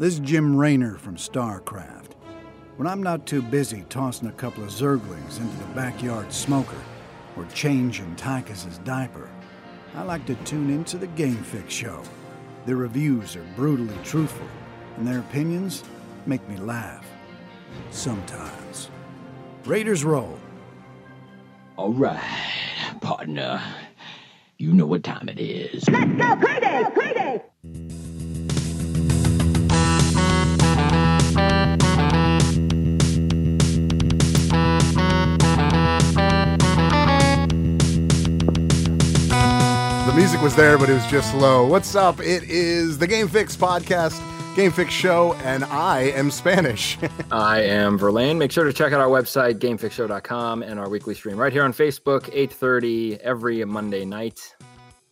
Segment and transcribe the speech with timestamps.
[0.00, 2.12] This is Jim Raynor from StarCraft.
[2.78, 6.78] When I'm not too busy tossing a couple of zerglings into the backyard smoker
[7.36, 9.28] or changing Tychus's diaper,
[9.94, 12.02] I like to tune into the Game Fix show.
[12.64, 14.48] Their reviews are brutally truthful,
[14.96, 15.84] and their opinions
[16.24, 17.04] make me laugh.
[17.90, 18.88] Sometimes.
[19.66, 20.38] Raiders roll.
[21.76, 22.22] All right,
[23.02, 23.60] partner.
[24.56, 25.86] You know what time it is.
[25.90, 26.90] Let's go crazy!
[26.94, 27.09] Crazy!
[40.40, 41.66] Music was there, but it was just low.
[41.66, 42.18] What's up?
[42.20, 44.18] It is the Game Fix podcast,
[44.56, 46.96] Game Fix show, and I am Spanish.
[47.32, 48.38] I am Verlaine.
[48.38, 51.72] Make sure to check out our website, gamefixshow.com, and our weekly stream right here on
[51.72, 54.54] Facebook, 8.30 every Monday night.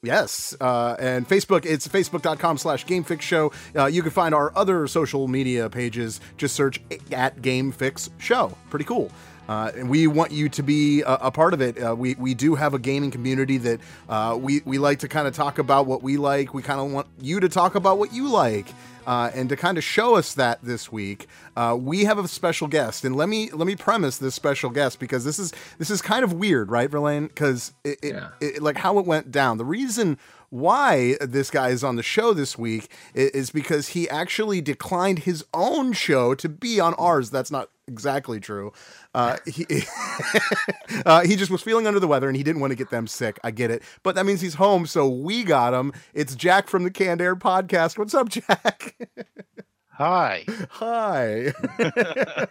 [0.03, 3.53] yes, uh, and Facebook, it's facebook.com slash Game Fix show.
[3.77, 6.21] Uh, you can find our other social media pages.
[6.39, 6.81] Just search
[7.13, 8.57] at Game Fix show.
[8.71, 9.11] Pretty cool.
[9.49, 11.83] Uh, and we want you to be a, a part of it.
[11.83, 15.27] Uh, we we do have a gaming community that uh, we we like to kind
[15.27, 16.53] of talk about what we like.
[16.53, 18.67] We kind of want you to talk about what you like.
[19.07, 22.69] Uh, and to kind of show us that this week, uh, we have a special
[22.69, 23.07] guest.
[23.07, 26.25] And let me let me premise this special guest because this is this is kind
[26.25, 27.29] of weird, right, Verlaine?
[27.29, 28.29] Because it, it, Yeah.
[28.43, 29.57] it- like how it went down.
[29.57, 30.19] The reason
[30.51, 35.45] why this guy is on the show this week is because he actually declined his
[35.55, 37.31] own show to be on ours.
[37.31, 38.73] That's not exactly true.
[39.19, 39.67] Uh, he
[41.05, 43.09] uh, he just was feeling under the weather and he didn't want to get them
[43.09, 43.41] sick.
[43.43, 45.93] I get it, but that means he's home, so we got him.
[46.15, 47.99] It's Jack from the Canned Air podcast.
[47.99, 48.97] What's up, Jack?
[49.99, 50.45] Hi.
[50.71, 51.53] Hi.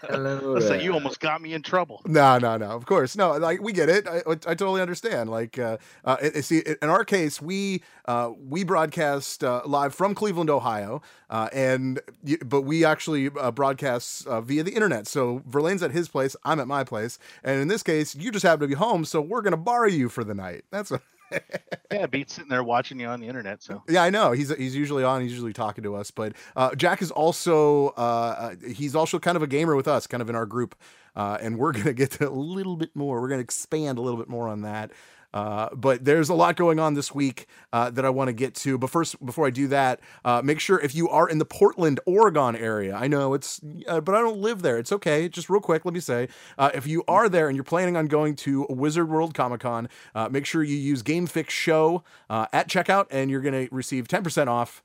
[0.02, 2.02] Hello Listen, you almost got me in trouble.
[2.06, 2.72] No, no, no.
[2.72, 3.38] Of course, no.
[3.38, 4.06] Like we get it.
[4.06, 5.30] I, I totally understand.
[5.30, 9.96] Like, uh, uh, it- it- see, in our case, we uh, we broadcast uh, live
[9.96, 12.02] from Cleveland, Ohio, uh, and
[12.46, 15.08] but we actually uh, broadcast uh, via the internet.
[15.08, 18.44] So Verlaine's at his place, I'm at my place, and in this case, you just
[18.44, 20.66] happen to be home, so we're gonna borrow you for the night.
[20.70, 21.02] That's what.
[21.90, 23.64] Yeah, beat sitting there watching you on the internet.
[23.64, 24.34] So Yeah, I know.
[24.34, 25.22] He's he's usually on.
[25.22, 26.12] He's usually talking to us.
[26.12, 30.06] But uh, Jack is also uh, uh, he's also kind of a gamer with us,
[30.06, 30.76] kind of in our group.
[31.16, 33.22] Uh, and we're gonna get to a little bit more.
[33.22, 34.92] We're gonna expand a little bit more on that.
[35.38, 38.56] Uh, but there's a lot going on this week uh, that I want to get
[38.56, 38.76] to.
[38.80, 42.00] But first, before I do that, uh, make sure if you are in the Portland,
[42.08, 44.80] Oregon area, I know it's, uh, but I don't live there.
[44.80, 45.30] It's okay.
[45.30, 46.28] Just real quick, let me say,
[46.58, 49.90] uh, if you are there and you're planning on going to Wizard World Comic Con,
[50.32, 54.48] make sure you use Game Fix Show at checkout, and you're going to receive 10%
[54.48, 54.82] off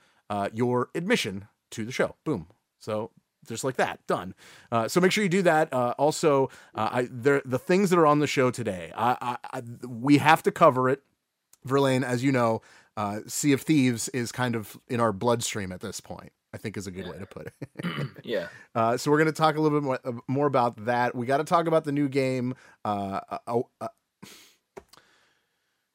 [0.53, 2.17] your admission to the show.
[2.25, 2.49] Boom.
[2.79, 3.11] So
[3.47, 4.35] just like that, done.
[4.71, 5.73] Uh, so make sure you do that.
[5.73, 8.93] Uh, also, uh, I there the things that are on the show today.
[8.97, 11.03] I, I, I we have to cover it.
[11.65, 12.61] Verlaine, as you know,
[12.97, 16.33] uh, Sea of Thieves is kind of in our bloodstream at this point.
[16.55, 17.55] I think is a good way to put it.
[18.25, 18.49] Yeah.
[18.75, 21.15] Uh, so we're going to talk a little bit more, uh, more about that.
[21.15, 22.55] We got to talk about the new game,
[22.87, 23.89] uh, uh, uh,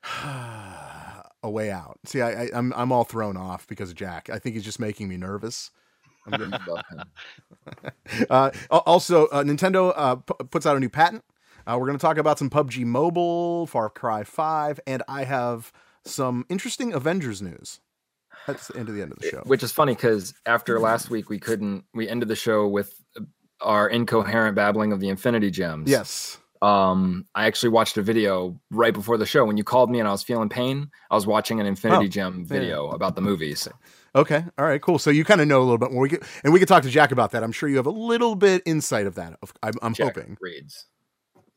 [1.44, 1.98] a way out.
[2.06, 4.30] See, I, I, I'm I'm all thrown off because of Jack.
[4.30, 5.72] I think he's just making me nervous.
[6.28, 11.24] I'm getting- uh, also, uh, Nintendo uh, p- puts out a new patent.
[11.66, 15.74] Uh, we're going to talk about some PUBG Mobile, Far Cry 5, and I have
[16.06, 17.80] some interesting Avengers news.
[18.46, 19.42] That's the end of the end of the show.
[19.46, 22.94] Which is funny because after last week, we couldn't, we ended the show with
[23.60, 25.90] our incoherent babbling of the Infinity Gems.
[25.90, 26.38] Yes.
[26.62, 29.44] Um, I actually watched a video right before the show.
[29.46, 32.10] When you called me and I was feeling pain, I was watching an Infinity Oh,
[32.10, 33.68] Gem video about the movies.
[34.16, 34.44] Okay.
[34.58, 34.82] All right.
[34.82, 35.00] Cool.
[35.00, 36.02] So you kind of know a little bit more.
[36.02, 37.44] We could, and we could talk to Jack about that.
[37.44, 39.38] I'm sure you have a little bit insight of that.
[39.64, 40.38] I'm, I'm Jack hoping.
[40.42, 40.86] reads.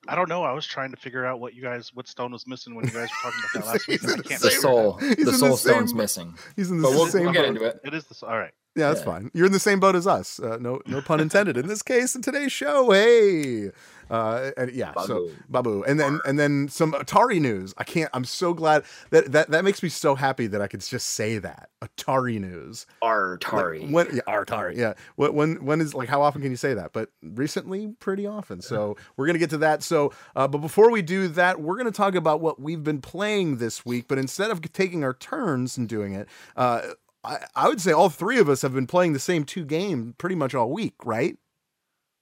[0.09, 0.43] I don't know.
[0.45, 2.91] I was trying to figure out what you guys, what stone was missing when you
[2.91, 4.03] guys were talking about that last week.
[4.03, 6.35] I the can't The same- figure soul, the the soul same- stone's missing.
[6.57, 7.81] He's in the But we'll, same we'll get into it.
[7.85, 8.23] It is this.
[8.23, 8.53] All right.
[8.77, 9.05] Yeah, that's Yeah.
[9.07, 9.31] fine.
[9.35, 10.39] You're in the same boat as us.
[10.39, 11.57] Uh, no, no pun intended.
[11.57, 13.73] In this case, in today's show, hey,
[14.09, 15.81] uh, and yeah, so Babu.
[15.81, 17.75] Babu, and then and then some Atari news.
[17.79, 18.09] I can't.
[18.15, 21.39] I'm so glad that that that makes me so happy that I could just say
[21.39, 22.87] that Atari news.
[23.03, 23.83] Artari.
[23.83, 24.77] Like, when yeah, Atari.
[24.77, 24.95] Yeah.
[25.17, 26.93] When when when is like how often can you say that?
[26.93, 28.63] But recently, pretty often.
[28.63, 29.83] So we're gonna get to that.
[29.83, 33.57] So, uh, but before we do that, we're gonna talk about what we've been playing
[33.57, 34.07] this week.
[34.07, 36.83] But instead of taking our turns and doing it, uh,
[37.23, 40.15] I, I would say all three of us have been playing the same two games
[40.19, 41.37] pretty much all week, right?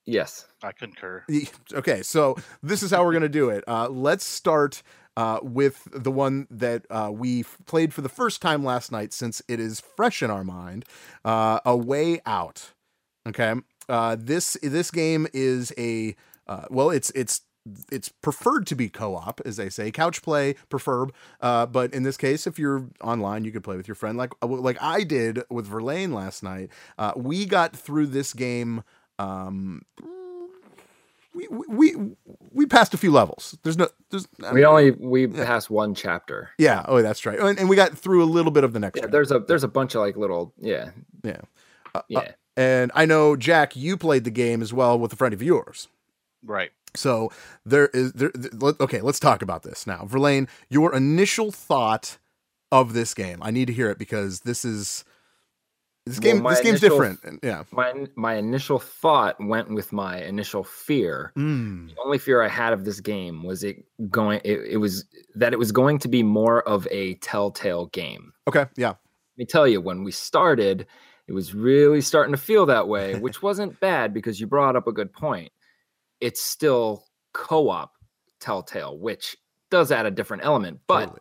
[0.09, 0.47] yes.
[0.63, 1.25] I concur.
[1.73, 3.63] Okay, so this is how we're gonna do it.
[3.69, 4.83] Uh, let's start
[5.17, 9.13] uh, with the one that uh, we f- played for the first time last night,
[9.13, 10.85] since it is fresh in our mind.
[11.25, 12.73] Uh, a Way Out.
[13.29, 13.55] Okay,
[13.89, 16.17] uh, this this game is a
[16.47, 17.43] uh, well, it's it's
[17.91, 21.13] it's preferred to be co-op, as they say, couch play preferred.
[21.41, 24.33] Uh, but in this case, if you're online, you could play with your friend, like
[24.43, 26.71] like I did with Verlaine last night.
[26.99, 28.83] Uh, we got through this game.
[29.19, 29.83] Um,
[31.35, 31.95] we, we
[32.53, 33.57] we passed a few levels.
[33.63, 35.45] There's no there's we only we yeah.
[35.45, 36.51] passed one chapter.
[36.59, 36.85] Yeah.
[36.87, 37.39] Oh, that's right.
[37.39, 38.97] And, and, we got through a little bit of the next.
[38.97, 39.03] Yeah.
[39.03, 39.13] Chapter.
[39.13, 40.91] There's a there's a bunch of like little yeah
[41.23, 41.41] yeah
[41.95, 42.19] uh, yeah.
[42.19, 45.43] Uh, and I know Jack, you played the game as well with a friend of
[45.43, 45.89] yours.
[46.45, 46.71] Right.
[46.95, 47.31] So
[47.65, 48.33] there is there.
[48.81, 50.05] Okay, let's talk about this now.
[50.07, 52.19] Verlaine, your initial thought
[52.73, 53.39] of this game.
[53.43, 55.05] I need to hear it because this is
[56.07, 56.43] this game.
[56.43, 57.41] Well, this game's initial, different.
[57.43, 57.65] Yeah.
[57.71, 61.33] My my initial thought went with my initial fear.
[61.37, 61.89] Mm.
[61.89, 64.41] The only fear I had of this game was it going.
[64.45, 65.05] It, it was
[65.35, 68.33] that it was going to be more of a telltale game.
[68.49, 68.67] Okay.
[68.77, 68.89] Yeah.
[68.89, 68.97] Let
[69.37, 70.87] me tell you, when we started,
[71.29, 74.89] it was really starting to feel that way, which wasn't bad because you brought up
[74.89, 75.53] a good point.
[76.21, 77.93] It's still co-op
[78.41, 79.37] Telltale, which
[79.71, 81.07] does add a different element, but.
[81.07, 81.21] Totally.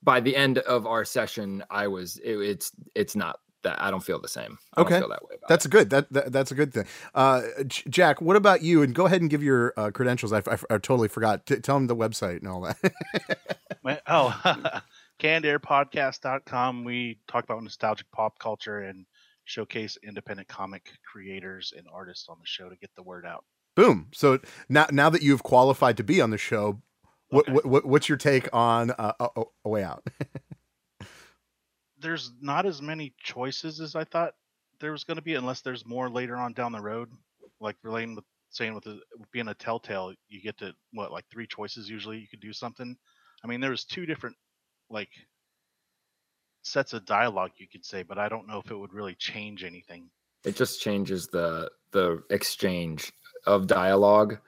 [0.00, 4.02] By the end of our session, I was it, it's it's not that I don't
[4.02, 4.58] feel the same.
[4.74, 5.36] I okay, that way.
[5.48, 5.70] that's it.
[5.70, 5.90] good.
[5.90, 6.86] That, that, that's a good thing.
[7.14, 8.82] Uh, Jack, what about you?
[8.82, 10.32] And go ahead and give your uh, credentials.
[10.32, 11.46] I, I, I, totally forgot.
[11.46, 14.02] T- tell them the website and all that.
[14.06, 14.80] oh,
[15.20, 16.84] cannedairpodcast.com.
[16.84, 19.06] We talk about nostalgic pop culture and
[19.44, 23.44] showcase independent comic creators and artists on the show to get the word out.
[23.78, 24.08] Boom.
[24.12, 26.82] So now, now that you've qualified to be on the show,
[27.28, 27.52] what, okay.
[27.52, 30.04] what, what what's your take on uh, a, a way out?
[32.00, 34.34] there's not as many choices as I thought
[34.80, 37.08] there was going to be, unless there's more later on down the road.
[37.60, 38.98] Like relating with saying with, the,
[39.30, 42.18] being a telltale, you get to what like three choices usually.
[42.18, 42.96] You could do something.
[43.44, 44.34] I mean, there was two different
[44.90, 45.10] like
[46.62, 49.62] sets of dialogue you could say, but I don't know if it would really change
[49.62, 50.10] anything.
[50.44, 53.12] It just changes the the exchange
[53.46, 54.38] of dialogue.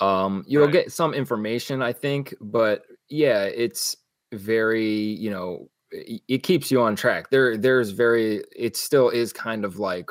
[0.00, 0.72] Um, you'll right.
[0.72, 3.96] get some information, I think, but yeah, it's
[4.32, 7.30] very you know it keeps you on track.
[7.30, 10.10] There, there's very, it still is kind of like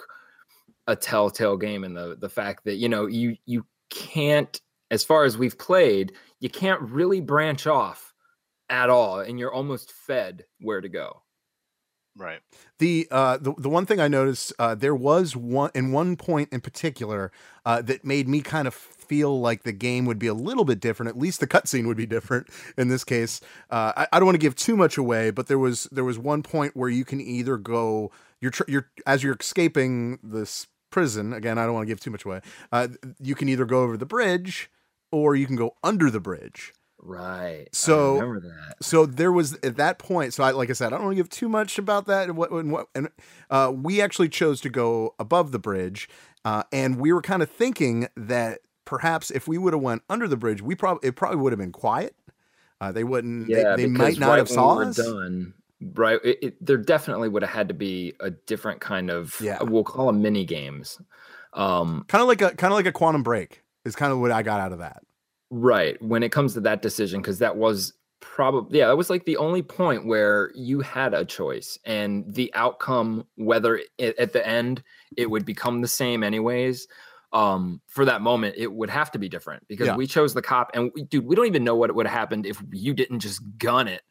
[0.88, 4.60] a telltale game in the the fact that you know you you can't,
[4.90, 8.14] as far as we've played, you can't really branch off
[8.70, 11.22] at all, and you're almost fed where to go.
[12.18, 12.40] Right.
[12.80, 16.50] The uh the, the one thing I noticed uh there was one in one point
[16.52, 17.32] in particular
[17.66, 20.80] uh that made me kind of feel like the game would be a little bit
[20.80, 21.10] different.
[21.10, 22.48] At least the cutscene would be different
[22.78, 23.42] in this case.
[23.70, 26.18] Uh, I, I, don't want to give too much away, but there was there was
[26.18, 31.34] one point where you can either go you're tr- you're as you're escaping this prison.
[31.34, 32.42] Again, I don't want to give too much away.
[32.72, 34.70] Uh, you can either go over the bridge
[35.12, 36.74] or you can go under the bridge.
[37.04, 37.68] Right.
[37.72, 38.76] So remember that.
[38.82, 40.34] So there was at that point.
[40.34, 42.30] So I, like I said, I don't want to give too much about that.
[42.30, 43.10] And what and what and
[43.50, 46.08] uh, we actually chose to go above the bridge,
[46.46, 50.28] uh, and we were kind of thinking that perhaps if we would have went under
[50.28, 52.16] the bridge, we probably it probably would have been quiet.
[52.80, 53.50] Uh, they wouldn't.
[53.50, 54.98] Yeah, they, they might not right have saw we us.
[54.98, 55.54] Done,
[55.94, 56.20] right.
[56.24, 59.40] It, it, there definitely would have had to be a different kind of.
[59.42, 59.58] Yeah.
[59.62, 61.02] We'll call them mini games.
[61.54, 64.32] Um, kind of like a kind of like a quantum break is kind of what
[64.32, 65.04] I got out of that.
[65.52, 66.02] Right.
[66.02, 69.38] When it comes to that decision, because that was probably yeah, that was like the
[69.38, 74.82] only point where you had a choice, and the outcome, whether it, at the end
[75.18, 76.88] it would become the same anyways,
[77.34, 79.96] um, for that moment, it would have to be different because yeah.
[79.96, 80.72] we chose the cop.
[80.74, 83.42] And we, dude, we don't even know what would have happened if you didn't just
[83.58, 84.02] gun it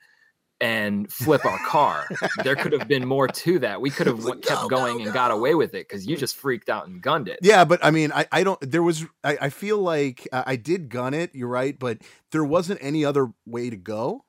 [0.61, 2.07] and flip our car.
[2.45, 3.81] there could have been more to that.
[3.81, 5.13] We could have like, kept no, going no, and no.
[5.13, 7.39] got away with it because you just freaked out and gunned it.
[7.43, 8.61] Yeah, but I mean, I, I don't.
[8.61, 9.05] There was.
[9.25, 11.35] I, I feel like I did gun it.
[11.35, 11.99] You're right, but
[12.33, 14.25] there wasn't any other way to go.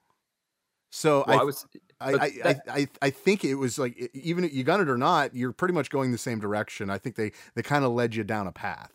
[0.92, 1.66] So well, I, I was.
[2.00, 5.36] I, I, I, I think it was like even if you gun it or not,
[5.36, 6.90] you're pretty much going the same direction.
[6.90, 8.92] I think they they kind of led you down a path.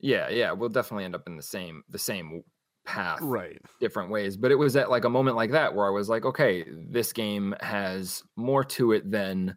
[0.00, 2.42] Yeah, yeah, we'll definitely end up in the same the same
[2.88, 3.60] path, right?
[3.80, 6.24] Different ways, but it was at like a moment like that where I was like,
[6.24, 9.54] okay, this game has more to it than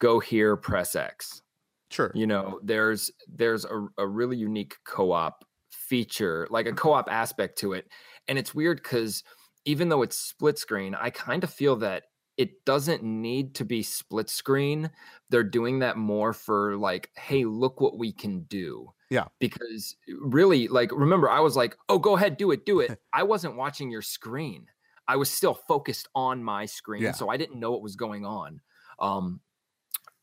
[0.00, 1.42] go here, press X.
[1.90, 2.10] Sure.
[2.14, 7.74] You know, there's there's a, a really unique co-op feature, like a co-op aspect to
[7.74, 7.86] it,
[8.26, 9.22] and it's weird because
[9.66, 12.04] even though it's split screen, I kind of feel that
[12.40, 14.90] it doesn't need to be split screen.
[15.28, 18.94] They're doing that more for like, hey, look what we can do.
[19.10, 19.26] Yeah.
[19.40, 22.98] Because uh, really, like, remember, I was like, oh, go ahead, do it, do it.
[23.12, 24.68] I wasn't watching your screen.
[25.06, 27.02] I was still focused on my screen.
[27.02, 27.12] Yeah.
[27.12, 28.62] So I didn't know what was going on.
[28.98, 29.40] Um,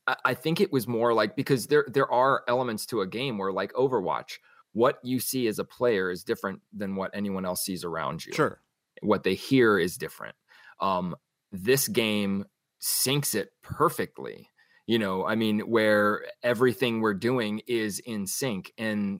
[0.08, 3.38] I, I think it was more like because there there are elements to a game
[3.38, 4.38] where like Overwatch,
[4.74, 8.34] what you see as a player is different than what anyone else sees around you.
[8.34, 8.60] Sure.
[9.04, 10.36] What they hear is different.
[10.80, 11.16] Um,
[11.52, 12.46] this game
[12.82, 14.50] syncs it perfectly.
[14.86, 18.72] You know, I mean, where everything we're doing is in sync.
[18.78, 19.20] And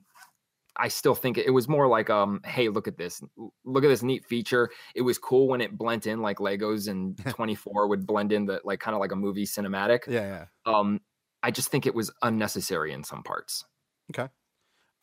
[0.74, 3.20] I still think it, was more like, um, hey, look at this,
[3.64, 4.70] look at this neat feature.
[4.94, 8.60] It was cool when it blent in like Legos and 24 would blend in the
[8.64, 10.06] like kind of like a movie cinematic.
[10.06, 10.72] Yeah, yeah.
[10.72, 11.00] Um,
[11.42, 13.64] I just think it was unnecessary in some parts.
[14.10, 14.28] Okay.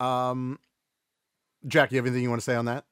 [0.00, 0.58] Um,
[1.66, 2.84] Jack, you have anything you want to say on that?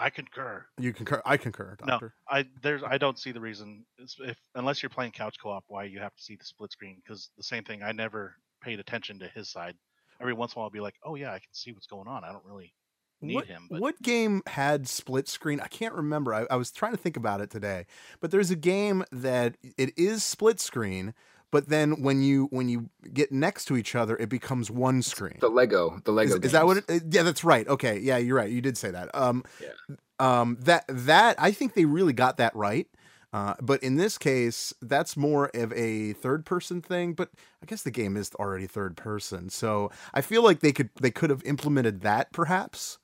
[0.00, 0.64] I concur.
[0.78, 1.20] You concur.
[1.24, 5.36] I concur, No, I there's I don't see the reason if unless you're playing couch
[5.40, 8.36] co-op why you have to see the split screen because the same thing I never
[8.62, 9.74] paid attention to his side.
[10.20, 12.08] Every once in a while I'll be like, oh yeah, I can see what's going
[12.08, 12.24] on.
[12.24, 12.74] I don't really
[13.20, 15.60] need what, him, but what game had split screen?
[15.60, 16.34] I can't remember.
[16.34, 17.86] I, I was trying to think about it today,
[18.20, 21.14] but there's a game that it is split screen,
[21.50, 25.38] but then when you when you get next to each other, it becomes one screen.
[25.40, 26.36] The Lego, the Lego.
[26.36, 26.78] Is, is that what?
[26.88, 27.66] It, yeah, that's right.
[27.66, 28.50] Okay, yeah, you're right.
[28.50, 29.14] You did say that.
[29.14, 29.96] Um, Yeah.
[30.18, 32.86] um, that that I think they really got that right.
[33.32, 37.12] Uh, but in this case, that's more of a third person thing.
[37.12, 37.30] But
[37.62, 41.10] I guess the game is already third person, so I feel like they could they
[41.12, 42.98] could have implemented that perhaps.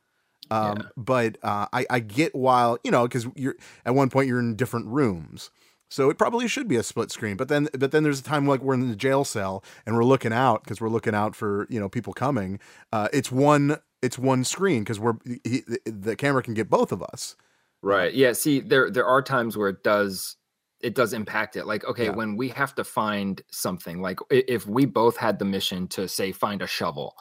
[0.51, 0.83] Um, Yeah.
[0.97, 4.57] But uh, I I get while you know because you're at one point you're in
[4.57, 5.51] different rooms.
[5.89, 8.47] So it probably should be a split screen, but then but then there's a time
[8.47, 11.67] like we're in the jail cell and we're looking out because we're looking out for
[11.71, 12.59] you know people coming.
[12.93, 15.15] Uh, it's one it's one screen because we're
[15.45, 17.37] he, the, camera can get both of us.
[17.83, 18.13] Right.
[18.13, 18.33] Yeah.
[18.33, 20.37] See, there there are times where it does
[20.81, 21.67] it does impact it.
[21.67, 22.11] Like, okay, Yeah.
[22.11, 26.33] when we have to find something, like if we both had the mission to say
[26.33, 27.15] find a shovel,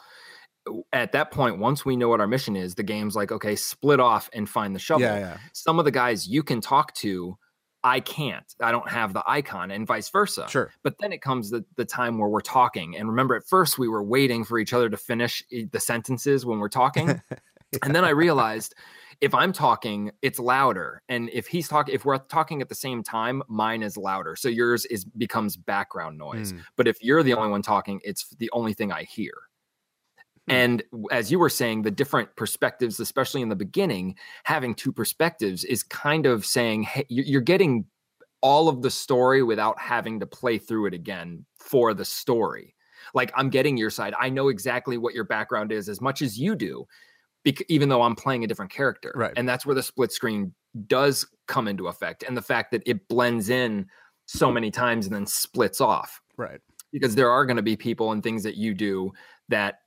[0.92, 4.00] at that point, once we know what our mission is, the game's like, okay, split
[4.00, 5.02] off and find the shovel.
[5.02, 7.38] Yeah, yeah, Some of the guys you can talk to,
[7.86, 8.52] I can't.
[8.60, 10.48] I don't have the icon, and vice versa.
[10.48, 10.72] sure.
[10.82, 12.96] But then it comes the, the time where we're talking.
[12.96, 16.58] And remember, at first we were waiting for each other to finish the sentences when
[16.58, 17.22] we're talking.
[17.82, 18.74] And then I realized
[19.20, 21.02] if I'm talking, it's louder.
[21.08, 24.36] And if he's talking, if we're talking at the same time, mine is louder.
[24.36, 26.52] So yours is becomes background noise.
[26.52, 26.60] Mm.
[26.76, 29.32] But if you're the only one talking, it's the only thing I hear.
[30.48, 30.52] Hmm.
[30.54, 35.64] And as you were saying, the different perspectives, especially in the beginning, having two perspectives
[35.64, 37.84] is kind of saying, hey, you- you're getting
[38.42, 42.74] all of the story without having to play through it again for the story.
[43.14, 44.14] Like I'm getting your side.
[44.20, 46.86] I know exactly what your background is as much as you do,
[47.68, 49.12] even though I'm playing a different character.
[49.16, 49.32] Right.
[49.36, 50.52] And that's where the split screen
[50.86, 52.24] does come into effect.
[52.24, 53.86] And the fact that it blends in
[54.26, 56.60] so many times and then splits off Right.
[56.92, 59.12] because there are going to be people and things that you do
[59.48, 59.78] that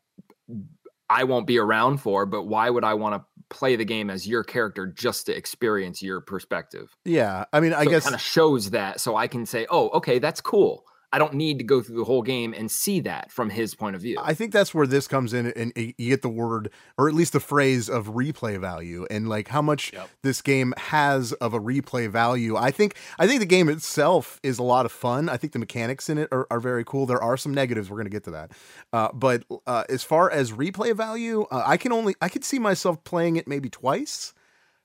[1.10, 4.27] I won't be around for, but why would I want to play the game as
[4.27, 6.96] your character just to experience your perspective?
[7.03, 7.46] Yeah.
[7.51, 10.20] I mean, I So guess kind of shows that so I can say, "Oh, okay,
[10.20, 13.49] that's cool." I don't need to go through the whole game and see that from
[13.49, 14.17] his point of view.
[14.21, 17.33] I think that's where this comes in, and you get the word, or at least
[17.33, 20.09] the phrase of replay value, and like how much Yep.
[20.21, 22.55] this game has of a replay value.
[22.55, 25.29] I think, I think the game itself is a lot of fun.
[25.29, 27.05] I think the mechanics in it are, are very cool.
[27.07, 27.89] There are some negatives.
[27.89, 28.51] We're going to get to that,
[28.93, 32.59] uh, but uh, as far as replay value, uh, I can only, I could see
[32.59, 34.33] myself playing it maybe twice.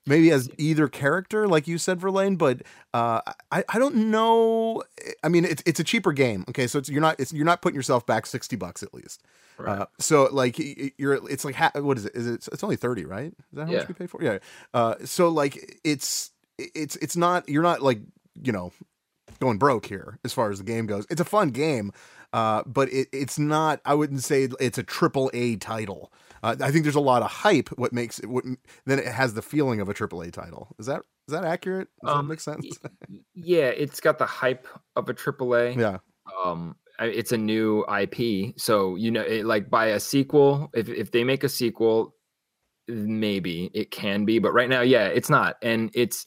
[0.07, 2.61] Maybe as either character, like you said, Verlaine, but
[2.93, 3.21] uh,
[3.51, 4.83] I, I don't know.
[5.23, 6.45] I mean, it's it's a cheaper game.
[6.49, 9.23] Okay, so it's, you're not it's, you're not putting yourself back sixty bucks at least.
[9.57, 9.79] Right.
[9.79, 10.57] Uh, so like
[10.97, 12.11] you're it's like ha- what is it?
[12.15, 13.27] Is it it's only 30, right?
[13.31, 13.79] Is that how Yeah.
[13.79, 14.21] much we pay for?
[14.21, 14.37] Yeah.
[14.73, 17.99] Uh so like it's it's it's not you're not like,
[18.43, 18.73] you know,
[19.39, 21.07] going broke here as far as the game goes.
[21.09, 21.93] It's a fun game.
[22.33, 26.11] Uh but it, it's not I wouldn't say it's a triple A title.
[26.45, 28.43] Uh, I think there's a lot of hype what makes it what
[28.85, 30.75] then it has the feeling of a AAA title.
[30.79, 31.87] Is that is that accurate?
[32.03, 32.65] Does Um, that make sense?
[33.33, 35.75] yeah, it's got the hype of a AAA.
[35.77, 35.97] yeah.
[36.45, 41.11] um it's a new ip so you know it, like by a sequel if, if
[41.11, 42.15] they make a sequel
[42.87, 46.25] maybe it can be but right now yeah it's not and it's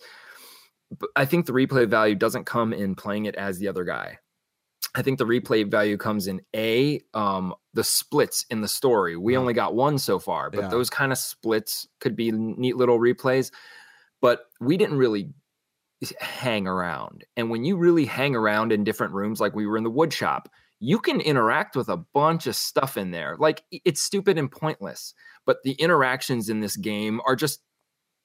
[1.17, 4.19] i think the replay value doesn't come in playing it as the other guy
[4.99, 9.35] i think the replay value comes in a um the splits in the story we
[9.35, 9.39] Mhm.
[9.39, 10.69] only got one so far but Yeah.
[10.71, 13.51] those kind of splits could be neat little replays
[14.21, 15.33] but we didn't really
[16.21, 17.25] hang around.
[17.37, 20.13] And when you really hang around in different rooms, like we were in the wood
[20.13, 20.49] shop,
[20.81, 23.37] you can interact with a bunch of stuff in there.
[23.39, 25.13] Like it's stupid and pointless,
[25.45, 27.63] but the interactions in this game are just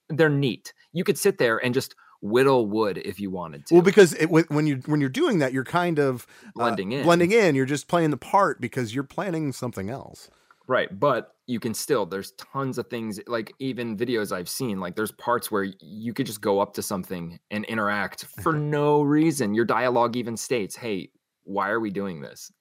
[0.09, 0.73] they're neat.
[0.91, 3.75] You could sit there and just whittle wood if you wanted to.
[3.75, 6.93] Well, because it, when when you when you're doing that, you're kind of uh, blending
[6.93, 7.03] in.
[7.03, 7.53] blending in.
[7.53, 10.31] You're just playing the part because you're planning something else.
[10.65, 14.95] Right, but you can still there's tons of things like even videos I've seen like
[14.95, 19.53] there's parts where you could just go up to something and interact for no reason.
[19.53, 21.09] Your dialogue even states, "Hey,
[21.43, 22.51] why are we doing this?"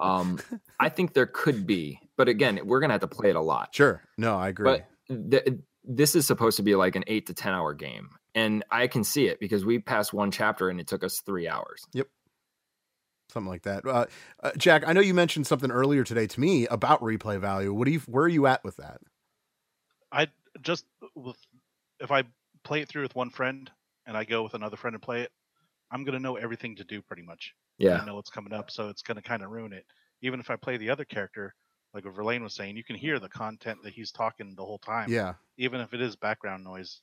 [0.00, 0.38] Um
[0.78, 3.40] I think there could be, but again, we're going to have to play it a
[3.40, 3.74] lot.
[3.74, 4.02] Sure.
[4.18, 4.64] No, I agree.
[5.08, 8.08] But th- this is supposed to be like an 8 to 10 hour game.
[8.34, 11.48] And I can see it because we passed one chapter and it took us 3
[11.48, 11.84] hours.
[11.92, 12.08] Yep.
[13.30, 13.86] Something like that.
[13.86, 14.06] Uh,
[14.42, 17.72] uh, Jack, I know you mentioned something earlier today to me about replay value.
[17.72, 18.00] What do you?
[18.00, 19.00] Where are you at with that?
[20.10, 20.28] I
[20.60, 20.84] just
[21.14, 21.38] with
[21.98, 22.24] if I
[22.62, 23.70] play it through with one friend
[24.06, 25.32] and I go with another friend and play it,
[25.90, 27.54] I'm gonna know everything to do pretty much.
[27.78, 28.00] Yeah.
[28.00, 29.86] I know what's coming up, so it's gonna kind of ruin it.
[30.20, 31.54] Even if I play the other character,
[31.94, 34.78] like what Verlaine was saying, you can hear the content that he's talking the whole
[34.78, 35.10] time.
[35.10, 37.00] Yeah, Even if it is background noise.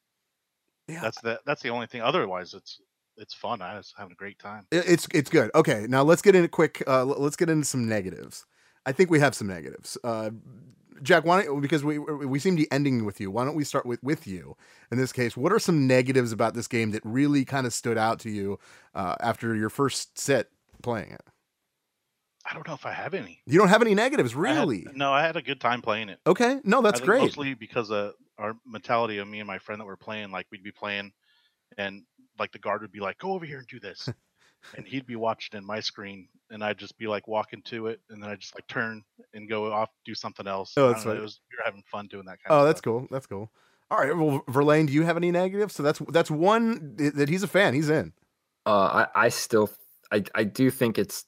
[0.90, 1.02] Yeah.
[1.02, 2.02] That's the that's the only thing.
[2.02, 2.82] Otherwise, it's
[3.18, 3.62] it's fun.
[3.62, 4.66] I was having a great time.
[4.72, 5.52] It's it's good.
[5.54, 6.84] Okay, now let's get into quick.
[6.88, 8.46] Uh, let's get into some negatives.
[8.86, 9.98] I think we have some negatives.
[10.04, 10.32] Uh,
[11.04, 13.30] Jack, why don't because we we seem to be ending with you.
[13.32, 14.56] Why don't we start with with you
[14.92, 15.38] in this case?
[15.38, 18.60] What are some negatives about this game that really kind of stood out to you
[18.96, 20.48] uh, after your first set
[20.82, 21.22] playing it?
[22.50, 23.42] I don't know if I have any.
[23.46, 24.88] You don't have any negatives, I had- really?
[24.96, 26.20] no, I had a good time playing it.
[26.26, 27.22] Okay, no, that's great.
[27.22, 30.32] Mostly because of our mentality of me and my friend that were playing.
[30.32, 31.12] Like we'd be playing,
[31.78, 32.04] and
[32.40, 34.10] like the guard would be like, "Go over here and do this,"
[34.78, 38.02] and he'd be watching in my screen, and I'd just be like walking to it,
[38.10, 39.04] and then I would just like turn
[39.34, 40.76] and go off, do something else.
[40.78, 41.20] Oh, that's don't know, right.
[41.20, 42.84] It was we were having fun doing that kind Oh, of that's stuff.
[42.84, 43.08] cool.
[43.12, 43.52] That's cool.
[43.92, 44.16] All right.
[44.16, 45.76] Well, Verlaine, do you have any negatives?
[45.76, 47.74] So that's that's one that he's a fan.
[47.74, 48.14] He's in.
[48.66, 49.70] Uh, I, I still,
[50.12, 51.26] I, I do think it's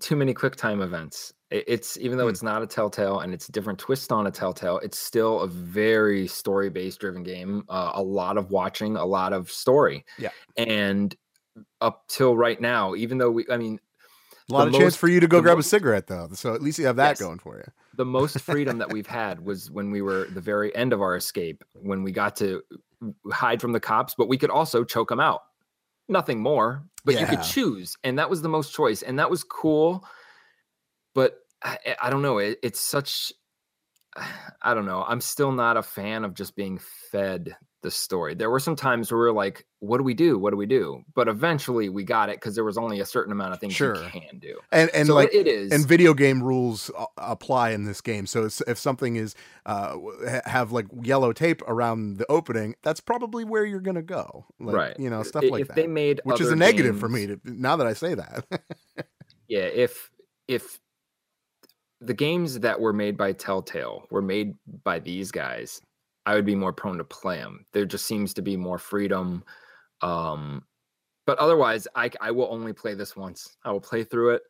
[0.00, 1.34] too many quick time events.
[1.50, 2.30] It's even though Hmm.
[2.30, 5.46] it's not a Telltale and it's a different twist on a Telltale, it's still a
[5.48, 7.64] very story based driven game.
[7.68, 10.04] Uh, a lot of watching, a lot of story.
[10.18, 10.28] Yeah.
[10.58, 11.14] And
[11.80, 13.80] up till right now, even though we, I mean,
[14.50, 16.28] A lot of chance for you to go grab a cigarette, though.
[16.34, 17.20] So at least you have that Yes.
[17.20, 17.64] going for you.
[17.94, 21.16] the most freedom that we've had was when we were the very end of our
[21.16, 22.62] escape, when we got to
[23.32, 25.40] hide from the cops, but we could also choke them out.
[26.08, 29.42] Nothing more, but you could choose, and that was the most choice, and that was
[29.44, 30.04] cool.
[31.18, 32.38] But I, I- I don't know.
[32.38, 33.32] It, it's such.
[34.62, 35.04] I don't know.
[35.06, 36.78] I'm still not a fan of just being
[37.10, 38.34] fed the story.
[38.34, 40.36] There were some times where we are like, "What do we do?
[40.36, 43.30] What do we do?" But eventually, we got it because there was only a certain
[43.32, 43.94] amount of things Sure.
[44.02, 44.58] you can do.
[44.72, 45.70] And and So like it is.
[45.72, 48.26] and video game rules apply in this game.
[48.26, 49.96] So if something is uh
[50.44, 54.46] have like yellow tape around the opening, that's probably where you're gonna go.
[54.58, 54.96] Like, right.
[54.98, 55.76] You know, stuff I- like if that.
[55.76, 57.28] they made which is a negative for me.
[57.28, 58.44] To, now that I say that.
[59.48, 60.10] yeah if
[60.48, 60.80] if
[62.00, 65.80] the games that were made by telltale were made by these guys
[66.26, 69.42] i would be more prone to play them there just seems to be more freedom
[70.02, 70.62] um
[71.26, 74.42] but otherwise i i will only play this once i will play through it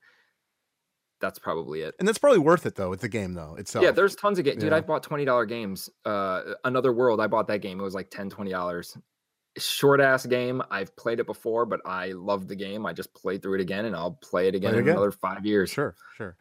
[1.20, 2.90] that's probably it and that's probably worth it though.
[2.90, 3.82] With the game though itself.
[3.84, 4.76] yeah there's tons of games dude Yeah.
[4.76, 8.30] i bought $20 games uh another world i bought that game it was like 10
[8.30, 8.98] $20
[9.56, 13.42] short ass game i've played it before but i love the game i just played
[13.42, 14.92] through it again and i'll play it again it in again.
[14.92, 16.36] another five years Sure, sure.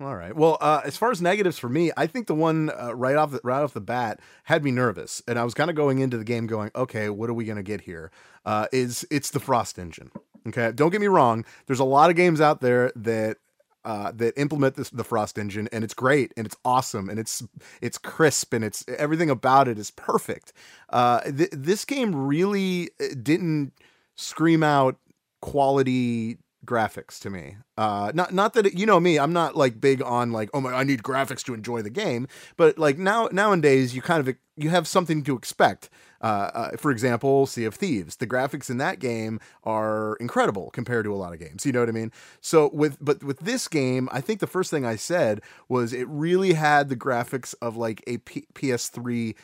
[0.00, 0.34] All right.
[0.34, 3.32] Well, uh, as far as negatives for me, I think the one uh, right off
[3.32, 6.16] the, right off the bat had me nervous, and I was kind of going into
[6.16, 8.12] the game going, okay, what are we gonna get here?
[8.46, 10.12] Uh, is it's the Frost engine?
[10.46, 11.44] Okay, don't get me wrong.
[11.66, 13.38] There's a lot of games out there that
[13.84, 17.42] uh, that implement this the Frost engine, and it's great, and it's awesome, and it's
[17.82, 20.52] it's crisp, and it's everything about it is perfect.
[20.90, 23.72] Uh, th- this game really uh, didn't
[24.14, 24.96] scream out
[25.40, 27.56] quality graphics to me.
[27.76, 30.60] Uh, not not that it, you know me, I'm not like big on like oh
[30.60, 34.34] my I need graphics to enjoy the game, but like now nowadays you kind of
[34.56, 35.88] you have something to expect.
[36.20, 41.04] Uh, uh, for example, Sea of Thieves, the graphics in that game are incredible compared
[41.04, 41.64] to a lot of games.
[41.64, 42.12] You know what I mean?
[42.40, 46.08] So with but with this game, I think the first thing I said was it
[46.08, 49.34] really had the graphics of like a P- PS3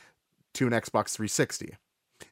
[0.55, 1.77] to an Xbox 360.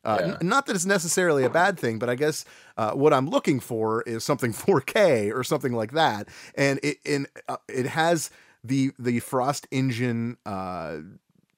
[0.04, 0.26] Uh, Yeah.
[0.40, 2.44] n- not that it's necessarily a bad thing, but I guess
[2.76, 7.26] uh, what I'm looking for is something 4K or something like that, and it in
[7.48, 8.30] uh, it has
[8.64, 10.98] the the Frost engine uh,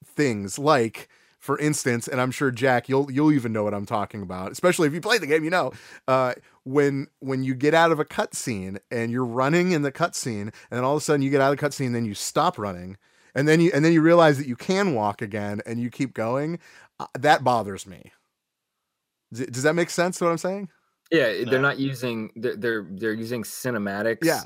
[0.05, 1.09] things like.
[1.39, 4.87] For instance, and I'm sure Jack, you'll you'll even know what I'm talking about, especially
[4.87, 5.43] if you play the game.
[5.43, 5.73] You know,
[6.07, 10.41] uh, when when you get out of a cutscene and you're running in the cutscene,
[10.41, 12.57] and then all of a sudden you get out of the cutscene, then you stop
[12.57, 12.97] running,
[13.35, 16.15] and then you and then you realize that you can walk again, and you keep
[16.15, 16.57] going.
[16.99, 18.11] Uh, that bothers me.
[19.33, 20.21] D- Does that make sense?
[20.21, 20.69] What I'm saying?
[21.11, 21.51] Yeah, No.
[21.51, 24.23] they're not using they're they're, they're using cinematics.
[24.23, 24.43] Yeah.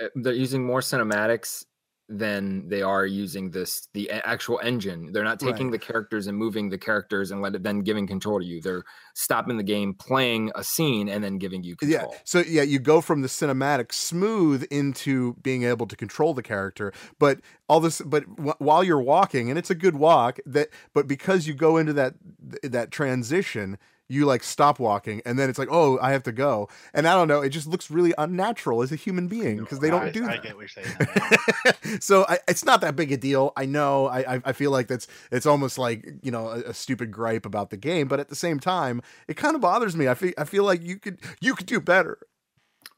[0.00, 1.64] uh, they're using more cinematics
[2.08, 5.12] than they are using this the actual engine.
[5.12, 5.80] They're not taking Right.
[5.80, 8.60] the characters and moving the characters and let it then giving control to you.
[8.60, 8.82] They're
[9.14, 12.04] stopping the game, playing a scene, and then giving you Yeah.
[12.24, 16.92] So yeah, you go from the cinematic smooth into being able to control the character,
[17.18, 21.06] but all this, but w- while you're walking, and it's a good walk, that but
[21.06, 22.14] because you go into that
[22.62, 23.78] that transition.
[24.12, 27.14] You like stop walking, and then it's like, oh, I have to go, and I
[27.14, 27.40] don't know.
[27.40, 30.32] It just looks really unnatural as a human being because they don't I, do I
[30.36, 30.42] that.
[30.42, 31.98] get what you're saying.
[32.00, 33.52] so I, it's not that big a deal.
[33.56, 34.06] I know.
[34.06, 37.46] I, I I feel like that's it's almost like you know a, a stupid gripe
[37.46, 40.08] about the game, but at the same time, it kind of bothers me.
[40.08, 42.18] I feel I feel like you could you could do better.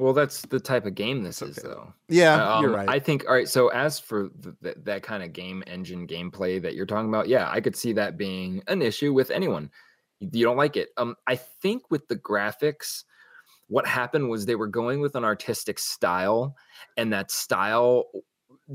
[0.01, 1.93] Well, that's the type of game this is, though.
[2.09, 2.89] Yeah, you're Um, right.
[2.89, 3.27] I think.
[3.29, 3.49] All right.
[3.49, 7.29] So as for th- th- that kind of game engine gameplay that you're talking about,
[7.29, 9.71] yeah, I could see that being an issue with anyone.
[10.33, 10.91] You don't like it.
[10.97, 13.05] Um, I think with the graphics,
[13.69, 16.57] what happened was they were going with an artistic style,
[16.97, 18.05] and that style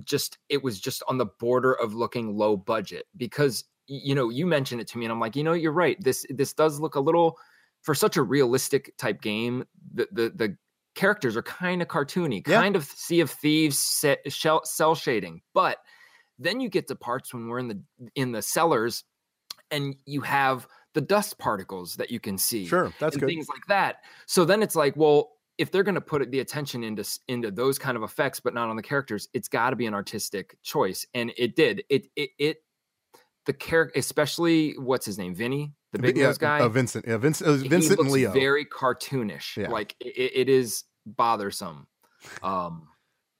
[0.04, 4.46] just it was just on the border of looking low budget because you know you
[4.46, 5.98] mentioned it to me, and I'm like, you know, you're right.
[6.04, 7.38] This this does look a little
[7.82, 9.66] for such a realistic type game.
[9.94, 10.58] The the the
[10.96, 12.60] characters are kind of cartoony, Yeah.
[12.62, 15.42] kind of Sea of Thieves set, shell, cell shading.
[15.54, 15.78] But
[16.40, 17.82] then you get to parts when we're in the
[18.16, 19.04] in the cellars,
[19.72, 23.28] and you have the dust particles that you can see, sure, that's and good.
[23.28, 23.98] things like that.
[24.26, 27.78] So then it's like, well, if they're going to put the attention into into those
[27.78, 31.06] kind of effects, but not on the characters, it's got to be an artistic choice,
[31.14, 31.84] and it did.
[31.90, 32.58] It it it
[33.46, 36.60] the character, especially what's his name, Vinny, the big yeah, nose guy.
[36.60, 37.06] uh, Vincent.
[37.08, 37.50] Yeah, Vincent.
[37.50, 38.32] Uh, he Vincent and Leo.
[38.32, 39.58] very cartoonish.
[39.58, 39.70] Yeah.
[39.70, 41.88] Like it, it is bothersome.
[42.44, 42.88] Um,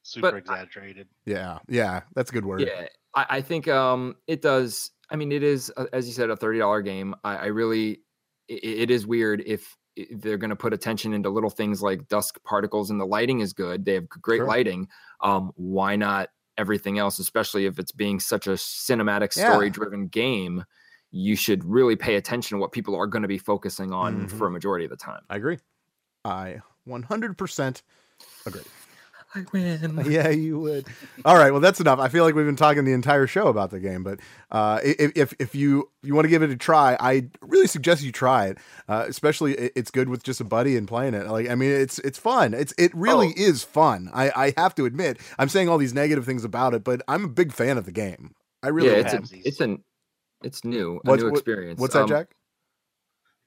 [0.04, 1.08] Super But I- exaggerated.
[1.26, 2.62] yeah, yeah, that's a good word.
[2.62, 4.92] yeah, I, I think um, it does.
[5.12, 7.16] I mean, it is uh, as you said a thirty dollar game.
[7.24, 8.02] I, I really,
[8.50, 9.76] i it is weird if
[10.12, 13.52] they're going to put attention into little things like dusk particles and the lighting is
[13.54, 13.86] good.
[13.86, 14.48] They have great Sure.
[14.48, 14.88] lighting.
[15.22, 17.20] Um, why not everything else?
[17.20, 20.64] Especially if it's being such a cinematic, story driven game.
[21.12, 24.38] You should really pay attention to what people are going to be focusing on Mhm.
[24.38, 25.22] for a majority of the time.
[25.30, 25.58] I agree.
[26.24, 27.82] I 100%
[28.46, 28.62] agree.
[29.36, 30.02] I win.
[30.10, 30.88] yeah, you would.
[31.24, 32.00] All right, well, that's enough.
[32.00, 34.20] I feel like we've been talking the entire show about the game, but
[34.52, 38.02] uh, if if, if you you want to give it a try, I really suggest
[38.02, 38.58] you try it.
[38.88, 41.28] Uh, especially, it's good with just a buddy and playing it.
[41.28, 42.54] Like, I mean, it's it's fun.
[42.56, 43.34] It's it really Oh.
[43.42, 44.10] is fun.
[44.14, 47.26] I I have to admit, I'm saying all these negative things about it, but I'm
[47.26, 48.34] a big fan of the game.
[48.64, 49.24] I really yeah, am.
[49.24, 49.84] it's a, it's an
[50.44, 51.80] it's new, a What's- new what- experience.
[51.80, 52.28] What's that, Um, Jack?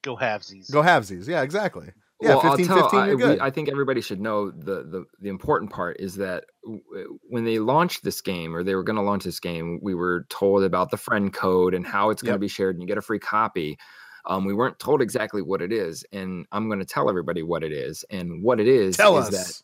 [0.03, 0.71] Go halvesies.
[0.71, 1.29] Go halvesies.
[1.29, 1.90] Yeah, exactly.
[2.23, 3.41] Yeah, well, 15, I'll tell, 15, I, we-.
[3.41, 7.59] I think everybody should know the, the the important part is that w- when they
[7.59, 10.91] launched this game, or they were going to launch this game, we were told about
[10.91, 12.41] the friend code and how it's going to Yep.
[12.41, 13.79] be shared, and you get a free copy.
[14.27, 17.65] Um, we weren't told exactly what it is, and I'm going to tell everybody what
[17.65, 18.05] it is.
[18.11, 19.31] And what it is Tell is us.
[19.31, 19.63] that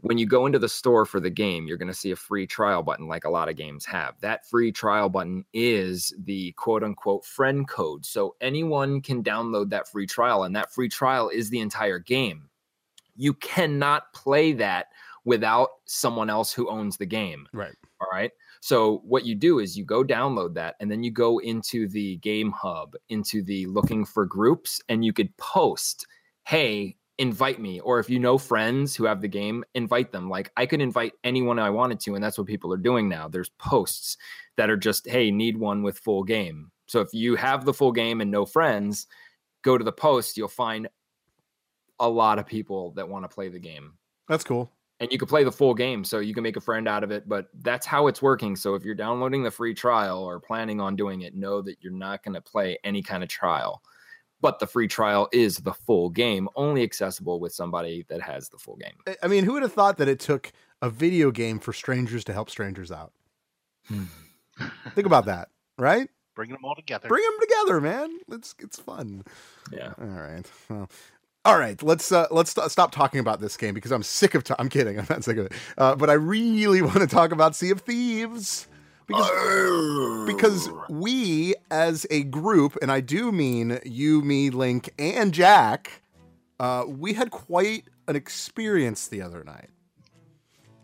[0.00, 2.46] when you go into the store for the game, you're going to see a free
[2.46, 4.14] trial button, like a lot of games have.
[4.20, 8.06] That free trial button is the quote unquote friend code.
[8.06, 12.48] So anyone can download that free trial, and that free trial is the entire game.
[13.16, 14.88] You cannot play that
[15.24, 17.48] without someone else who owns the game.
[17.52, 17.74] Right.
[18.00, 18.30] All right.
[18.60, 22.16] So what you do is you go download that and then you go into the
[22.18, 26.06] game hub, into the looking for groups, and you could post,
[26.44, 27.80] hey, invite me.
[27.80, 30.28] Or if you know friends who have the game, invite them.
[30.28, 33.28] Like I could invite anyone I wanted to, and that's what people are doing now.
[33.28, 34.16] There's posts
[34.56, 36.70] that are just, hey, need one with full game.
[36.86, 39.06] So if you have the full game and no friends,
[39.62, 40.88] go to the post, you'll find
[41.98, 43.94] a lot of people that want to play the game
[44.28, 44.70] That's cool.
[45.00, 47.10] and you can play the full game so you can make a friend out of
[47.10, 50.78] it but that's how it's working so if you're downloading the free trial or planning
[50.78, 53.80] on doing it know that you're not going to play any kind of trial
[54.40, 58.58] but the free trial is the full game only accessible with somebody that has the
[58.58, 61.58] full game I- I mean, who would have thought that it took a video game
[61.58, 63.12] for strangers to help strangers out?
[63.88, 66.08] Think about that, right?
[66.34, 67.08] Bringing them all together.
[67.08, 68.18] Bring them together, man.
[68.32, 69.22] It's it's fun.
[69.72, 70.44] yeah All right.
[70.68, 70.90] Well,
[71.44, 71.80] all right.
[71.82, 74.44] Let's uh, let's st- stop talking about this game because I'm sick of.
[74.50, 74.98] i I'm kidding.
[75.00, 75.52] I'm not sick of it.
[75.78, 78.66] Uh, but I really want to talk about Sea of Thieves
[79.06, 86.02] because because we as a group, and I do mean you, me, Link, and Jack,
[86.58, 89.70] uh, we had quite an experience the other night.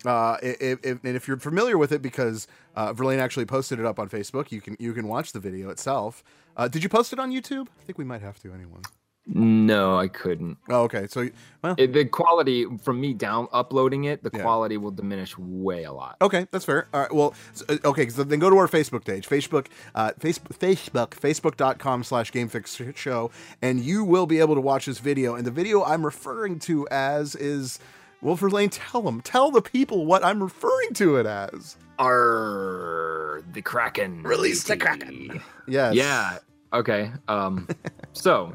[0.05, 4.09] Uh, and if you're familiar with it, because uh, Verlaine actually posted it up on
[4.09, 6.25] Facebook, you can you can watch the video itself.
[6.57, 7.69] Uh, did you post it on YouTube?
[7.81, 8.81] I think we might have to anyway.
[9.27, 11.07] No i couldn't Oh, okay.
[11.09, 11.29] So,
[11.63, 14.43] well, it, the quality from me down uploading it the Yeah.
[14.43, 16.89] quality will diminish way a lot okay, that's fair.
[16.93, 17.13] All right.
[17.15, 18.09] Well, s- uh, okay.
[18.09, 23.31] So then go to our Facebook page, Facebook, uh, Facebook, Facebook, Facebook.com slash GameFix Show,
[23.61, 25.35] and you will be able to watch this video.
[25.37, 27.79] And the video I'm referring to as is,
[28.23, 31.77] well, Lane, tell them, tell the people what I'm referring to it as.
[31.99, 34.77] are the kraken Release the.
[34.77, 35.41] Kraken.
[35.69, 35.95] Yes.
[35.95, 36.39] Yeah.
[36.73, 37.13] Okay.
[37.29, 37.69] Um.
[38.13, 38.55] so,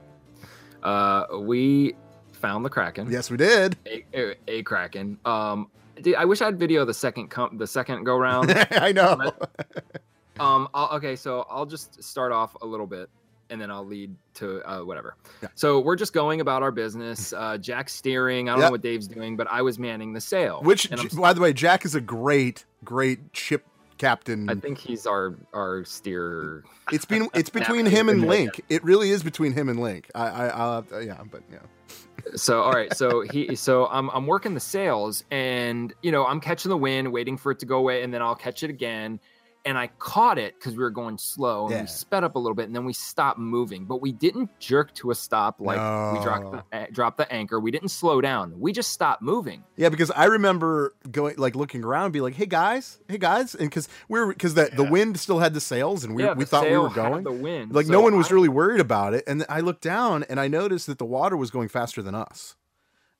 [0.88, 1.96] uh, we
[2.34, 3.12] found the kraken.
[3.12, 3.76] Yes, we did.
[3.86, 5.18] A, a, a kraken.
[5.26, 5.70] Um.
[6.02, 8.52] dude, I wish I had video the second com- the second go round.
[8.72, 9.32] I know.
[10.40, 10.68] um.
[10.74, 11.16] I'll, okay.
[11.16, 13.10] So I'll just start off a little bit,
[13.50, 15.16] and then I'll lead to uh, whatever.
[15.42, 15.50] Yeah.
[15.56, 17.34] So we're just going about our business.
[17.48, 18.50] Uh, Jack's steering.
[18.50, 18.68] I don't Yep.
[18.68, 20.62] know what Dave's doing, but I was manning the sail.
[20.64, 23.64] Which, by the way, Jack is a great, great ship
[23.98, 24.50] Captain.
[24.50, 26.64] I think he's our our steer.
[26.92, 28.62] it's been it's between him and Link.
[28.70, 30.10] It really is between him and Link.
[30.16, 31.60] I I I'll have to, yeah, but yeah.
[32.36, 36.40] So all right, so he so I'm I'm working the sails and you know I'm
[36.40, 39.20] catching the wind, waiting for it to go away, and then I'll catch it again.
[39.68, 41.82] And I caught it because we were going slow and Yeah.
[41.82, 44.94] we sped up a little bit and then we stopped moving, but we didn't jerk
[44.96, 47.60] to a stop like we dropped the, uh, dropped the anchor.
[47.60, 48.60] We didn't slow down.
[48.60, 49.64] We just stopped moving.
[49.76, 53.54] Yeah, because I remember going like looking around, and be like, "Hey guys, hey guys,"
[53.56, 56.34] and because we were because the the wind still had the sails, and we yeah,
[56.34, 57.24] we thought we were going.
[57.26, 57.74] the wind.
[57.76, 60.40] Like so no one was I- really worried about it, and I looked down and
[60.40, 62.56] I noticed that the water was going faster than us,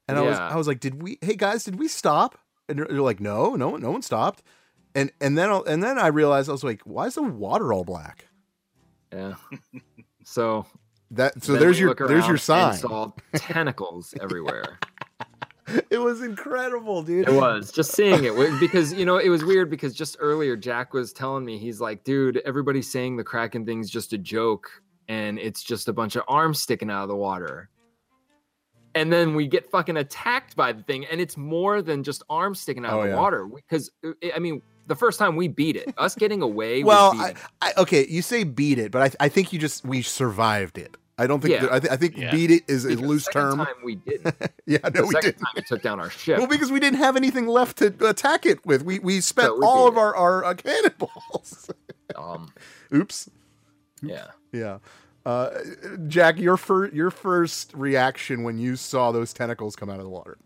[0.08, 1.18] and I was I was like, "Did we?
[1.22, 2.38] Hey guys, did we stop?"
[2.70, 4.44] And they're, they're like, "No, no, no one stopped."
[4.98, 7.84] And and then and then I realized I was like, "Why is the water all
[7.86, 8.28] black?"
[9.14, 9.36] Yeah.
[10.24, 10.66] So
[11.12, 12.74] That so there's your there's your sign.
[12.74, 14.78] saw tentacles everywhere.
[15.90, 17.30] it was incredible, dude.
[17.30, 20.94] It was just seeing it because you know it was weird because just earlier Jack
[20.94, 24.70] was telling me he's like, dude, everybody's saying the Kraken thing's just a joke
[25.08, 27.70] and it's just a bunch of arms sticking out of the water.
[28.96, 32.60] And then we get fucking attacked by the thing, and it's more than just arms
[32.60, 33.16] sticking out Oh, of the yeah.
[33.22, 33.46] water.
[33.46, 36.84] Because uh, I mean, the first time we beat it, us getting away.
[36.84, 37.34] Well, I.
[37.62, 40.98] I, okay, you say beat it, but I, I think you just we survived it.
[41.20, 41.62] I don't think Yeah.
[41.62, 42.30] that- I, th- I think Yeah.
[42.32, 43.58] beat it is a Because the loose second term.
[43.58, 44.36] Time we didn't.
[44.68, 45.40] yeah, The no, we second did.
[45.40, 46.38] time we took down our ship.
[46.38, 48.84] Well, because we didn't have anything left to attack it with.
[48.84, 50.00] We we spent So we all of it.
[50.00, 51.70] our our uh, cannonballs.
[52.16, 52.54] um,
[52.94, 53.30] Oops.
[54.02, 54.28] yeah.
[54.52, 54.78] Yeah.
[55.26, 55.50] Uh,
[56.08, 60.10] Jack, your fir- your first reaction when you saw those tentacles come out of the
[60.10, 60.38] water.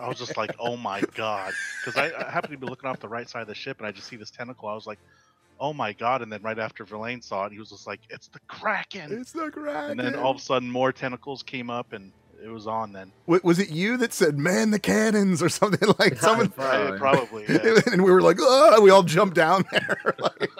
[0.00, 1.52] I was just like, oh my god,
[1.84, 3.86] because I, I happened to be looking off the right side of the ship and
[3.86, 4.68] I just see this tentacle.
[4.68, 4.98] I was like,
[5.58, 8.28] oh my god, and then right after Verlaine saw it, he was just like, it's
[8.28, 9.12] the Kraken.
[9.12, 9.90] It's the Kraken.
[9.92, 12.12] And then all of a sudden, more tentacles came up and
[12.42, 12.92] it was on.
[12.92, 16.48] Then Wa- was it you that said "man the cannons" or something like someone?
[16.50, 16.98] Probably.
[16.98, 17.80] probably, yeah.
[17.92, 20.14] and we were like, oh, we all jumped down there.
[20.18, 20.50] Like-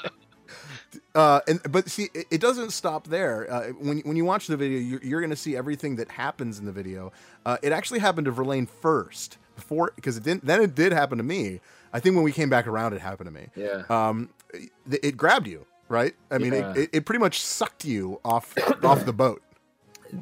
[1.14, 3.50] uh, and but see, it, it doesn't stop there.
[3.52, 6.58] Uh, when when you watch the video, you're, you're going to see everything that happens
[6.58, 7.12] in the video.
[7.44, 10.44] Uh, it actually happened to Verlaine first before because it didn't.
[10.46, 11.60] Then it did happen to me.
[11.92, 13.48] I think when we came back around, it happened to me.
[13.56, 13.82] Yeah.
[13.88, 14.70] Um, it,
[15.02, 16.14] it grabbed you, right?
[16.30, 16.70] I mean, Yeah.
[16.72, 19.42] it, it, it pretty much sucked you off off the boat.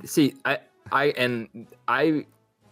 [0.05, 0.59] see i
[0.93, 2.25] i and i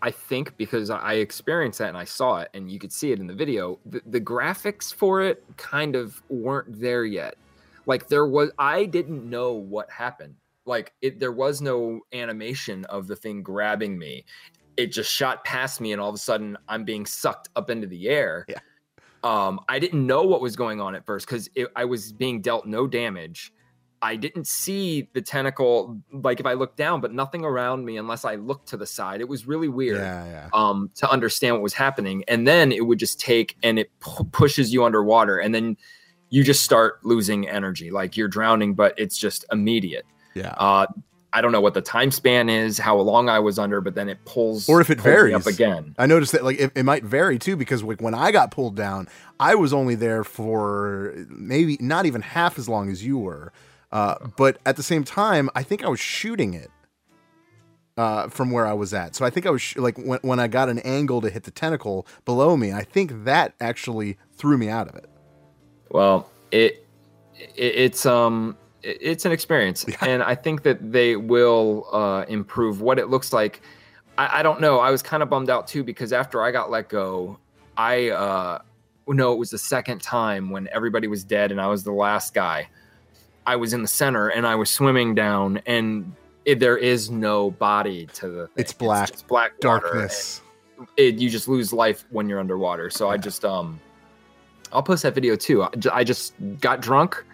[0.02, 3.18] i think because i experienced that and i saw it and you could see it
[3.18, 7.37] in the video the, the graphics for it kind of weren't there yet
[7.87, 10.35] like there was i didn't know what happened
[10.66, 14.25] like it there was no animation of the thing grabbing me
[14.77, 17.87] it just shot past me and all of a sudden i'm being sucked up into
[17.87, 18.59] the air Yeah.
[19.25, 22.66] um i didn't know what was going on at first because i was being dealt
[22.66, 23.53] no damage
[24.03, 28.27] I didn't see the tentacle like if I looked down, but nothing around me unless
[28.27, 29.22] I looked to the side.
[29.22, 30.49] It was really weird Yeah, yeah.
[30.53, 32.22] um, to understand what was happening.
[32.29, 35.79] And then it would just take and it pu- pushes you underwater, and then
[36.31, 40.05] you just start losing energy, like you're drowning, but it's just immediate.
[40.35, 40.55] Yeah.
[40.59, 40.87] Uh,
[41.33, 44.09] I don't know what the time span is, how long I was under, but then
[44.09, 45.47] it pulls Or if it me up varies.
[45.47, 45.95] again.
[45.99, 48.75] I noticed that like it, it might vary too because like when I got pulled
[48.75, 49.09] down,
[49.39, 53.53] I was only there for maybe not even half as long as you were.
[53.93, 56.71] Uh, but at the same time, I think I was shooting it
[57.97, 59.15] uh, from where I was at.
[59.15, 61.45] So I think I was sh- like when when I got an angle to hit
[61.45, 65.09] the tentacle below me, I think that actually threw me out of it.
[65.90, 66.85] Well, it,
[67.35, 72.81] it it's um it- it's an experience, and I think that they will uh, improve
[72.81, 73.62] what it looks like.
[74.18, 74.79] I, I don't know.
[74.81, 77.38] I was kind of bummed out too because after I got let go,
[77.77, 78.59] I uh
[79.09, 82.35] no, it was the second time when everybody was dead and I was the last
[82.35, 82.68] guy.
[83.46, 86.12] I was in the center and I was swimming down, and
[86.44, 88.46] it, there is no body to the.
[88.49, 88.55] Thing.
[88.57, 90.40] It's black, just black Darkness.
[90.96, 92.90] it, you just lose life when you're underwater.
[92.90, 93.79] So I just um,
[94.72, 95.66] I'll post that video too.
[95.92, 97.24] I just got drunk.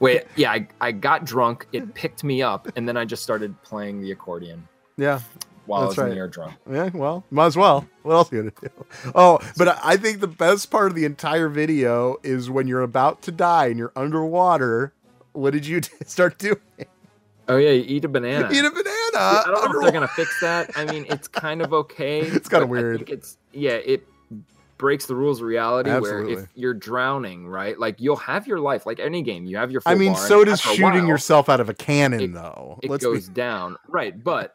[0.00, 1.66] Wait, yeah, I, I got drunk.
[1.72, 5.20] It picked me up, and then I just started playing the accordion Yeah.
[5.66, 6.10] while That's I was in right.
[6.10, 6.54] the air drunk.
[6.70, 7.88] Yeah, well, might as well.
[8.02, 8.84] What else are you gonna do?
[9.16, 13.22] Oh, but I- think the best part of the entire video is when you're about
[13.22, 14.92] to die and you're underwater.
[15.32, 16.58] What did you start doing?
[17.48, 18.48] Oh yeah, you eat a banana.
[18.52, 18.84] Eat a banana.
[19.14, 20.70] I don't know if they're gonna fix that.
[20.76, 22.20] I mean, it's kind of okay.
[22.26, 22.98] It's but I weird.
[22.98, 24.06] think it's yeah, it
[24.78, 27.78] breaks the rules of reality where if you're drowning, right?
[27.78, 29.80] Like you'll have your life, like any game, you have your.
[29.80, 32.78] Full I mean, so does shooting while, yourself out of a cannon, it- though.
[32.82, 34.52] it Let's goes be, down right but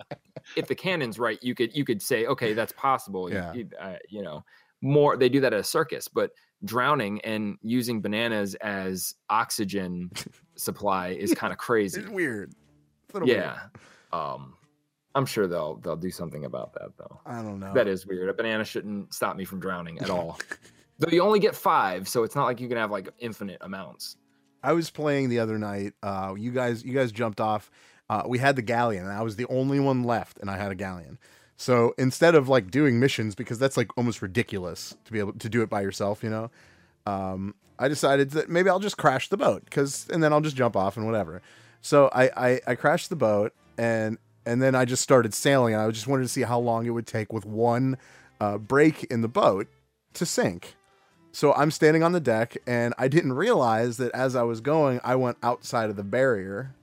[0.56, 3.54] if the cannon's right you could you could say okay that's possible You- Yeah.
[3.54, 4.44] you, uh, you know
[4.82, 6.32] more they do that at a circus but
[6.66, 10.12] drowning and using bananas as oxygen
[10.56, 12.54] supply is kind of crazy it's weird.
[13.06, 13.40] It's a little weird.
[13.44, 13.60] yeah
[14.12, 14.56] um
[15.16, 17.74] i'm sure they'll they'll do something about that though I don't know.
[17.74, 20.40] that is weird a banana shouldn't stop me from drowning at all
[21.00, 24.16] Though you only get five, so it's not like you can have like infinite amounts.
[24.62, 25.94] I was playing the other night.
[26.04, 27.72] Uh, you guys, you guys jumped off.
[28.10, 30.72] Uh, we had the galleon, and I was the only one left, and I had
[30.72, 31.18] a galleon.
[31.58, 35.50] So instead of like doing missions, because that's like almost ridiculous to be able to
[35.50, 36.52] do it by yourself, you know,
[37.06, 40.56] um, I decided that maybe I'll just crash the boat, because and then I'll just
[40.56, 41.42] jump off and whatever.
[41.82, 45.90] So I, I I crashed the boat, and and then I just started sailing, I
[45.92, 47.98] just wanted to see how long it would take with one
[48.42, 49.68] uh, break in the boat
[50.14, 50.76] to sink.
[51.32, 55.00] So I'm standing on the deck, and I didn't realize that as I was going,
[55.04, 56.76] I went outside of the barrier,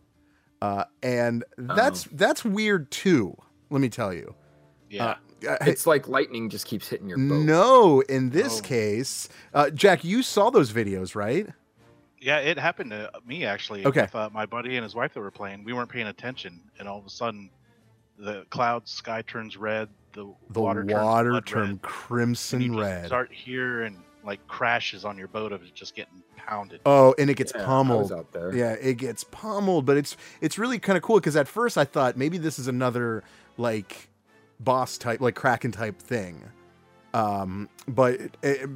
[0.61, 3.37] uh, and that's that's weird too.
[3.70, 4.35] Let me tell you.
[4.88, 5.16] Yeah.
[5.49, 7.44] Uh, It's like lightning just keeps hitting your boat.
[7.46, 8.62] no, in this Oh.
[8.62, 11.49] case, uh, Jack, you saw those videos, right?
[12.20, 13.87] Yeah, it happened to me actually.
[13.87, 14.02] Okay.
[14.02, 16.87] With, uh, my buddy and his wife that were playing, we weren't paying attention, and
[16.88, 17.50] all of a sudden,
[18.18, 19.88] the cloud sky turns red.
[20.12, 23.06] The, The water, water, turns blood turned red, crimson you just red.
[23.06, 26.80] Start here and like crashes on your boat of it just getting pounded.
[26.85, 28.12] Oh, and it gets Yeah, pummeled.
[28.12, 28.54] out there.
[28.54, 31.85] Yeah, it gets pummeled, but it's it's really kind of cool because at first I
[31.85, 33.22] thought maybe this is another
[33.56, 34.09] like
[34.59, 36.42] boss type, like Kraken type thing.
[37.12, 38.68] Um, but it, it-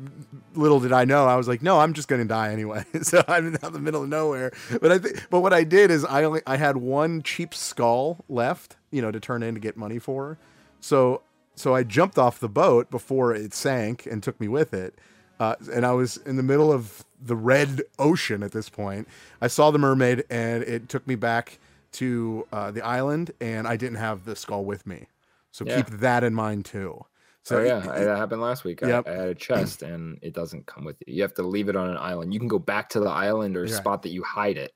[0.55, 2.85] little did I know, I was like, no, I'm just gonna die anyway.
[3.03, 4.53] so I'm in the middle of nowhere.
[4.81, 8.25] But I think, but what I did is I only I had one cheap skull
[8.29, 10.39] left, you know, to turn in to get money for.
[10.81, 11.23] So
[11.57, 14.99] so I jumped off the boat before it sank and took me with it.
[15.41, 19.09] Uh, and I was in the middle of the red ocean at this point.
[19.41, 21.59] I saw the mermaid, and it took me back
[21.93, 25.07] to uh, the island, and I didn't have the skull with me.
[25.51, 25.77] So Yeah.
[25.77, 27.05] keep that in mind too.
[27.45, 28.83] So So it- yeah, it- that happened last week.
[28.83, 29.09] I- Yep.
[29.09, 31.15] I, had a chest and it doesn't come with you.
[31.15, 32.33] You have to leave it on an island.
[32.33, 33.77] You can go back to the island or a Yeah.
[33.77, 34.73] spot that you hide it.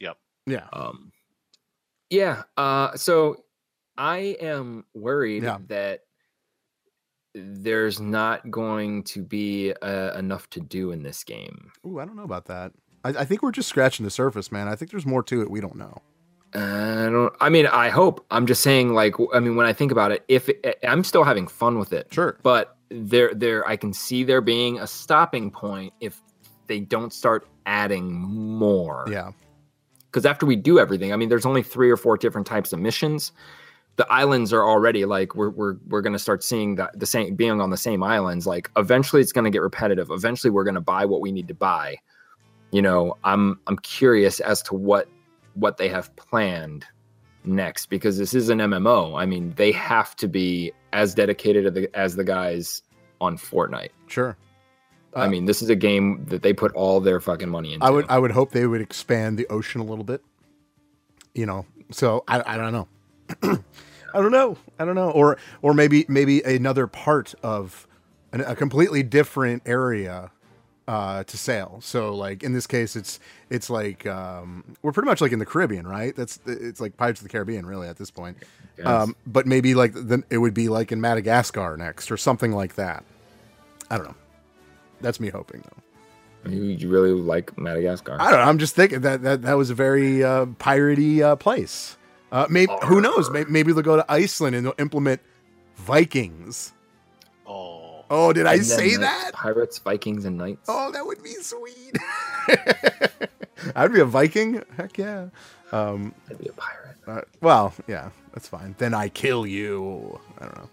[0.00, 0.16] Yep.
[0.46, 1.12] Yeah, Um,
[2.10, 2.42] yeah.
[2.56, 3.44] Uh, so
[3.96, 5.58] I am worried Yeah.
[5.68, 6.00] that
[7.34, 11.72] there's not going to be uh, enough to do in this game.
[11.86, 12.72] Ooh, I don't know about that.
[13.04, 14.68] I, I think we're just scratching the surface, man.
[14.68, 16.00] I think there's more to it we don't know.
[16.54, 17.32] I don't.
[17.40, 18.24] I mean, I hope.
[18.30, 18.94] I'm just saying.
[18.94, 21.92] Like, I mean, when I think about it, if it, I'm still having fun with
[21.92, 22.38] it, Sure.
[22.42, 26.20] but there, there, I can see there being a stopping point if
[26.68, 29.04] they don't start adding more.
[29.10, 29.32] Yeah,
[30.06, 32.78] because after we do everything, I mean, there's only three or four different types of
[32.78, 33.32] missions.
[33.96, 37.60] The islands are already like we're we're we're gonna start seeing that the same being
[37.60, 38.46] on the same islands.
[38.46, 40.08] Like eventually, it's gonna get repetitive.
[40.10, 41.96] Eventually, we're gonna buy what we need to buy.
[42.70, 45.08] You know, I'm I'm curious as to what
[45.54, 46.84] what they have planned
[47.44, 49.20] next because this is an MMO.
[49.20, 52.82] I mean, they have to be as dedicated to the, as the guys
[53.20, 53.90] on Fortnite.
[54.06, 54.36] sure.
[55.16, 57.86] I Uh, mean, this is a game that they put all their fucking money into.
[57.86, 60.22] I would I would hope they would expand the ocean a little bit.
[61.34, 62.88] You know, so I I don't know.
[64.12, 64.56] I don't know.
[64.78, 65.10] I don't know.
[65.10, 67.86] Or or maybe maybe another part of
[68.32, 70.32] an, a completely different area
[70.86, 71.78] uh to sail.
[71.82, 73.18] So like in this case it's
[73.50, 76.14] it's like um we're pretty much like in the Caribbean, right?
[76.14, 78.36] That's it's like Pirates of the Caribbean really at this point.
[78.76, 78.86] Yes.
[78.86, 82.74] Um but maybe like then it would be like in Madagascar next or something like
[82.74, 83.04] that.
[83.90, 84.16] I don't know.
[85.00, 86.50] That's me hoping though.
[86.50, 88.16] you, you really like Madagascar.
[88.20, 88.46] I don't know.
[88.46, 91.96] I'm just thinking that that, that was a very uh, piratey uh, place.
[92.32, 93.30] Uh, maybe who knows?
[93.30, 95.20] Maybe, maybe they'll go to Iceland and they'll implement
[95.76, 96.72] Vikings.
[97.46, 99.32] Oh, Oh, did I say the that?
[99.32, 100.66] Pirates, Vikings, and Knights.
[100.68, 101.96] Oh, that would be sweet.
[103.76, 104.62] I'd be a Viking.
[104.76, 105.28] Heck yeah.
[105.72, 106.96] Um, I'd be a pirate.
[107.06, 108.74] uh, well, yeah, that's fine.
[108.78, 110.20] Then I kill you.
[110.38, 110.70] I don't know.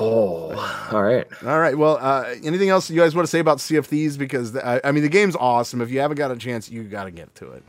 [0.00, 1.26] Oh, all right.
[1.44, 1.76] All right.
[1.76, 4.16] Well, uh, anything else you guys want to say about Sea of Thieves?
[4.16, 5.80] Because the, I, I mean, the game's awesome.
[5.80, 7.62] If you haven't got a chance, you got to get to it.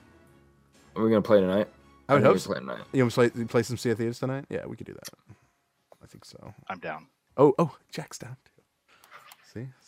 [0.95, 1.67] Are we gonna play tonight?
[2.09, 2.51] I would think hope so.
[2.51, 2.83] play tonight.
[2.91, 4.45] You want to play, play some Sea of Thieves tonight?
[4.49, 5.09] Yeah, we could do that.
[6.03, 6.53] I think so.
[6.67, 7.07] I'm down.
[7.37, 8.48] Oh, oh, Jack's down too.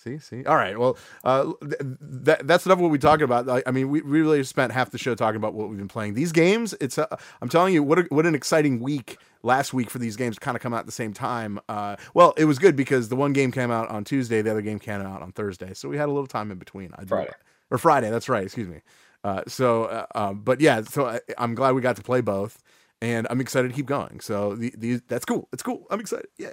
[0.04, 0.44] See, see.
[0.46, 0.80] All right.
[0.80, 3.48] Well, uh, th- that that's enough of what we talking about.
[3.48, 5.88] I, I mean, we, we really spent half the show talking about what we've been
[5.88, 6.16] playing.
[6.16, 7.06] These games, it's uh,
[7.42, 10.58] I'm telling you, what a, what an exciting week last week for these games kind
[10.58, 11.60] of come out at the same time.
[11.70, 14.62] Uh, well, it was good because the one game came out on Tuesday, the other
[14.62, 16.92] game came out on Thursday, so we had a little time in between.
[16.98, 17.32] I Friday.
[17.70, 18.10] or Friday.
[18.10, 18.44] That's right.
[18.44, 18.82] Excuse me.
[19.24, 22.60] Uh, so, uh, um, but yeah, so I, I'm glad we got to play both,
[23.02, 24.20] and I'm excited to keep going.
[24.20, 25.48] So the, the that's cool.
[25.54, 25.86] It's cool.
[25.92, 26.28] I'm excited.
[26.40, 26.50] Yeah.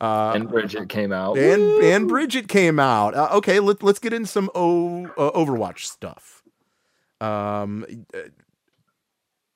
[0.00, 1.38] Uh, and Brigitte came out.
[1.38, 3.14] and and Brigitte came out.
[3.14, 6.42] Uh, okay, let, let's get in some o, uh, Overwatch stuff.
[7.20, 8.18] Um, uh,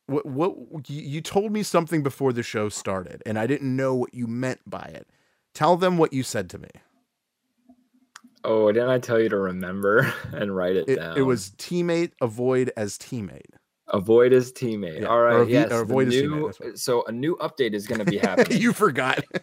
[0.07, 3.95] what what you, you told me something before the show started, and I didn't know
[3.95, 5.09] what you meant by it.
[5.55, 6.69] Tell them what you said to me.
[8.45, 11.17] Oh, didn't I tell you to remember and write it, It, down?
[11.17, 13.55] it was teammate avoid as teammate.
[13.95, 15.01] Avoid his teammate.
[15.01, 15.73] Yeah, All or right, yes.
[15.73, 18.61] or avoid his teammate, new- so a new update is going to be happening.
[18.61, 19.25] you forgot.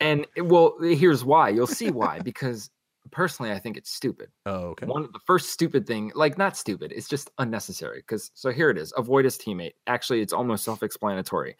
[0.00, 1.50] And it- well, here's why.
[1.50, 2.70] You'll see why because
[3.12, 4.30] personally, I think it's stupid.
[4.46, 4.86] Oh, okay.
[4.86, 7.98] One of the first stupid thing, like not stupid, it's just unnecessary.
[7.98, 9.74] Because so here it is: avoid his teammate.
[9.86, 11.56] Actually, it's almost self-explanatory.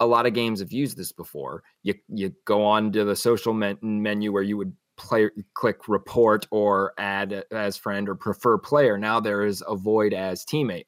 [0.00, 1.62] A lot of games have used this before.
[1.84, 6.46] You you go on to the social men- menu where you would play click report
[6.50, 8.98] or add as friend or prefer player.
[8.98, 10.86] Now there is avoid as teammate.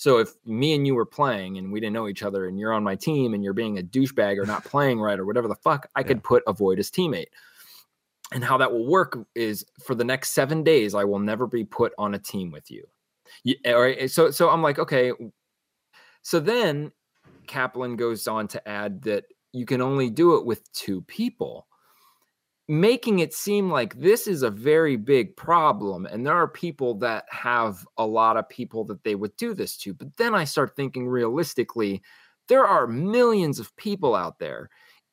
[0.00, 2.72] So if me and you were playing and we didn't know each other and you're
[2.72, 5.54] on my team and you're being a douchebag or not playing right or whatever the
[5.56, 7.26] fuck, I could put avoid as teammate.
[8.32, 11.64] And how that will work is for the next seven days, I will never be
[11.64, 12.86] put on a team with you.
[13.44, 13.96] you eh, all right.
[14.00, 15.12] Eh, so so I'm like, okay.
[16.22, 16.92] So then
[17.46, 21.66] Kaplan goes on to add that you can only do it with two people
[22.70, 27.24] making it seem like this is a very big problem and there are people that
[27.28, 30.76] have a lot of people that they would do this to but then i start
[30.76, 32.00] thinking realistically
[32.46, 34.70] there are millions of people out there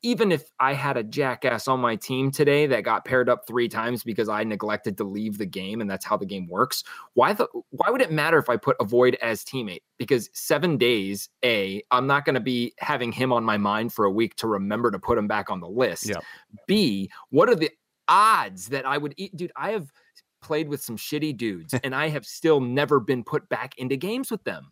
[0.07, 3.67] even if I had a jackass on my team today that got paired up three
[3.67, 6.85] times because I neglected to leave the game and that's how the game works,
[7.15, 9.81] why the why would it matter if I put avoid as teammate?
[9.97, 14.05] Because seven days, A, I'm not going to be having him on my mind for
[14.05, 16.07] a week to remember to put him back on the list.
[16.67, 17.71] B, what are the
[18.07, 19.35] odds that I would eat?
[19.35, 19.91] Dude, I have
[20.41, 24.31] played with some shitty dudes and I have still never been put back into games
[24.31, 24.71] with them.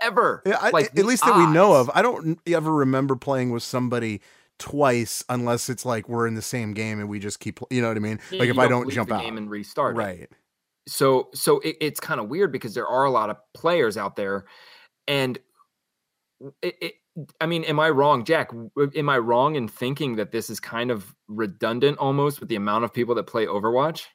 [0.00, 0.42] Ever.
[0.46, 1.90] Yeah, I, Like, at least that we know of.
[1.94, 4.22] I don't ever remember playing with somebody
[4.58, 7.88] twice unless it's like we're in the same game and we just keep, you know
[7.88, 8.20] what I mean?
[8.30, 9.22] Yeah, like you if I don't leave jump the out.
[9.22, 10.06] game and restart it.
[10.06, 10.28] Right.
[10.88, 14.16] so so it, it's kind of weird because there are a lot of players out
[14.16, 14.46] there
[15.08, 15.38] and
[16.62, 16.94] it, it
[17.40, 18.50] i mean am i wrong jack
[18.94, 22.84] am i wrong in thinking that this is kind of redundant almost with the amount
[22.84, 24.06] of people that play overwatch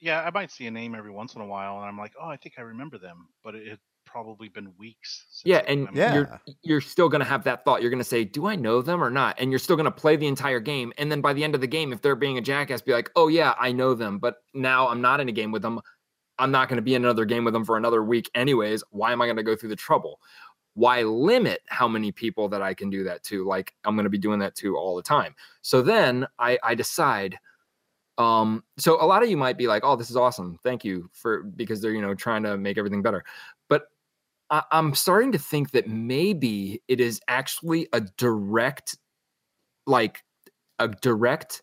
[0.00, 2.28] Yeah, I might see a name every once in a while, and I'm like, oh,
[2.28, 3.78] I think I remember them, but it had
[4.10, 5.42] probably been weeks.
[5.44, 6.14] Yeah and Yeah.
[6.14, 7.82] you're you're still going to have that thought.
[7.82, 9.36] You're going to say do i know them or not?
[9.38, 11.60] And you're still going to play the entire game and then by the end of
[11.60, 14.36] the game if they're being a jackass be like oh yeah i know them but
[14.54, 15.80] now i'm not in a game with them.
[16.40, 18.82] I'm not going to be in another game with them for another week anyways.
[18.90, 20.20] Why am i going to go through the trouble?
[20.74, 23.44] Why limit how many people that i can do that to?
[23.44, 25.34] Like i'm going to be doing that to all the time.
[25.62, 27.38] So then i i decide
[28.18, 30.58] um so a lot of you might be like oh this is awesome.
[30.64, 33.24] Thank you for because they're you know trying to make everything better
[34.50, 38.96] I, I'm starting to think that maybe it is actually a direct,
[39.86, 40.22] like
[40.78, 41.62] a direct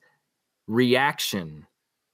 [0.67, 1.65] reaction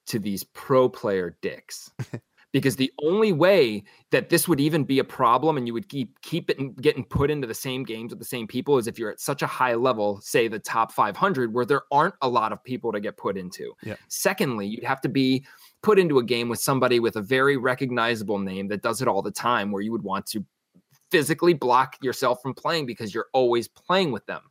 [0.08, 1.90] to these pro player dicks.
[2.52, 6.20] because the only way that this would even be a problem and you would keep
[6.22, 9.00] keep it and getting put into the same games with the same people is if
[9.00, 12.52] you're at such a high level, say the top 500, where there aren't a lot
[12.52, 13.74] of people to get put into.
[13.84, 13.96] Yeah.
[14.10, 15.46] Secondly, you'd have to be
[15.82, 19.22] put into a game with somebody with a very recognizable name that does it all
[19.22, 20.46] the time, where you would want to
[21.12, 24.42] physically block yourself from playing because you're always playing with them.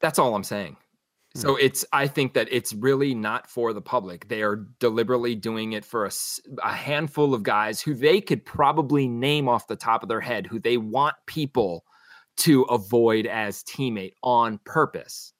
[0.00, 0.76] That's all I'm saying.
[1.34, 1.40] Hmm.
[1.40, 4.28] So it's I think that it's really not for the public.
[4.28, 6.08] They are deliberately doing it for
[6.62, 10.46] a handful of guys who they could probably name off the top of their head
[10.46, 11.84] who they want people
[12.36, 15.32] to avoid as teammate on purpose.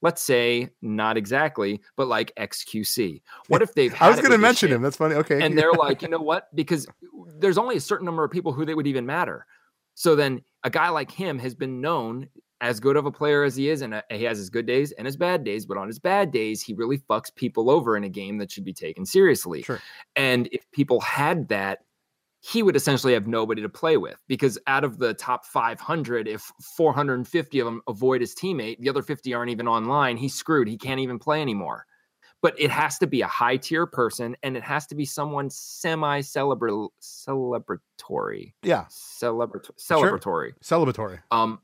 [0.00, 3.20] Let's say not exactly, but like XQC.
[3.48, 4.82] What if they've I was going to mention him.
[4.82, 5.16] That's funny.
[5.16, 5.44] Okay.
[5.44, 6.54] and they're like, you know what?
[6.54, 6.86] Because
[7.38, 9.46] there's only a certain number of people who they would even matter.
[9.94, 12.28] So then a guy like him has been known
[12.60, 14.92] as good of a player as he is, and uh, he has his good days
[14.92, 15.66] and his bad days.
[15.66, 18.64] But on his bad days, he really fucks people over in a game that should
[18.64, 19.62] be taken seriously.
[19.62, 19.80] Sure.
[20.16, 21.80] And if people had that,
[22.40, 26.50] he would essentially have nobody to play with because out of the top 500, if
[26.76, 30.16] 450 of them avoid his teammate, the other 50 aren't even online.
[30.16, 30.68] He's screwed.
[30.68, 31.84] He can't even play anymore
[32.40, 35.50] but it has to be a high tier person and it has to be someone
[35.50, 38.84] semi celebratory yeah.
[38.88, 40.18] celebratory Sure.
[40.18, 41.18] celebratory Celebratory.
[41.30, 41.60] um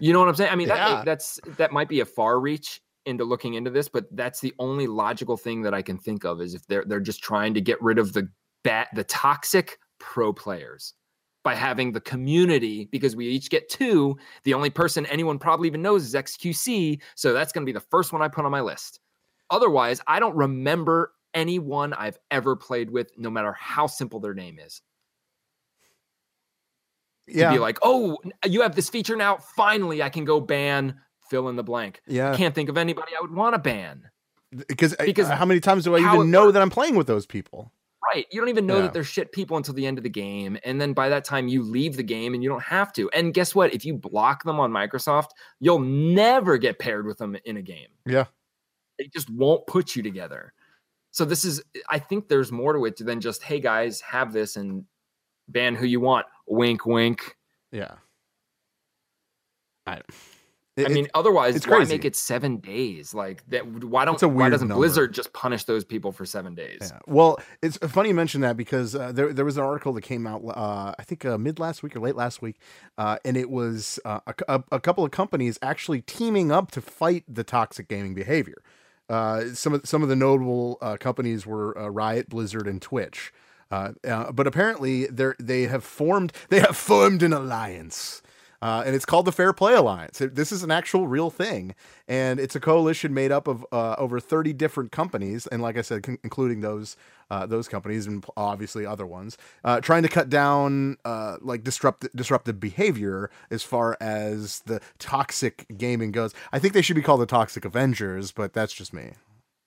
[0.00, 0.88] you know what i'm saying i mean Yeah.
[0.96, 4.54] that, that's that might be a far reach into looking into this but that's the
[4.58, 7.60] only logical thing that i can think of is if they're they're just trying to
[7.60, 8.28] get rid of the
[8.64, 10.94] bat the toxic pro players
[11.44, 15.80] by having the community because we each get two the only person anyone probably even
[15.82, 18.60] knows is xqc so that's going to be the first one i put on my
[18.60, 19.00] list
[19.50, 24.58] otherwise i don't remember anyone i've ever played with no matter how simple their name
[24.58, 24.82] is
[27.28, 27.52] to Yeah.
[27.52, 29.36] be like, oh, you have this feature now.
[29.36, 32.00] Finally, I can go ban fill in the blank.
[32.06, 32.34] yeah.
[32.34, 34.08] Can't think of anybody I would want to ban.
[34.66, 37.70] Because, because how many times do I even know that I'm playing with those people?
[38.14, 38.26] Right.
[38.32, 38.82] You don't even know Yeah.
[38.82, 40.56] that they're shit people until the end of the game.
[40.64, 43.10] And then by that time, you leave the game and you don't have to.
[43.10, 43.74] And guess what?
[43.74, 45.28] If you block them on Microsoft,
[45.60, 47.88] you'll never get paired with them in a game.
[48.06, 48.24] Yeah.
[48.98, 50.54] They just won't put you together.
[51.10, 54.56] So this is, I think there's more to it than just, hey guys, have this
[54.56, 54.84] and
[55.48, 56.26] ban who you want.
[56.46, 57.36] Wink, wink.
[57.72, 57.96] Yeah.
[59.86, 60.00] I,
[60.78, 61.94] It- I it- mean, otherwise, it's why crazy.
[61.94, 63.12] make it seven days?
[63.12, 63.66] Like that?
[63.66, 64.22] Why don't?
[64.22, 64.78] Why doesn't number.
[64.80, 66.78] Blizzard just punish those people for seven days?
[66.80, 66.98] Yeah.
[67.06, 70.26] Well, it's funny you mention that because uh, there there was an article that came
[70.26, 72.56] out uh, I think uh, mid last week or late last week,
[72.96, 76.80] uh, and it was uh, a, a, a couple of companies actually teaming up to
[76.80, 78.62] fight the toxic gaming behavior.
[79.08, 83.32] Uh, some of some of the notable uh, companies were uh, Riot, Blizzard, and Twitch.
[83.70, 88.22] Uh, uh, but apparently, they they have formed they have formed an alliance.
[88.60, 90.20] Uh, and it's called the Fair Play Alliance.
[90.20, 91.74] It- this is an actual real thing,
[92.08, 95.82] and it's a coalition made up of uh, over thirty different companies, and like I
[95.82, 96.96] said, con- including those
[97.30, 102.06] uh, those companies and obviously other ones, uh, trying to cut down uh, like disrupt
[102.16, 106.34] disruptive behavior as far as the toxic gaming goes.
[106.52, 109.12] I think they should be called the Toxic Avengers, but that's just me.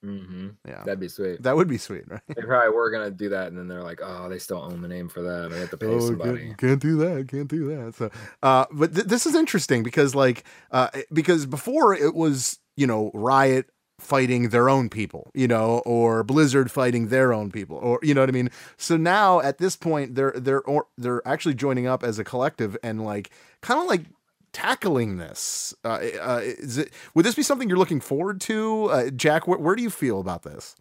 [0.02, 1.42] Hmm Yeah, That'd be sweet.
[1.42, 2.20] that would be sweet, right?
[2.34, 4.88] They probably were gonna do that, and then they're like, "Oh, they still own the
[4.88, 5.52] name for that.
[5.52, 7.28] I have to pay Oh, somebody." can't, can't do that.
[7.28, 7.94] Can't do that.
[7.94, 8.10] So,
[8.42, 13.10] uh, but th- this is interesting because, like, uh, because before it was, you know,
[13.14, 13.68] Riot
[14.00, 18.20] fighting their own people, you know, or Blizzard fighting their own people, or you know
[18.22, 18.50] what I mean.
[18.76, 22.76] So now at this point, they're they're or, they're actually joining up as a collective
[22.82, 23.30] and like
[23.60, 24.02] kind of like
[24.52, 25.74] tackling this.
[25.84, 29.46] Uh, uh, is it would this be something you're looking forward to, uh, Jack?
[29.48, 30.76] Where, where do you feel about this?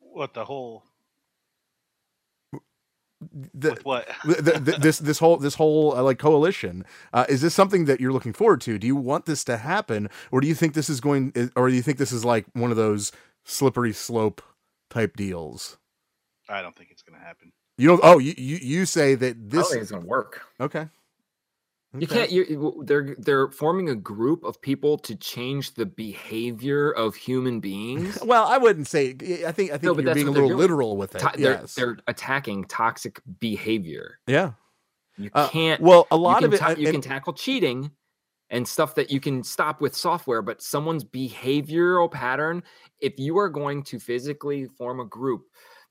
[0.00, 0.84] What the whole
[3.54, 4.08] The, with what?
[4.24, 7.84] th- th- th- this this whole this whole uh, like coalition uh, is this something
[7.84, 10.74] that you're looking forward to do you want this to happen or do you think
[10.74, 13.12] this is going or do you think this is like one of those
[13.44, 14.42] slippery slope
[14.90, 15.78] type deals
[16.48, 17.52] I don't think it's gonna happen.
[17.78, 20.42] you don't oh you you, you say that this is gonna work.
[20.60, 20.88] okay
[21.94, 22.14] You Okay.
[22.26, 22.30] can't.
[22.32, 28.18] You they're they're forming a group of people to change the behavior of human beings.
[28.24, 29.10] well i wouldn't say
[29.46, 31.52] i think i think No, you're being a they're little literal with it To- they're,
[31.60, 34.18] yes they're attacking toxic behavior.
[34.26, 34.52] yeah
[35.18, 35.80] You Uh, can't.
[35.82, 37.90] well a lot of it ta- and- you can tackle cheating
[38.48, 42.62] and stuff that you can stop with software, but someone's behavioral pattern.
[43.00, 45.46] If you are going to physically form a group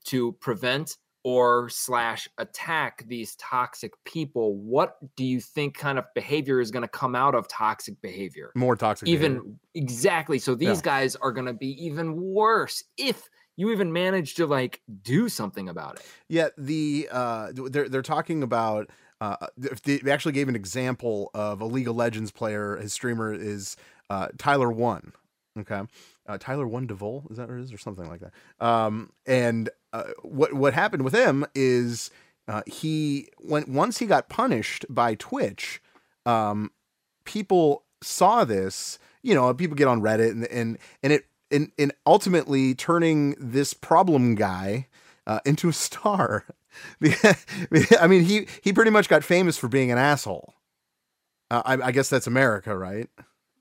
[0.05, 6.59] to prevent or slash attack these toxic people, what do you think kind of behavior
[6.59, 8.51] is going to come out of toxic behavior?
[8.55, 9.27] more toxic behavior.
[9.41, 10.81] even exactly so these Yeah.
[10.83, 15.69] guys are going to be even worse if you even manage to like do something
[15.69, 18.89] about it Yeah, the uh, they're they're talking about.
[19.19, 19.35] Uh,
[19.83, 22.77] th- they actually gave an example of a League of Legends player.
[22.77, 23.77] His streamer is
[24.09, 25.13] uh, Tyler One.
[25.59, 25.81] Okay,
[26.31, 28.65] uh, Tyler One Devol is that what it is or something like that.
[28.65, 32.09] Um, and uh, what what happened with him is
[32.47, 35.81] uh, he when once he got punished by Twitch,
[36.25, 36.71] um,
[37.25, 38.97] people saw this.
[39.23, 43.73] You know, people get on Reddit and and and it and, and ultimately turning this
[43.73, 44.87] problem guy
[45.27, 46.45] uh, into a star.
[47.99, 50.53] I mean, he he pretty much got famous for being an asshole.
[51.49, 53.09] Uh, I, I guess that's America, right?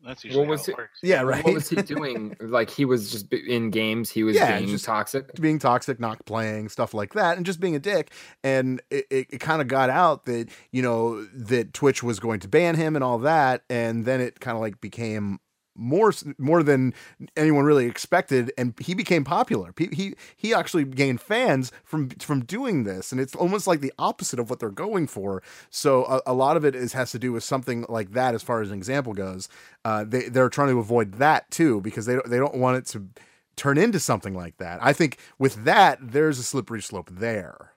[0.05, 0.99] That's usually was how it- it works.
[1.03, 1.45] Yeah, right.
[1.45, 4.85] what was he doing like he was just in games he was Yeah, being just-
[4.85, 8.11] toxic being toxic, not playing, stuff like that, and just being a dick.
[8.43, 12.41] And it, it, it kind of got out that, you know, that Twitch was going
[12.41, 13.63] to ban him and all that.
[13.69, 15.39] And then it kind of like became
[15.81, 16.95] more more than
[17.37, 19.73] anyone really expected and he became popular.
[19.73, 23.93] Pe- he he actually gained fans from from doing this and it's almost like the
[23.99, 25.43] opposite of what they're going for.
[25.71, 28.43] So a, a lot of it is has to do with something like that as
[28.43, 29.49] far as an example goes.
[29.85, 32.87] Uh they they're trying to avoid that too because they don't they don't want it
[32.87, 33.09] to
[33.57, 34.79] turn into something like that.
[34.83, 37.73] I think with that there's a slippery slope there.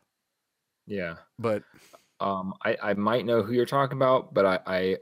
[0.86, 1.16] Yeah.
[1.40, 1.64] But
[2.20, 4.98] um i i might know who you're talking about but i i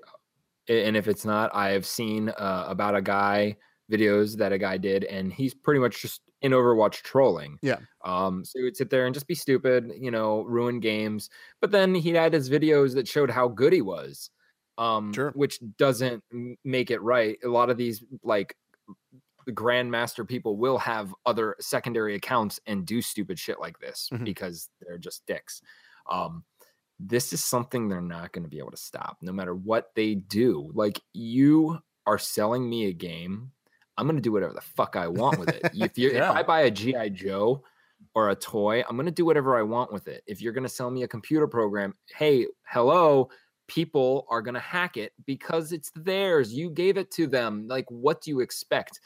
[0.67, 3.55] and if it's not i've seen uh, about a guy
[3.91, 7.77] videos that a guy did and he's pretty much just in overwatch trolling Yeah.
[8.05, 11.71] um so he would sit there and just be stupid you know ruin games but
[11.71, 14.29] then he had his videos that showed how good he was
[14.77, 15.31] um Sure.
[15.35, 16.23] which doesn't
[16.63, 18.55] make it right a lot of these like
[19.49, 24.23] grandmaster people will have other secondary accounts and do stupid shit like this Mhm.
[24.23, 25.61] because they're just dicks
[26.09, 26.45] um
[27.03, 30.15] this is something they're not going to be able to stop no matter what they
[30.15, 30.69] do.
[30.73, 33.51] Like you are selling me a game
[33.97, 35.61] i'm going to do whatever the fuck i want with it.
[35.73, 36.31] If you Yeah.
[36.31, 37.63] if i buy a gi joe
[38.15, 40.23] or a toy i'm going to do whatever i want with it.
[40.25, 43.29] If you're going to sell me a computer program hey hello
[43.67, 46.53] people are going to hack it because it's theirs.
[46.53, 47.67] You gave it to them.
[47.67, 48.99] Like what do you expect?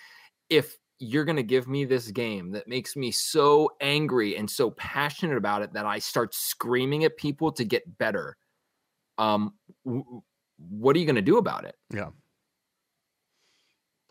[0.49, 4.71] If you're going to give me this game that makes me so angry and so
[4.71, 8.37] passionate about it that I start screaming at people to get better.
[9.17, 9.53] Um,
[9.85, 10.21] w-
[10.57, 11.75] what are you going to do about it?
[11.93, 12.09] Yeah.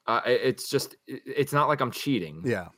[0.07, 2.43] Uh, it's just, it's not like I'm cheating.
[2.45, 2.69] yeah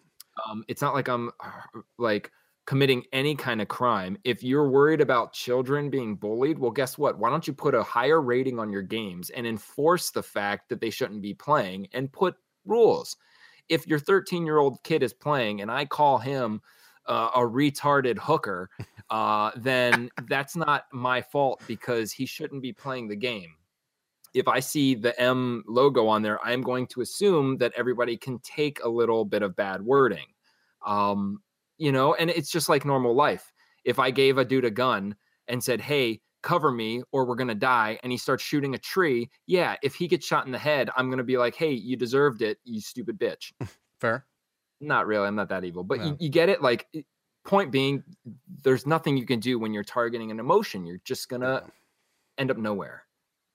[0.49, 2.31] Um, it's not like I'm uh, like
[2.67, 4.17] committing any kind of crime.
[4.23, 7.19] If you're worried about children being bullied, well, guess what?
[7.19, 10.81] Why don't you put a higher rating on your games and enforce the fact that
[10.81, 13.17] they shouldn't be playing and put rules?
[13.69, 16.61] If your 13 year old kid is playing and I call him
[17.07, 18.71] uh, a retarded hooker,
[19.11, 23.55] uh, then that's not my fault because he shouldn't be playing the game.
[24.35, 28.39] If I see the M logo on there, I'm going to assume that everybody can
[28.41, 30.27] take a little bit of bad wording.
[30.85, 31.43] Um,
[31.79, 33.53] you know, and it's just like normal life.
[33.85, 35.17] If I gave a dude a gun
[35.49, 38.79] and said, Hey, cover me or we're going to die, and he starts shooting a
[38.79, 41.73] tree, yeah, if he gets shot in the head, I'm going to be like, Hey,
[41.73, 43.53] you deserved it, you stupid bitch.
[44.01, 44.25] Fair.
[44.81, 45.27] Not really.
[45.27, 46.05] I'm not that evil, but No.
[46.05, 46.63] you, you get it.
[46.63, 46.87] Like,
[47.45, 48.05] point being,
[48.63, 50.87] there's nothing you can do when you're targeting an emotion.
[50.87, 51.65] You're just going to
[52.39, 53.03] end up nowhere.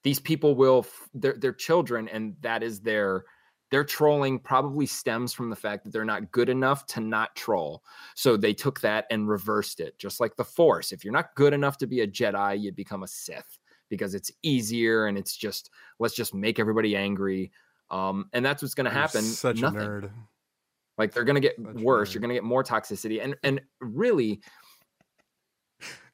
[0.04, 3.24] These people will, they're, they're children, and that is their
[3.72, 7.84] their trolling probably stems from the fact that they're not good enough to not troll.
[8.16, 10.92] So they took that and reversed it, just like the Force.
[10.92, 13.58] If you're not good enough to be a Jedi, you become a Sith
[13.90, 15.70] because it's easier and it's just
[16.00, 17.52] let's just make everybody angry.
[17.90, 19.22] Um, and that's what's going to happen.
[19.22, 19.80] Such Nothing.
[19.80, 20.12] a nerd.
[20.98, 22.14] Like they're gonna get Such worse.
[22.14, 24.42] You're gonna get more toxicity, and and really,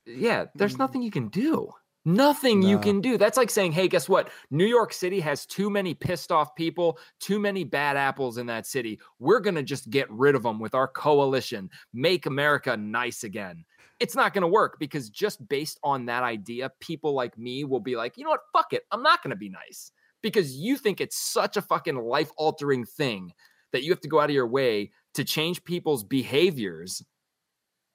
[0.05, 0.79] yeah, there's Mm.
[0.79, 1.73] nothing you can do.
[2.07, 3.17] Nothing you can do.
[3.17, 4.29] That's like saying, hey, guess what?
[4.49, 8.65] New York City has too many pissed off people, too many bad apples in that
[8.65, 8.97] city.
[9.19, 11.69] We're gonna just get rid of them with our coalition.
[11.93, 13.65] Make America nice again.
[13.99, 17.97] It's not gonna work because just based on that idea, people like me will be
[17.97, 18.39] like, you know what?
[18.53, 18.83] Fuck it.
[18.89, 19.91] I'm not gonna be nice
[20.21, 23.33] because you think it's such a fucking life altering thing
[23.73, 27.03] that you have to go out of your way to change people's behaviors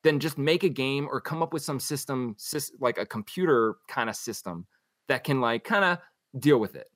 [0.02, 2.36] then just make a game or come up with some system
[2.80, 4.66] like a computer kind of system
[5.08, 5.98] that can like kind of
[6.38, 6.88] deal with it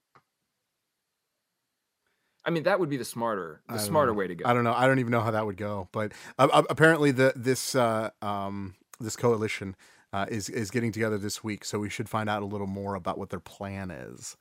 [2.44, 4.18] i mean that would be the smarter the smarter know.
[4.18, 4.72] way to go I don't know.
[4.72, 5.88] I don't even know how that would go.
[5.92, 9.74] But uh, apparently, the this uh, um, this coalition
[10.12, 12.94] uh, is is getting together this week, so we should find out a little more
[12.94, 14.36] about what their plan is.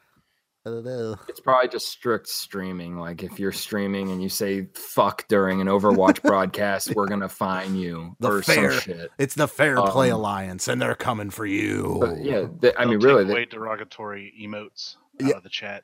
[0.65, 1.15] I don't know.
[1.27, 5.67] it's probably just strict streaming like if you're streaming and you say fuck during an
[5.67, 10.09] overwatch broadcast we're gonna fine you The or fair- some shit It's the Fair Play
[10.09, 12.01] Um, Alliance, and they're coming for you.
[12.19, 15.37] yeah th- i They'll mean take really they, derogatory emotes out Yeah.
[15.37, 15.83] of the chat.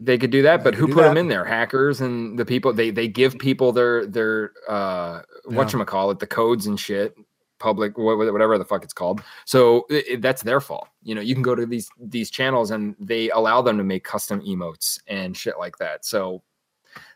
[0.00, 2.46] they could do that They but who do put them in there hackers and the
[2.46, 5.20] people they they give people their their uh
[5.50, 5.56] Yeah.
[5.56, 7.14] what call it the codes and shit
[7.58, 9.22] public wha- wha- whatever the fuck it's called.
[9.44, 10.88] So i i- that's their fault.
[11.02, 14.04] You know you can go to these these channels and they allow them to make
[14.04, 16.04] custom emotes and shit like that.
[16.04, 16.42] So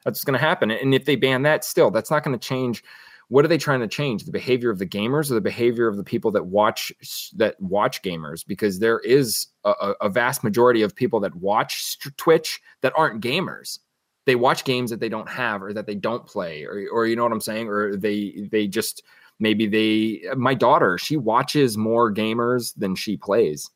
[0.05, 0.70] that's going to happen.
[0.70, 2.82] And if they ban that still that's not going to change.
[3.30, 4.24] What are they trying to change?
[4.24, 6.91] The behavior of the gamers or the behavior of the people that watch
[7.36, 8.43] that watch gamers?
[8.47, 13.80] Because there is a, a vast majority of people that watch twitch that aren't gamers.
[14.24, 17.16] They watch games that they don't have or that they don't play or, or you
[17.16, 17.68] know what i'm saying?
[17.68, 19.03] Or they they just
[19.41, 23.70] maybe they my daughter she watches more gamers than she plays.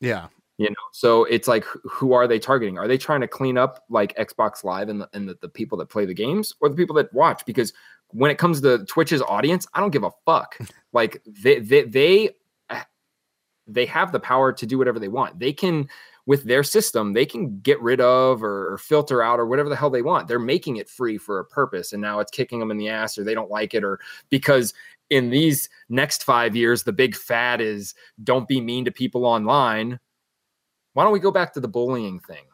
[0.00, 2.78] Yeah, you know so it's like who are they targeting?
[2.78, 5.78] Are they trying to clean up like xbox live and the, and the, the people
[5.78, 7.44] that play the games or the people that watch?
[7.46, 7.72] Because
[8.08, 10.58] when it comes to twitch's audience i don't give a fuck.
[10.92, 12.30] Like they they they
[12.70, 12.84] eh,
[13.66, 15.40] they have the power to do whatever they want.
[15.40, 15.88] They can
[16.26, 19.76] with their system they can get rid of or, or filter out or whatever the
[19.76, 20.28] hell they want.
[20.28, 23.18] They're making it free for a purpose and now it's kicking them in the ass
[23.18, 23.98] or they don't like it or
[24.30, 24.72] because
[25.14, 29.98] in these next five years the big fad is don't be mean to people online
[30.94, 32.44] why don't we go back to the bullying thing?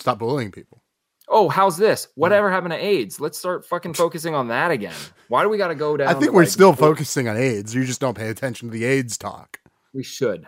[0.00, 0.82] stop bullying people.
[1.28, 2.06] Oh, how's this?
[2.06, 2.10] Mm.
[2.16, 3.20] Whatever happened to AIDS?
[3.20, 4.94] Let's start fucking focusing on that again.
[5.28, 6.08] Why do we got to go down?
[6.08, 7.74] I think we're like, still focusing on AIDS.
[7.74, 9.60] You just don't pay attention to the AIDS talk.
[9.92, 10.46] We should.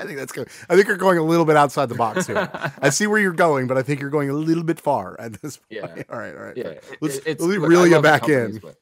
[0.00, 0.48] I think that's good.
[0.68, 2.48] I think you're going a little bit outside the box here.
[2.82, 5.40] I see where you're going, but I think you're going a little bit far at
[5.42, 5.66] this point.
[5.70, 6.02] Yeah.
[6.08, 6.56] All right, all right.
[6.56, 8.58] Yeah, Let's, it- it's let me look, I you back in.
[8.58, 8.76] but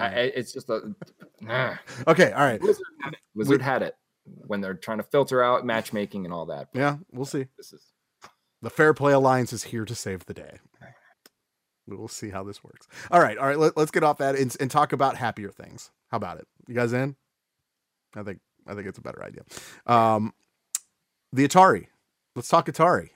[0.00, 0.94] I, it's just a
[1.40, 1.76] nah.
[2.06, 2.60] Okay, all right.
[2.60, 3.20] Blizzard had it.
[3.34, 6.68] Blizzard had it when they're trying to filter out matchmaking and all that.
[6.72, 7.46] but Yeah, we'll see.
[7.56, 7.82] This is
[8.60, 10.58] The Fair Play Alliance is here to save the day.
[11.86, 12.86] We will see how this works.
[13.10, 13.58] All right, all right.
[13.58, 15.90] Let, us get off that and, and talk about happier things.
[16.10, 16.46] How about it?
[16.68, 17.16] You guys in?
[18.14, 19.42] I think I think it's a better idea.
[19.86, 20.32] Um,
[21.32, 21.86] the Atari.
[22.36, 23.10] Let's talk Atari.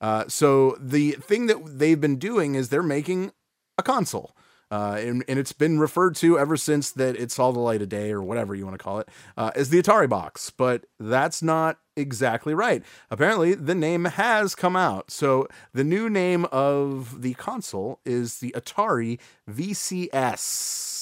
[0.00, 3.32] Uh, so the thing that they've been doing is they're making
[3.76, 4.34] a console.
[4.70, 7.88] Uh, and, and it's been referred to ever since that it saw the light of
[7.88, 11.42] day or whatever you want to call it uh, as the Atari box, but that's
[11.42, 12.82] not exactly right.
[13.10, 15.10] Apparently, the name has come out.
[15.10, 19.18] So the new name of the console is the Atari
[19.50, 20.92] VCS.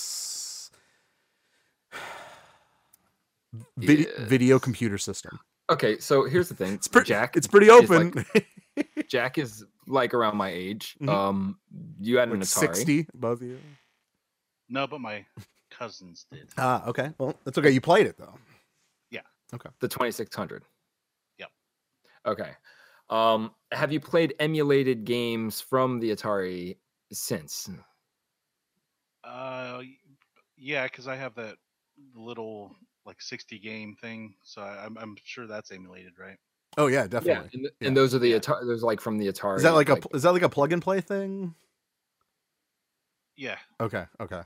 [3.76, 5.40] Vid- Video computer system.
[5.70, 5.98] Okay.
[5.98, 6.74] So here's the thing.
[6.74, 7.08] It's pretty.
[7.08, 7.36] Jack.
[7.36, 8.24] it's pretty is open.
[8.34, 8.46] like-
[9.08, 10.96] Jack is like around my age.
[11.00, 11.08] Mhm.
[11.08, 11.58] Um,
[12.00, 12.60] you had an like Atari.
[12.76, 13.58] sixty, both of you.
[14.68, 15.24] No, but my
[15.70, 16.48] cousins did.
[16.58, 17.12] Ah, okay.
[17.18, 17.70] Well, that's okay.
[17.70, 18.34] You played it though.
[19.10, 19.20] Yeah.
[19.54, 19.70] Okay.
[19.80, 20.64] The 2600.
[21.38, 21.48] Yep.
[22.26, 22.50] Okay.
[23.08, 26.76] Um, have you played emulated games from the Atari
[27.12, 27.70] since?
[29.24, 29.82] Uh,
[30.56, 31.56] yeah, because I have that
[32.14, 32.74] little
[33.06, 36.36] like 60 game thing, so I, I'm I'm sure that's emulated, right?
[36.76, 37.50] Oh yeah, Yeah, definitely.
[37.54, 37.88] and, th- Yeah.
[37.88, 38.66] and those are the Atari.
[38.66, 39.56] Those are like from the Atari.
[39.56, 41.54] Is that like a like- pl- is that like a plug and play thing?
[43.36, 43.56] Yeah.
[43.80, 44.42] Okay, okay.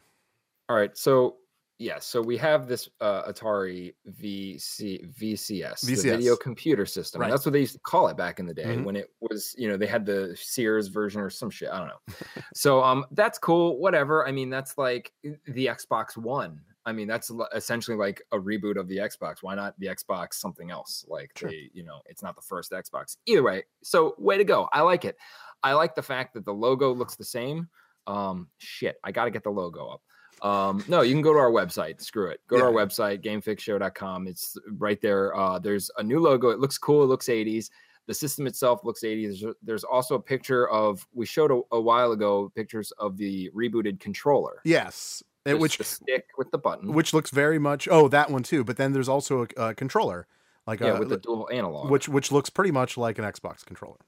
[0.68, 1.36] All right, so
[1.78, 7.22] yeah, so we have this uh, Atari VC VCS, the video computer system.
[7.22, 7.30] Right.
[7.30, 8.84] That's what they used to call it back in the day Mhm.
[8.84, 11.70] when it was, you know, they had the Sears version or some shit.
[11.70, 12.14] I don't know.
[12.54, 13.78] so um, that's cool.
[13.78, 14.28] Whatever.
[14.28, 16.60] I mean, that's like the Xbox One.
[16.86, 19.36] I mean, that's essentially like a reboot of the Xbox.
[19.42, 21.04] Why not the Xbox something else?
[21.08, 21.50] Like Sure.
[21.50, 23.16] they, you know, it's not the first Xbox.
[23.26, 24.68] Either way, so way to go.
[24.72, 25.16] I like it.
[25.62, 27.68] I like the fact that the logo looks the same.
[28.06, 30.02] Um, shit, I got to get the logo up.
[30.42, 32.00] Um, no, you can go to our website.
[32.00, 32.40] Screw it.
[32.48, 34.26] Go to our website, gamefixshow.com.
[34.26, 35.36] It's right there.
[35.36, 36.48] Uh, there's a new logo.
[36.48, 37.02] It looks cool.
[37.02, 37.68] It looks 80s.
[38.06, 39.40] The system itself looks 80s.
[39.40, 43.50] There's, there's also a picture of, we showed a, a while ago pictures of the
[43.54, 44.62] rebooted controller.
[44.64, 46.92] Yes, There's which stick with the button.
[46.92, 47.88] which looks very much.
[47.90, 48.62] Oh, that one too.
[48.64, 50.26] But then there's also a, a controller,
[50.66, 51.90] like yeah, a, with the dual analog.
[51.90, 53.98] which which looks pretty much like an Xbox controller.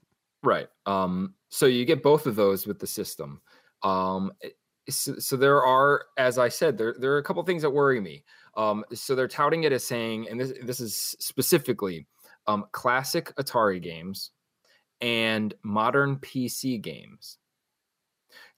[0.43, 0.67] Right.
[0.85, 3.41] Um, so you get both of those with the system.
[3.81, 4.31] Um,
[4.89, 7.99] so, so there are, as I said, there there are a couple things that worry
[7.99, 8.23] me.
[8.55, 12.05] Um, so they're touting it as saying, and this this is specifically
[12.47, 14.31] um, classic Atari games
[15.01, 17.37] and modern PC games.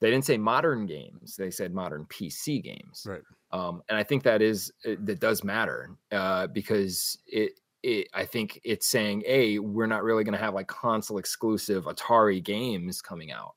[0.02, 3.06] They didn't say modern games; they said modern PC games.
[3.08, 3.22] Right.
[3.52, 7.54] Um, and I think that is uh, that does matter uh, because it
[7.86, 11.86] it, I think it's saying, a we're not really going to have like console exclusive
[11.86, 13.54] Atari games coming out.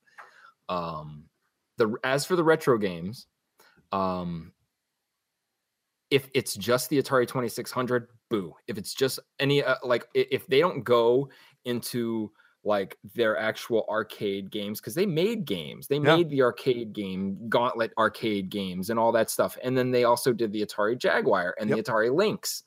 [0.69, 1.25] Um,
[1.79, 3.27] the as for the retro games,
[3.91, 4.53] um,
[6.11, 8.55] if it's just the Atari Twenty Six Hundred, boo.
[8.67, 11.31] If it's just any uh, like if they don't go
[11.65, 12.31] into
[12.69, 15.89] like their actual arcade games because they made games.
[15.89, 16.17] They Yeah.
[16.17, 20.33] made the arcade game gauntlet arcade games and all that stuff and then they also
[20.33, 22.63] did the atari jaguar and the atari lynx.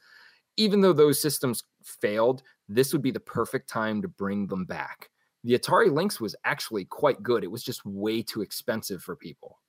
[0.58, 5.10] Even though those systems failed this would be the perfect time to bring them back.
[5.44, 7.44] The atari lynx was actually quite good.
[7.44, 9.60] It was just way too expensive for people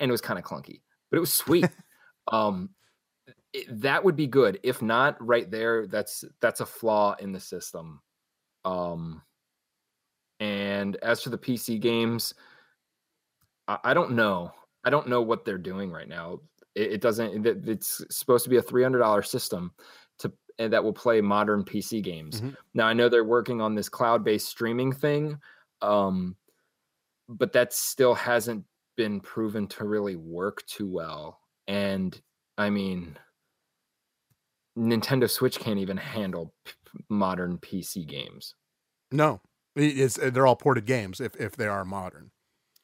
[0.00, 1.68] and it was kind of clunky but it was sweet.
[2.32, 2.70] Um
[3.52, 4.58] it- that would be good.
[4.62, 8.00] If not right there that's that's a flaw in the system.
[8.64, 9.22] Um
[10.40, 12.34] and as for the pc games
[13.68, 14.52] i, I don't know.
[14.84, 16.38] I don't know what they're doing right now.
[16.76, 19.72] It, it doesn't it- it's supposed to be a $300 system
[20.20, 22.40] to that will play modern pc games.
[22.40, 22.56] Mhm.
[22.74, 25.38] now i know they're working on this cloud-based streaming thing
[25.82, 26.36] um
[27.28, 28.64] but that still hasn't
[28.96, 31.40] been proven to really work too well.
[31.66, 32.18] And
[32.56, 33.18] i mean
[34.78, 36.72] nintendo switch can't even handle p-
[37.08, 38.54] modern pc games.
[39.10, 39.40] No,
[39.76, 42.30] it's uh, they're all ported games if if they are modern.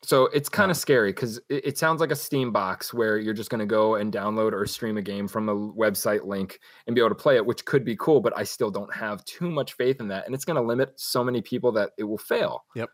[0.05, 3.34] So it's kind of scary because it, it sounds like a Steam box where you're
[3.34, 6.97] just going to go and download or stream a game from a website link and
[6.97, 8.20] be able to play it, which could be cool.
[8.20, 10.93] But I still don't have too much faith in that, and it's going to limit
[10.97, 12.64] so many people that it will fail.
[12.74, 12.90] Yep.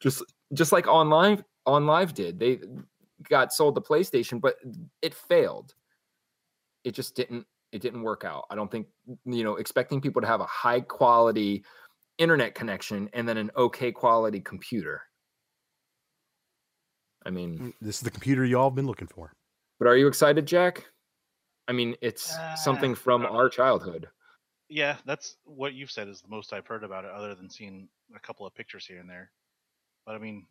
[0.00, 0.22] Just
[0.52, 2.60] just like online OnLive did, they
[3.28, 4.56] got sold to PlayStation, but
[5.00, 5.74] it failed.
[6.84, 7.46] It just didn't.
[7.72, 8.44] It didn't work out.
[8.50, 8.88] I don't think
[9.24, 11.64] you know expecting people to have a high quality
[12.22, 15.02] internet connection and then an okay quality computer.
[17.26, 19.32] I mean, This is the computer y'all have been looking for.
[19.78, 20.86] but are you excited, Jack?
[21.68, 24.08] I mean, it's something Uh, from our childhood.
[24.68, 27.88] Yeah, that's what you've said is the most I've heard about it, other than seeing
[28.16, 29.30] a couple of pictures here and there.
[30.06, 30.46] But I mean,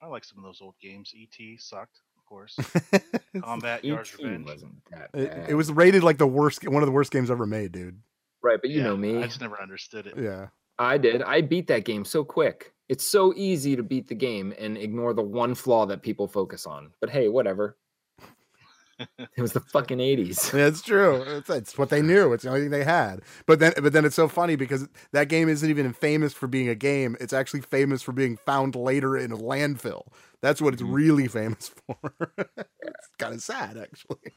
[0.00, 1.12] I like some of those old games.
[1.14, 1.56] E.T.
[1.58, 2.56] sucked, of course.
[3.40, 4.24] Combat Yars' E.T.
[4.24, 4.46] Revenge.
[4.46, 7.46] wasn't that It, it was rated like the worst, one of the worst games ever
[7.46, 8.00] made, dude.
[8.42, 9.16] right, but you Yeah, know me.
[9.16, 10.16] I just never understood it.
[10.16, 10.48] Yeah,
[10.78, 11.22] I did.
[11.22, 12.72] I beat that game so quick.
[12.88, 16.66] It's so easy to beat the game and ignore the one flaw that people focus
[16.66, 16.90] on.
[17.00, 17.76] But hey, whatever.
[19.18, 20.50] it was the fucking 80s.
[20.50, 21.22] that's true.
[21.22, 22.32] It's, it's what they knew.
[22.32, 23.20] It's the only thing they had.
[23.46, 26.68] But then, but then it's so funny because that game isn't even famous for being
[26.68, 27.16] a game.
[27.20, 30.02] It's actually famous for being found later in a landfill.
[30.40, 30.94] That's what it's Mhm.
[30.94, 32.32] really famous for.
[32.38, 34.32] it's kind of sad, actually.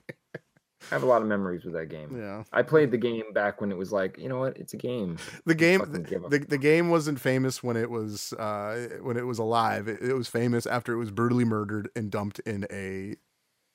[0.89, 2.17] I have a lot of memories with that game.
[2.17, 2.43] Yeah.
[2.51, 4.57] I played the game back when it was like, you know what?
[4.57, 5.17] It's a game.
[5.45, 9.87] The game, the, the game wasn't famous when it was uh, when it was alive.
[9.87, 13.15] It, it was famous after it was brutally murdered and dumped in a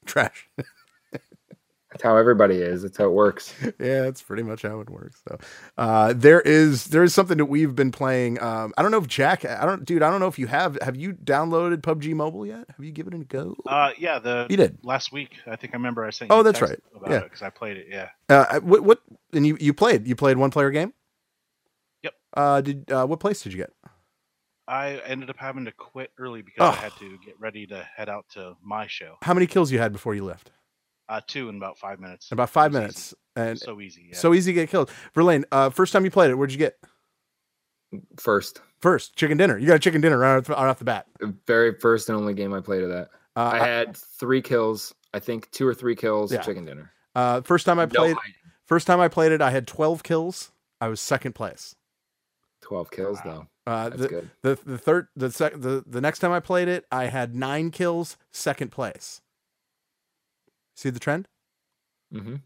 [0.07, 0.49] trash.
[1.97, 2.83] That's how everybody is.
[2.83, 3.55] That's how it works.
[3.63, 5.23] yeah, that's pretty much how it works.
[5.29, 5.39] So,
[5.79, 8.41] uh, there is there is something that we've been playing.
[8.43, 10.77] Um, I don't know if Jack, I don't, dude, I don't know if you have.
[10.83, 12.67] Have you downloaded PUBG Mobile yet?
[12.77, 13.57] Have you given it a go?
[13.67, 14.79] Uh, yeah, the you did.
[14.83, 15.37] last week.
[15.47, 16.31] I think I remember I sent.
[16.31, 16.81] Oh, you that's text right.
[17.03, 17.21] About Yeah.
[17.25, 17.87] because I played it.
[17.91, 18.09] Yeah.
[18.29, 19.01] Uh, what what?
[19.33, 20.93] And you you played you played one player game.
[22.03, 22.15] Yep.
[22.37, 23.71] Uh, did uh, what place did you get?
[24.69, 26.77] I ended up having to quit early because Oh.
[26.77, 29.15] I had to get ready to head out to my show.
[29.23, 30.51] How many kills you had before you left?
[31.09, 32.33] Uh, two in about five minutes.
[32.33, 33.17] About five minutes, easy.
[33.49, 34.07] and so easy.
[34.11, 34.17] Yeah.
[34.19, 34.91] so easy to get killed.
[35.15, 36.77] Verlaine, uh, first time you played it, where'd you get?
[38.19, 39.57] First, First, chicken dinner.
[39.57, 41.07] You got a chicken dinner right off, right off the bat.
[41.47, 43.09] very first and only game I played of that.
[43.37, 44.95] Uh, I had three kills.
[45.15, 46.33] I think two or three kills.
[46.33, 46.43] Yeah.
[46.43, 46.93] Chicken dinner.
[47.15, 48.17] uh, first time I No played.
[48.17, 48.35] hiding.
[48.67, 50.51] First time I played it, I had twelve kills.
[50.81, 51.75] I was second place.
[52.61, 53.47] Twelve kills Wow.
[53.67, 53.73] though.
[53.73, 54.31] Uh, That's the, good.
[54.43, 57.71] the the third the sec the the next time I played it, I had nine
[57.71, 59.21] kills, second place.
[60.77, 61.27] See the trend?
[62.15, 62.37] Mm-hmm.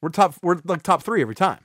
[0.00, 0.34] We're top.
[0.42, 1.64] We're like top three every time.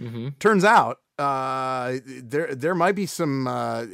[0.00, 0.30] Mm-hmm.
[0.40, 3.84] Turns out, uh, there there might be some uh,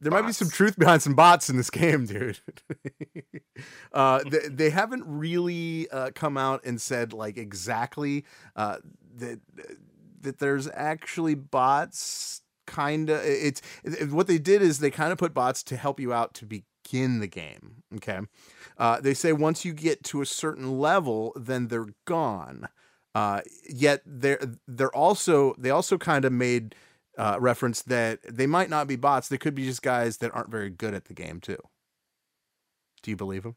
[0.00, 2.38] there might be some truth behind some bots in this game, dude.
[3.92, 8.24] uh, they, they haven't really uh, come out and said like exactly
[8.56, 8.76] uh,
[9.16, 9.40] that
[10.22, 12.42] that there's actually bots.
[12.66, 15.98] Kind of, it's it- what they did is they kind of put bots to help
[15.98, 16.44] you out to
[16.90, 17.82] begin the game.
[17.96, 18.20] Okay,
[18.76, 22.68] uh, they say once you get to a certain level, then they're gone.
[23.14, 26.74] Uh, yet they're they're also they also kind of made
[27.16, 29.28] uh, reference that they might not be bots.
[29.28, 31.58] They could be just guys that aren't very good at the game too.
[33.02, 33.56] Do you believe them?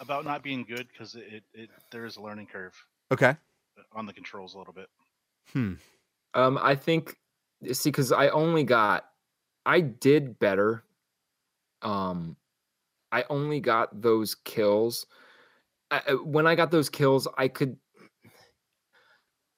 [0.00, 2.74] about not being good because it, it, it there is a learning curve
[3.12, 3.36] Okay.
[3.92, 4.88] on the controls a little bit.
[5.52, 5.74] Hmm.
[6.34, 7.14] Um, I think
[7.72, 9.04] see because I only got
[9.64, 10.82] I did better.
[11.82, 12.36] Um,
[13.10, 15.06] I only got those kills.
[15.90, 17.76] I, when I got those kills, I could.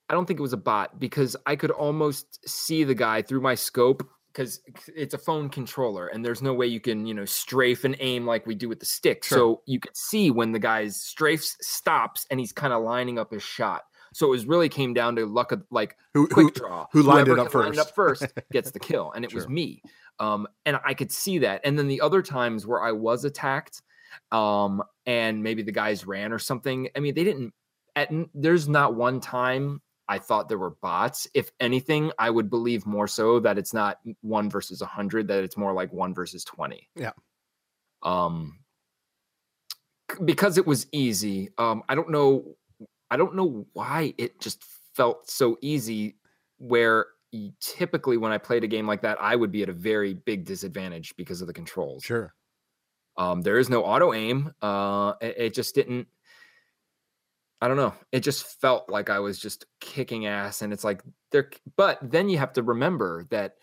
[0.08, 3.40] I don't think it was a bot because I could almost see the guy through
[3.40, 4.60] my scope because
[4.94, 8.26] it's a phone controller and there's no way you can you know strafe and aim
[8.26, 9.24] like we do with the stick.
[9.24, 9.38] Sure.
[9.38, 13.32] So you could see when the guy's strafes stops and he's kind of lining up
[13.32, 13.82] his shot.
[14.14, 16.86] So it was really came down to luck of like Who, who quick draw.
[16.92, 17.80] who lined it up line it first.
[17.80, 19.82] up first gets the kill, and it was me.
[20.20, 21.60] Um, and I could see that.
[21.64, 23.82] And then the other times where I was attacked,
[24.30, 26.88] um, and maybe the guys ran or something.
[26.96, 27.52] I mean, they didn't.
[27.96, 31.26] At there's not one time I thought there were bots.
[31.34, 35.28] If anything, I would believe more so that it's not one versus a hundred.
[35.28, 36.88] That it's more like one versus twenty.
[36.94, 37.12] Yeah.
[38.02, 38.58] Um,
[40.24, 41.50] because it was easy.
[41.58, 42.56] Um, I don't know.
[43.14, 46.16] I don't know why it just felt so easy.
[46.58, 47.06] Where
[47.60, 50.44] typically when I played a game like that, I would be at a very big
[50.44, 52.02] disadvantage because of the controls.
[52.02, 52.34] Sure.
[53.16, 54.52] Um, there is no auto aim.
[54.60, 56.08] Uh, it, it just didn't.
[57.60, 57.94] I don't know.
[58.10, 61.00] It just felt like I was just kicking ass, and it's like
[61.30, 61.50] there.
[61.76, 63.58] But then you have to remember that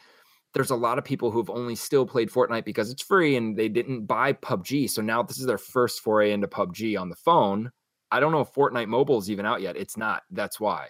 [0.53, 3.67] there's a lot of people who've only still played Fortnite because it's free, and they
[3.67, 4.89] didn't buy PUBG.
[4.89, 7.71] So now this is their first foray into PUBG on the phone.
[8.11, 9.77] I don't know if Fortnite Mobile is even out yet.
[9.77, 10.23] It's not.
[10.31, 10.89] That's why.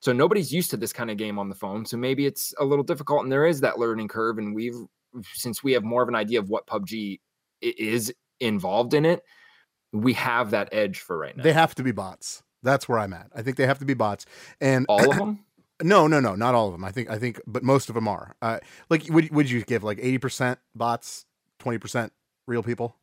[0.00, 1.84] So nobody's used to this kind of game on the phone.
[1.84, 4.38] So maybe it's a little difficult, and there is that learning curve.
[4.38, 4.76] And we've
[5.34, 7.18] since we have more of an idea of what PUBG
[7.62, 9.22] is involved in it,
[9.92, 11.42] we have that edge for right now.
[11.42, 12.42] They have to be bots.
[12.62, 13.28] That's where I'm at.
[13.34, 14.26] I think they have to be bots.
[14.60, 15.44] And All of them.
[15.82, 16.84] no, no, no, not all of them.
[16.84, 18.36] I think I think but most of them are.
[18.42, 18.58] Uh
[18.90, 21.24] like would would you give like 80% bots,
[21.60, 22.10] 20%
[22.46, 22.96] real people?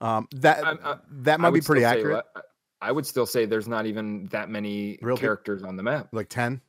[0.00, 2.24] Um that I'm- I- that might be pretty accurate.
[2.36, 2.42] le-
[2.82, 6.08] I would still say there's not even that many Real characters on the map.
[6.12, 6.60] Like 10?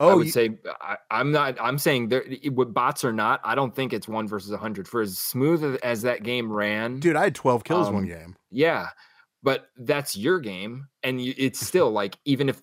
[0.00, 1.56] Oh, I Oh, would you- say I, I'm not.
[1.60, 3.40] I'm saying there, with bots or not.
[3.44, 4.86] I don't think it's one versus a hundred.
[4.88, 8.36] For as smooth as- that game ran, dude, I had 12 kills one Um, game.
[8.50, 8.90] yeah,
[9.42, 12.62] but that's your game, and you, it's still like even if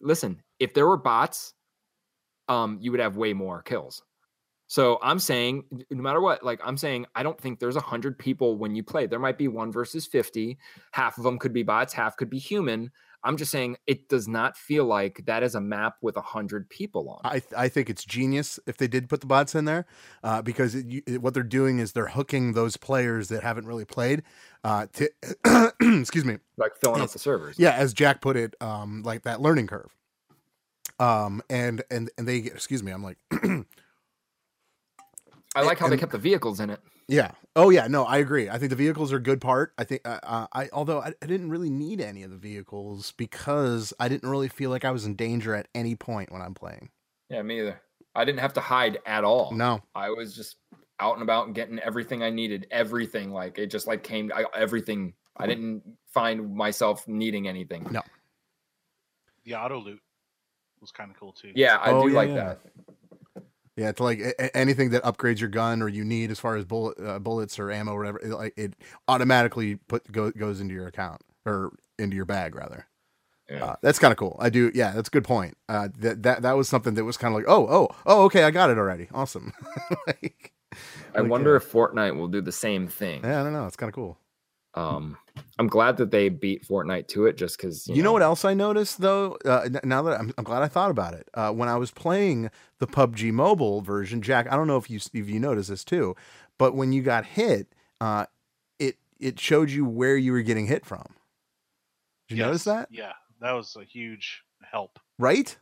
[0.00, 1.52] listen, if there were bots,
[2.48, 4.02] um, you would have way more kills.
[4.70, 8.16] So I'm saying, no matter what, like I'm saying, I don't think there's a hundred
[8.16, 9.06] people when you play.
[9.06, 10.58] There might be one versus fifty.
[10.92, 12.92] Half of them could be bots, half could be human.
[13.24, 16.70] I'm just saying it does not feel like that is a map with a hundred
[16.70, 17.18] people on.
[17.24, 17.34] it.
[17.34, 19.86] I th- I think it's genius if they did put the bots in there,
[20.22, 23.66] uh, because it, you, it- what they're doing is they're hooking those players that haven't
[23.66, 24.22] really played.
[24.62, 25.10] Uh, to
[26.00, 27.58] excuse me, like filling up the servers.
[27.58, 29.90] yeah, as Jack put it, um, like that learning curve.
[31.00, 33.18] Um, and and and they get excuse me, I'm like,
[35.54, 36.80] I like how they kept the vehicles in it.
[37.08, 38.48] yeah, oh yeah, no, I agree.
[38.48, 39.72] I think the vehicles are a good part.
[39.78, 43.12] I think uh, uh, I although I, I didn't really need any of the vehicles
[43.16, 46.54] because I didn't really feel like I was in danger at any point when I'm
[46.54, 46.90] playing.
[47.28, 47.80] Yeah, me either.
[48.14, 49.52] I didn't have to hide at all.
[49.52, 50.56] No, I was just
[51.00, 52.66] out and about and getting everything I needed.
[52.70, 54.30] Everything like it just like came.
[54.34, 55.82] I, everything I didn't
[56.12, 57.86] find myself needing anything.
[57.90, 58.02] No.
[59.44, 60.00] The auto loot
[60.80, 61.52] was kind of cool too.
[61.54, 62.34] Yeah, I Oh, do yeah, like yeah.
[62.34, 62.60] that.
[63.80, 64.20] Yeah, it's like
[64.52, 67.70] anything that upgrades your gun or you need as far as bullet uh, bullets or
[67.70, 68.18] ammo or whatever.
[68.18, 68.74] It, like it
[69.08, 72.88] automatically put go, goes into your account or into your bag rather.
[73.48, 73.64] Yeah.
[73.64, 74.36] Uh, that's kind of cool.
[74.38, 74.70] I do.
[74.74, 75.56] Yeah, that's a good point.
[75.66, 78.42] Uh, that that that was something that was kind of like, oh, oh, oh, okay,
[78.42, 79.08] I got it already.
[79.14, 79.54] Awesome.
[80.06, 80.52] like,
[81.14, 83.22] I like, wonder uh, if Fortnite will do the same thing.
[83.24, 83.64] yeah, I don't know.
[83.64, 84.18] It's kind of cool.
[84.74, 85.16] Um,
[85.58, 88.54] I'm glad that they beat Fortnite to it, just because You, know, what else I
[88.54, 89.36] noticed though?
[89.44, 91.28] Uh, now that I'm, I'm glad I thought about it.
[91.34, 95.00] Uh, when I was playing the PUBG mobile version, Jack, I don't know if you
[95.12, 96.14] if you noticed this too,
[96.58, 98.26] but when you got hit, uh,
[98.78, 101.04] it it showed you where you were getting hit from.
[102.28, 102.88] Did you notice that?
[102.90, 104.98] Yeah, that was a huge help.
[105.18, 105.56] Right?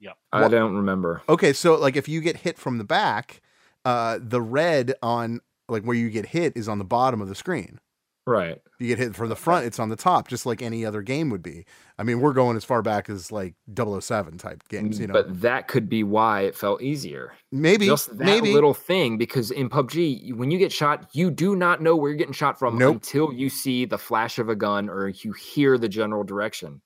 [0.00, 0.16] Yep.
[0.32, 1.22] I Wha- don't remember.
[1.28, 3.40] Okay, so like if you get hit from the back,
[3.84, 7.34] uh, the red on like where you get hit is on the bottom of the
[7.34, 7.80] screen.
[8.24, 8.52] Right.
[8.52, 11.02] If you get hit from the front, it's on the top, just like any other
[11.02, 11.64] game would be.
[11.98, 15.14] I mean, we're going as far back as like 007 type games, mm, you know.
[15.14, 17.32] But that could be why it felt easier.
[17.50, 18.52] maybe, Just that maybe.
[18.52, 22.18] little thing, because in PUBG, when you get shot, you do not know where you're
[22.18, 22.94] getting shot from Nope.
[22.94, 26.80] until you see the flash of a gun or you hear the general direction.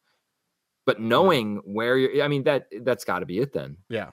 [0.87, 3.76] But knowing where you're, I mean, that that's got to be it then.
[3.91, 4.11] Yeah.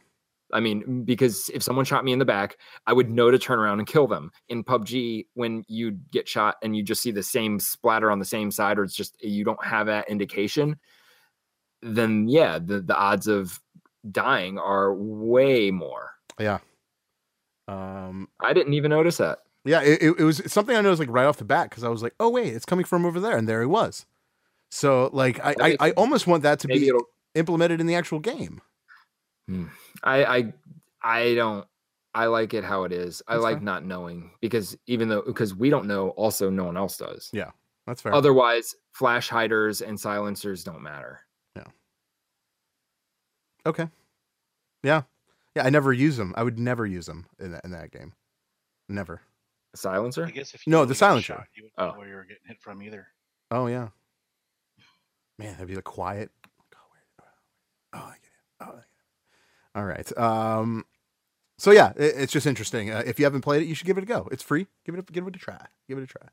[0.54, 3.60] I mean, because if someone shot me in the back, I would know to turn
[3.60, 4.32] around and kill them.
[4.48, 8.26] In PUBG, when you get shot and you just see the same splatter on the
[8.26, 10.78] same side, or it's just you don't have that indication,
[11.82, 13.60] then yeah, the, the odds of
[14.10, 16.12] dying are way more.
[16.40, 16.60] Yeah.
[17.68, 18.30] Um.
[18.40, 19.40] I didn't even notice that.
[19.66, 19.82] Yeah.
[19.82, 22.14] It, it, was something I noticed like right off the bat because I was like,
[22.20, 24.06] oh wait, it's coming from over there, and there he was.
[24.70, 26.92] So like, I I, I almost want that to be
[27.34, 28.62] implemented in the actual game.
[29.48, 29.66] Hmm.
[30.04, 30.54] I I
[31.02, 31.68] I don't.
[32.16, 33.22] I like it how it is.
[33.28, 33.66] I like fine.
[33.66, 37.30] not knowing because even though because we don't know, also no one else does.
[37.34, 37.50] Yeah,
[37.88, 38.14] That's fair.
[38.14, 41.22] Otherwise, flash hiders and silencers don't matter.
[41.56, 41.64] Yeah.
[43.66, 43.88] Okay.
[44.84, 45.02] Yeah.
[45.56, 45.66] Yeah.
[45.66, 46.34] I never use them.
[46.38, 48.14] I would never use them in that in that game.
[48.90, 49.22] Never.
[49.74, 50.26] A Silencer?
[50.28, 51.34] I guess if you No, the silencer.
[51.34, 51.86] shot, you wouldn't oh.
[51.88, 51.98] know Oh.
[51.98, 53.08] where you were getting hit from either.
[53.50, 53.88] Oh yeah.
[55.40, 56.30] Man, that'd be the quiet.
[56.76, 57.28] Oh, where-
[57.94, 58.32] oh, I get it.
[58.62, 58.86] Oh, I get it.
[59.76, 60.18] All right.
[60.18, 60.86] Um.
[61.58, 62.92] So yeah, it, it's just interesting.
[62.92, 64.28] Uh, if you haven't played it, you should give it a go.
[64.32, 64.68] It's free.
[64.86, 65.66] Give it a, give it a try.
[65.88, 66.28] Give it a try.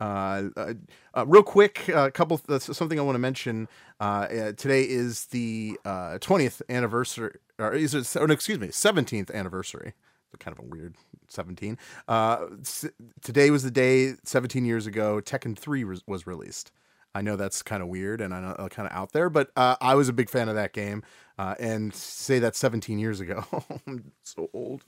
[0.00, 0.72] Uh, uh,
[1.14, 3.68] uh, real quick, a uh, couple uh, something I want to mention.
[4.00, 8.16] Today is the 20th anniversary, or is it?
[8.16, 9.92] Or no, excuse me, 17th anniversary.
[10.38, 10.94] Kind of a weird
[11.28, 11.76] 17.
[12.06, 12.86] Uh, s-
[13.20, 16.70] today was the day 17 years ago Tekken 3 was, was released.
[17.14, 19.76] I know that's kind of weird and I know kind of out there, but uh,
[19.80, 21.02] I was a big fan of that game.
[21.38, 23.44] Uh, and say that 17 years ago.
[23.86, 24.84] I'm so old.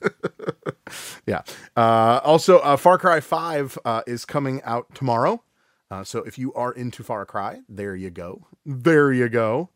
[1.26, 1.42] yeah.
[1.76, 5.42] Uh, also, uh, Far Cry 5 uh, is coming out tomorrow.
[5.90, 8.46] Uh, so if you are into Far Cry, there you go.
[8.64, 9.70] There you go.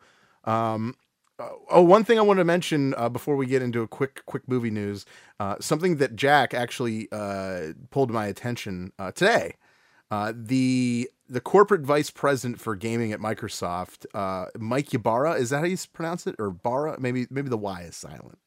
[0.45, 0.97] Um,
[1.39, 4.25] uh, oh, one thing I want to mention uh, before we get into a quick,
[4.27, 5.07] quick movie news,
[5.41, 9.57] uh, something that Jack actually uh, pulled my attention uh, today.
[10.13, 15.61] Uh, the the corporate vice president for gaming at Microsoft, uh, Mike Ybarra, is that
[15.61, 17.01] how you pronounce it, or Barra?
[17.01, 18.39] Maybe maybe the Y is silent.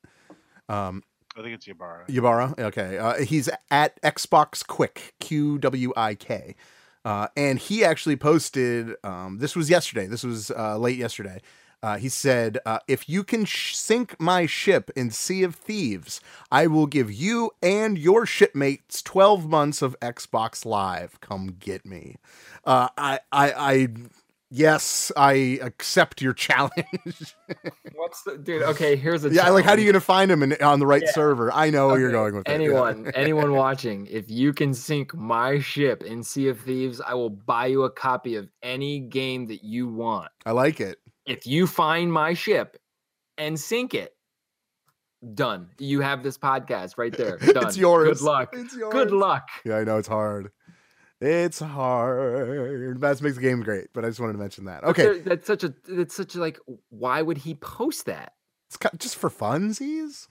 [0.69, 1.01] Um,
[1.35, 2.05] I think it's Ybarra.
[2.07, 2.53] Ybarra.
[2.59, 2.99] Okay.
[2.99, 6.55] Uh, he's at Xbox Qwik, Q W I K.
[7.03, 11.41] Uh, and he actually posted, um, this was yesterday, this was uh, late yesterday.
[11.85, 16.19] Uh, he said, uh, If you can sh- sink my ship in Sea of Thieves,
[16.51, 21.21] I will give you and your shipmates 12 months of Xbox Live.
[21.21, 22.15] Come get me.
[22.65, 23.87] Uh, I, I, I,
[24.49, 27.35] yes, I accept your challenge.
[27.93, 28.63] What's the dude?
[28.63, 30.87] Okay, here's a yeah, like, how are you going to find him in, on the
[30.87, 31.11] right Yeah.
[31.11, 31.53] server?
[31.53, 32.51] I know where you're Okay, going with it.
[32.51, 32.55] Yeah.
[32.55, 37.29] anyone, anyone watching, if you can sink my ship in Sea of Thieves, I will
[37.29, 40.31] buy you a copy of any game that you want.
[40.47, 40.97] I like it.
[41.25, 42.77] If you find my ship
[43.37, 44.13] and sink it,
[45.33, 45.69] done.
[45.79, 47.37] You have this podcast right there.
[47.37, 47.65] Done.
[47.67, 48.19] It's yours.
[48.19, 48.49] Good luck.
[48.53, 48.93] It's yours.
[48.93, 49.47] Good luck.
[49.63, 50.51] Yeah, I know it's hard.
[51.21, 52.99] It's hard.
[52.99, 54.83] That makes the game great, but I just wanted to mention that.
[54.83, 55.73] Okay, there- that's such a.
[55.87, 56.59] That's such a like.
[56.89, 58.33] Why would he post that?
[58.67, 60.27] it's ki- just for funsies.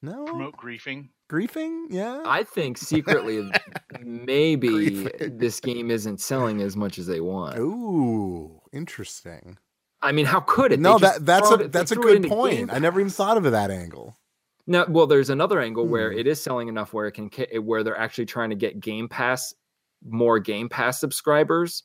[0.00, 1.10] No Promote griefing.
[1.30, 1.86] griefing.
[1.90, 3.48] Yeah, I think secretly,
[4.00, 5.38] maybe Griefing.
[5.38, 7.56] this game isn't selling as much as they want.
[7.58, 9.58] Ooh, interesting.
[10.02, 10.80] I mean, how could it?
[10.80, 12.72] No, that that's a it- that's a good point.
[12.72, 14.16] I never even thought of that angle.
[14.66, 16.18] No, well, there's another angle where Hmm.
[16.18, 17.30] it is selling enough where it can
[17.62, 19.54] where they're actually trying to get Game Pass
[20.08, 21.84] more Game Pass subscribers.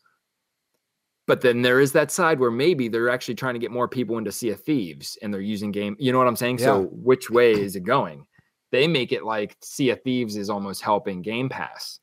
[1.28, 4.18] But then there is that side where maybe they're actually trying to get more people
[4.18, 5.95] into Sea of Thieves and they're using game.
[5.99, 6.59] You know what I'm saying?
[6.59, 8.26] So which way is it going?
[8.72, 11.99] They make it like Sea of Thieves is almost helping Game Pass.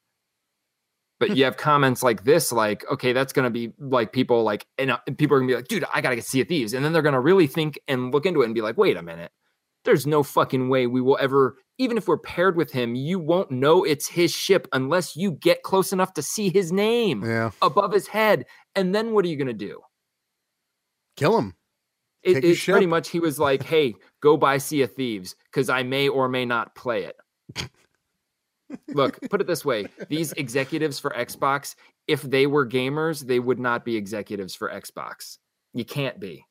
[1.20, 4.90] But you have comments like this, like, okay, that's gonna be like people like, and,
[4.90, 6.84] uh, and people are gonna be like, dude, I gotta get Sea of Thieves, and
[6.84, 9.30] then they're gonna really think and look into it and be like, wait a minute,
[9.84, 13.50] there's no fucking way we will ever, even if we're paired with him, you won't
[13.50, 17.50] know it's his ship unless you get close enough to see his name Yeah.
[17.62, 19.80] above his head, and then what are you gonna do?
[21.16, 21.54] Kill him.
[22.22, 25.82] It, it's pretty much he was like, "Hey, go buy Sea of Thieves because I
[25.82, 27.16] may or may not play it."
[28.88, 31.74] Look, put it this way: these executives for Xbox,
[32.06, 35.38] if they were gamers, they would not be executives for Xbox.
[35.72, 36.44] You can't be.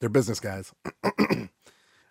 [0.00, 0.72] They're business guys.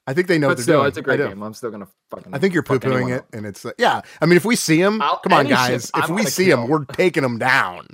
[0.08, 0.88] I think they know but what they're still, doing.
[0.88, 1.42] it's a great game.
[1.44, 2.34] I'm still gonna fucking.
[2.34, 3.34] I think you're poo pooing it, up.
[3.34, 4.02] and it's uh, yeah.
[4.20, 5.92] I mean, if we see him, I'll- come on, any ship, guys.
[5.96, 7.88] If I'm we see him, we're taking him down.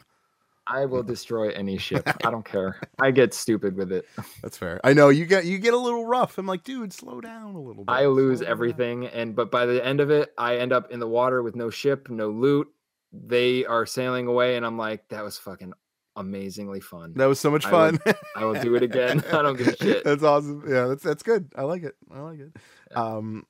[0.70, 2.04] I will destroy any ship.
[2.26, 2.80] I don't care.
[3.00, 4.06] I get stupid with it.
[4.42, 4.80] That's fair.
[4.84, 6.38] I know you get you get a little rough.
[6.38, 7.92] I'm like, dude, slow down a little bit.
[7.92, 8.52] I lose Slow down.
[8.52, 11.56] everything, and but by the end of it, I end up in the water with
[11.56, 12.68] no ship, no loot.
[13.14, 15.74] They are sailing away, and I'm like, that was fucking
[16.16, 17.14] amazingly fun.
[17.16, 18.00] That was so much I fun.
[18.36, 19.24] I will do it again.
[19.32, 20.04] I don't give a shit.
[20.04, 20.64] That's awesome.
[20.68, 21.52] Yeah, that's that's good.
[21.56, 21.96] I like it.
[22.12, 22.52] I like it.
[22.96, 23.46] Um,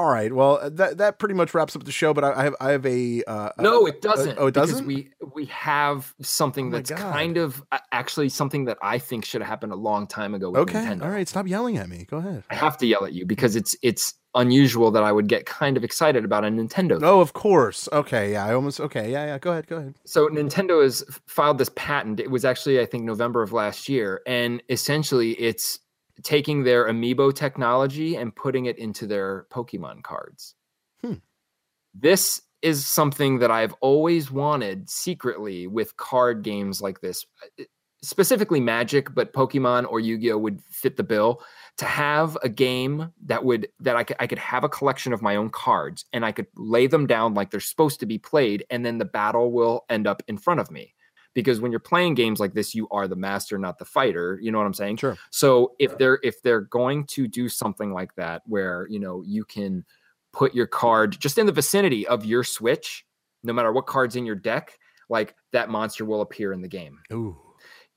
[0.00, 0.32] all right.
[0.32, 2.14] Well, uh, that that pretty much wraps up the show.
[2.14, 4.38] But I, I have I have a uh, No, it doesn't.
[4.38, 4.86] oh, it doesn't?
[4.86, 6.98] We we have something Oh that's God.
[7.12, 10.50] kind of uh, actually something that I think should have happened a long time ago.
[10.50, 10.78] With Okay.
[10.80, 11.02] Nintendo.
[11.04, 11.28] All right.
[11.28, 12.06] Stop yelling at me.
[12.10, 12.44] Go ahead.
[12.50, 15.76] I have to yell at you because it's it's unusual that I would get kind
[15.76, 16.94] of excited about a Nintendo.
[17.00, 17.04] thing.
[17.04, 17.88] Oh, of course.
[17.92, 18.32] Okay.
[18.32, 18.46] Yeah.
[18.46, 18.80] I almost.
[18.80, 19.10] Okay.
[19.12, 19.26] Yeah.
[19.26, 19.38] Yeah.
[19.38, 19.66] Go ahead.
[19.66, 19.94] Go ahead.
[20.06, 22.20] So Nintendo has filed this patent.
[22.20, 25.78] It was actually I think November of last year, and essentially it's
[26.22, 30.54] taking their amiibo technology and putting it into their Pokemon cards.
[31.02, 31.14] Hmm.
[31.94, 37.24] This is something that I've always wanted secretly with card games like this,
[37.58, 37.64] uh,
[38.02, 41.42] specifically Magic, but Pokemon or Yu-Gi-Oh would fit the bill.
[41.78, 45.22] To have a game that would that I could I could have a collection of
[45.22, 48.66] my own cards and I could lay them down like they're supposed to be played,
[48.68, 50.94] and then the battle will end up in front of me.
[51.34, 54.38] Because when you're playing games like this, you are the master, not the fighter.
[54.42, 54.96] You know what I'm saying?
[54.96, 55.16] Sure.
[55.30, 59.44] So if they're if they're going to do something like that, where you know you
[59.44, 59.84] can
[60.32, 63.04] put your card just in the vicinity of your switch,
[63.42, 64.78] no matter what cards in your deck,
[65.08, 66.98] like that monster will appear in the game.
[67.12, 67.36] Ooh.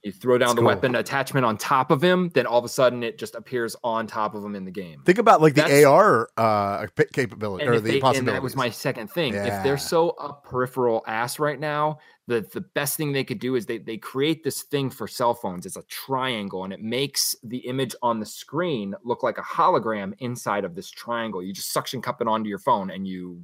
[0.03, 0.67] You throw down That's the cool.
[0.67, 4.05] weapon attachment on top of him, then all of a sudden it just appears on
[4.05, 5.01] top of him in the game.
[5.05, 8.33] Think about like the That's- AR uh capability or the they, and possibility.
[8.33, 9.33] that was my second thing.
[9.33, 13.55] If they're so up peripheral ass right now, the the best thing they could do
[13.55, 15.65] is they they create this thing for cell phones.
[15.65, 20.13] It's a triangle, and it makes the image on the screen look like a hologram
[20.19, 21.41] inside of this triangle.
[21.41, 23.41] You just suction cup it onto your phone, and you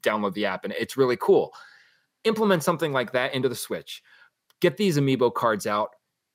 [0.00, 1.54] download the app, and it's really cool.
[2.24, 4.02] Implement something like that into the Switch.
[4.64, 5.90] Get these amiibo cards out.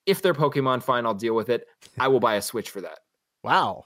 [0.05, 1.65] If they're Pokemon, fine, I'll deal with it.
[1.97, 2.99] I will buy a Switch for that.
[3.43, 3.85] wow.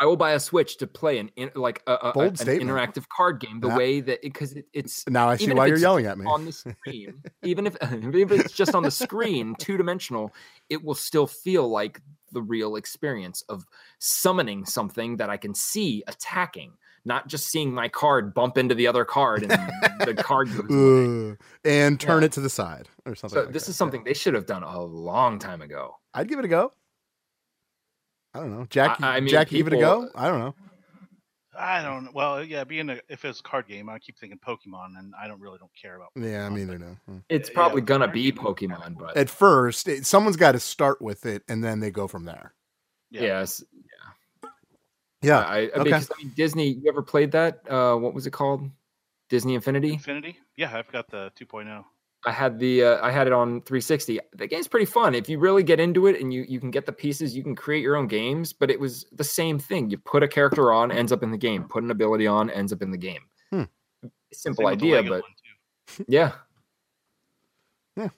[0.00, 3.04] I will buy a Switch to play an in, like a, a- a- an interactive
[3.14, 3.60] card game.
[3.60, 3.76] The Yeah.
[3.76, 6.24] way that because it, it's Now I see why you're yelling at me.
[6.24, 10.32] on the screen, even if even if it's just on the screen, two dimensional,
[10.70, 12.00] it will still feel like
[12.32, 13.66] the real experience of
[13.98, 16.72] summoning something that I can see attacking,
[17.08, 19.50] not just seeing my card bump into the other card and
[20.06, 22.26] the card goes and turn Yeah.
[22.26, 23.36] it to the side or something.
[23.38, 23.70] So like this that.
[23.70, 25.96] is something they should have done a long time ago.
[26.14, 26.72] I'd give it a go.
[28.34, 29.00] I don't know, Jack.
[29.00, 30.08] I- I mean, Jack, give it a go.
[30.14, 30.54] I don't know.
[31.60, 32.04] I don't.
[32.04, 32.10] know.
[32.14, 35.26] Well, yeah, being a if it's a card game, I keep thinking Pokemon, and I
[35.26, 36.10] don't really don't care about.
[36.14, 36.96] Yeah, I mean, but- I know.
[37.06, 37.18] Hmm.
[37.28, 40.36] It's probably with gonna card be game, it's kinda Pokemon, but At first, it, someone's
[40.36, 42.54] got to start with it, and then they go from there.
[43.10, 43.22] Yeah.
[43.22, 43.64] yes,
[45.22, 45.40] Yeah.
[45.40, 45.82] I, I okay.
[45.84, 46.68] because I mean, Disney.
[46.68, 47.60] You ever played that?
[47.70, 48.68] Uh, what was it called?
[49.28, 49.92] Disney Infinity.
[49.92, 50.38] Infinity.
[50.56, 51.44] Yeah, I've got the oh.
[51.44, 51.84] 2.0.
[52.26, 54.18] I had the uh, I had it on 360.
[54.34, 56.84] The game's pretty fun if you really get into it and you you can get
[56.84, 57.36] the pieces.
[57.36, 59.88] You can create your own games, but it was the same thing.
[59.88, 61.64] You put a character on, ends up in the game.
[61.64, 63.20] Put an ability on, ends up in the game.
[63.50, 63.64] Hmm.
[64.32, 65.22] Simple Same idea, but one,
[65.86, 66.04] too.
[66.08, 66.32] yeah,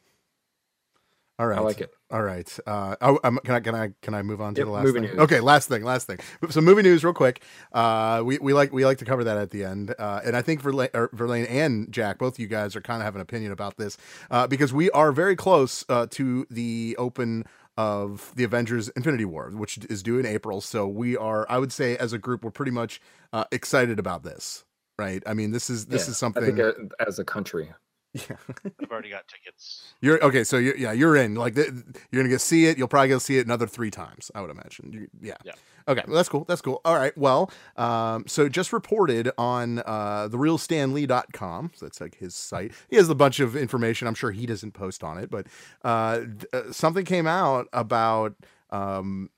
[1.40, 1.58] All right.
[1.58, 1.90] I like it.
[2.10, 2.58] All right.
[2.66, 4.92] Uh, oh, um, can I can I can I move on to Yep, the last
[4.92, 5.02] movie thing?
[5.02, 5.16] news.
[5.16, 6.18] Okay, last thing, last thing.
[6.50, 7.42] So movie news, real quick.
[7.72, 10.42] Uh, we, we like we like to cover that at the end, uh, and I
[10.42, 13.76] think Verlaine, Verlaine and Jack, both you guys are kind of have an opinion about
[13.76, 13.96] this
[14.30, 17.44] uh, because we are very close uh, to the open
[17.76, 20.60] of the Avengers Infinity War, which is due in April.
[20.60, 23.00] So we are, I would say, as a group, we're pretty much
[23.32, 24.64] uh, excited about this,
[24.98, 25.22] right?
[25.26, 26.58] I mean, this is this Yeah, is I think
[27.06, 27.72] as a country,
[28.12, 28.36] yeah.
[28.82, 29.92] I've already got tickets.
[30.00, 31.34] You're okay, so you're, yeah, you're in.
[31.34, 31.64] Like the,
[32.10, 32.78] you're gonna get see it.
[32.78, 34.30] You'll probably go see it another three times.
[34.34, 34.92] I would imagine.
[34.92, 35.36] You, yeah.
[35.44, 35.52] Yeah.
[35.88, 36.44] Okay, well, that's cool.
[36.44, 36.80] That's cool.
[36.84, 37.16] All right.
[37.16, 41.72] Well, um, so just reported on uh, therealstanlee.com.
[41.74, 42.72] So that's like his site.
[42.88, 44.06] He has a bunch of information.
[44.06, 45.46] I'm sure he doesn't post on it, but
[45.82, 48.34] uh, th- uh, something came out about
[48.70, 49.30] um,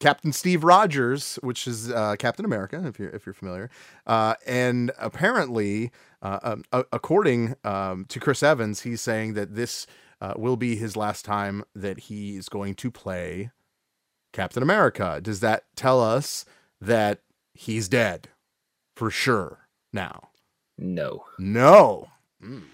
[0.00, 3.70] Captain Steve Rogers, which is uh, Captain America, if you're if you're familiar,
[4.06, 5.90] uh, and apparently,
[6.22, 9.86] uh, um, a- according um, to Chris Evans, he's saying that this
[10.20, 13.50] uh, will be his last time that he is going to play
[14.32, 15.20] Captain America.
[15.22, 16.44] Does that tell us
[16.80, 17.20] that
[17.54, 18.28] he's dead
[18.94, 20.28] for sure now?
[20.78, 21.24] No.
[21.38, 22.08] No.
[22.42, 22.64] Mm.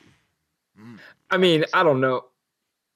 [1.30, 2.24] I mean, I don't know.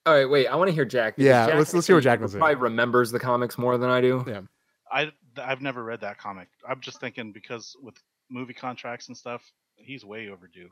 [0.06, 0.46] All right, wait.
[0.46, 1.14] I want to hear Jack.
[1.16, 2.38] Yeah, Jack let's- let's hear what Jack was saying.
[2.40, 4.24] Probably remembers the comics more than I do.
[4.26, 4.42] Yeah.
[4.90, 6.48] I I've never read that comic.
[6.66, 7.96] I'm just thinking because with
[8.30, 10.68] movie contracts and stuff, he's way overdue.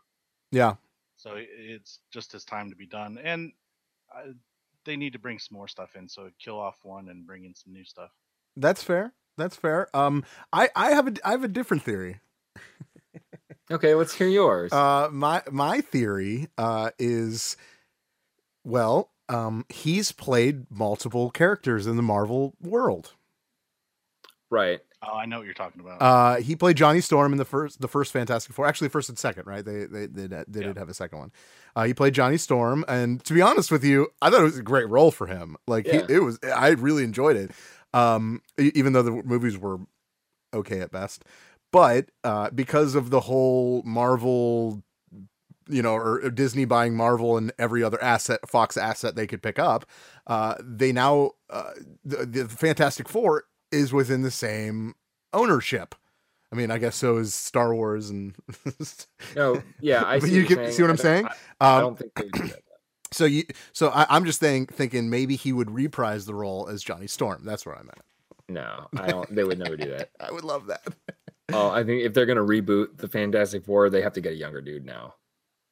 [0.52, 0.76] Yeah.
[1.16, 3.52] So it's just his time to be done, and
[4.14, 4.32] I,
[4.84, 6.08] they need to bring some more stuff in.
[6.08, 8.10] So kill off one and bring in some new stuff.
[8.56, 9.12] That's fair.
[9.36, 9.88] That's fair.
[9.94, 12.20] Um, I I have a I have a different theory.
[13.70, 14.72] Okay, let's hear yours.
[14.72, 17.56] Uh, my my theory uh is,
[18.62, 23.12] well, um, he's played multiple characters in the Marvel world.
[24.50, 24.80] right.
[25.06, 26.00] Oh, I know what you're talking about.
[26.00, 28.66] Uh, he played Johnny Storm in the first the first Fantastic Four.
[28.66, 29.64] Actually, first and second, right?
[29.64, 30.68] They they they, they Yeah.
[30.68, 31.32] did have a second one.
[31.76, 34.58] Uh, he played Johnny Storm, and to be honest with you, I thought it was
[34.58, 35.56] a great role for him.
[35.66, 36.06] Like Yeah.
[36.06, 37.50] he, it was, I really enjoyed it.
[37.92, 39.78] Um, even though the movies were
[40.54, 41.24] okay at best,
[41.72, 44.82] but uh, because of the whole Marvel,
[45.68, 49.58] you know, or, Disney buying Marvel and every other asset, Fox asset they could pick
[49.58, 49.86] up,
[50.26, 51.70] uh, they now uh,
[52.04, 54.94] the, the Fantastic Four is within the same
[55.32, 55.94] ownership.
[56.52, 58.34] I mean, I guess so is Star Wars and.
[59.34, 60.34] No, yeah, I see.
[60.34, 61.26] you what can- see what I'm I saying?
[61.26, 61.30] I,
[61.60, 62.60] I Um, don't think they do that.
[63.12, 66.82] so you, so I, I'm just saying, thinking maybe he would reprise the role as
[66.84, 67.42] Johnny Storm.
[67.44, 68.04] That's where I'm at.
[68.48, 69.34] No, I don't.
[69.34, 70.10] They would never do that.
[70.20, 70.82] I would love that.
[71.52, 74.36] Oh, I think if they're gonna reboot the Fantastic Four, they have to get a
[74.36, 75.14] younger dude now.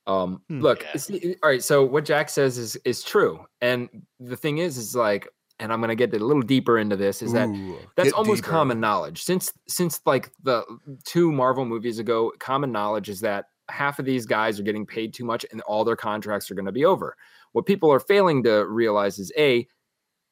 [0.06, 0.60] Um, Hmm.
[0.60, 0.96] look, Yeah.
[0.96, 1.62] see, all right.
[1.62, 3.88] So what Jack says is is true, and
[4.18, 5.28] the thing is, is like,
[5.60, 7.22] and I'm gonna get a little deeper into this.
[7.22, 8.50] Is that Ooh, that's almost deeper.
[8.50, 10.64] common knowledge since since like the
[11.04, 12.32] two Marvel movies ago.
[12.40, 15.84] Common knowledge is that half of these guys are getting paid too much, and all
[15.84, 17.16] their contracts are going to be over.
[17.52, 19.68] What people are failing to realize is a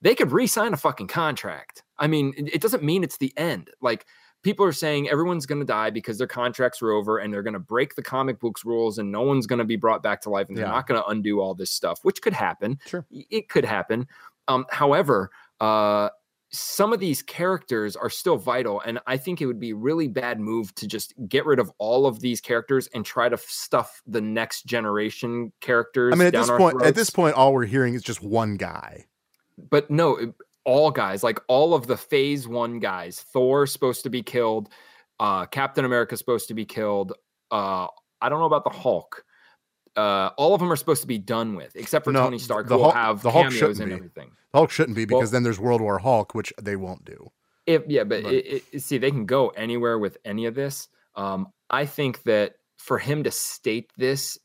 [0.03, 1.83] they could re-sign a fucking contract.
[1.99, 3.71] I mean, it, it doesn't mean it's the end.
[3.81, 4.07] Like
[4.43, 7.55] people are saying everyone's going to die because their contracts are over and they're going
[7.55, 10.31] to break the comic books rules and no one's going to be brought back to
[10.31, 10.71] life and they're Yeah.
[10.73, 12.79] not going to undo all this stuff, which could happen.
[12.87, 13.05] Sure.
[13.11, 14.07] It could happen.
[14.49, 15.31] Um, however,
[15.61, 16.09] uh,
[16.53, 20.09] some of these characters are still vital, and I think it would be a really
[20.09, 24.03] bad move to just get rid of all of these characters and try to stuff
[24.05, 26.13] the next generation characters.
[26.13, 29.05] I mean, at this point, at this point, all we're hearing is just one guy.
[29.71, 30.33] but no,
[30.71, 34.69] all guys, like all of the Phase One guys, Thor's supposed to be killed,
[35.19, 37.13] uh, Captain America's supposed to be killed.
[37.51, 37.89] Uh,
[38.21, 39.25] I don't know about the Hulk.
[39.97, 42.69] Uh, all of them are supposed to be done with, except for No, Tony Stark,
[42.69, 43.95] the who will Hulk- have the Hulk cameos shouldn't and be.
[43.95, 44.31] everything.
[44.55, 47.31] Hulk shouldn't be because Well- then there's World War Hulk, which they won't do.
[47.67, 50.89] If yeah, but But- it, it, see, they can go anywhere with any of this.
[51.17, 54.39] Um, I think that for him to state this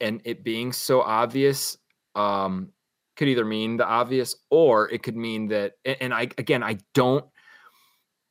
[0.00, 1.76] and it being so obvious,
[2.14, 2.72] um,
[3.16, 5.72] could either mean the obvious or it could mean that.
[5.84, 7.24] And I again, I don't.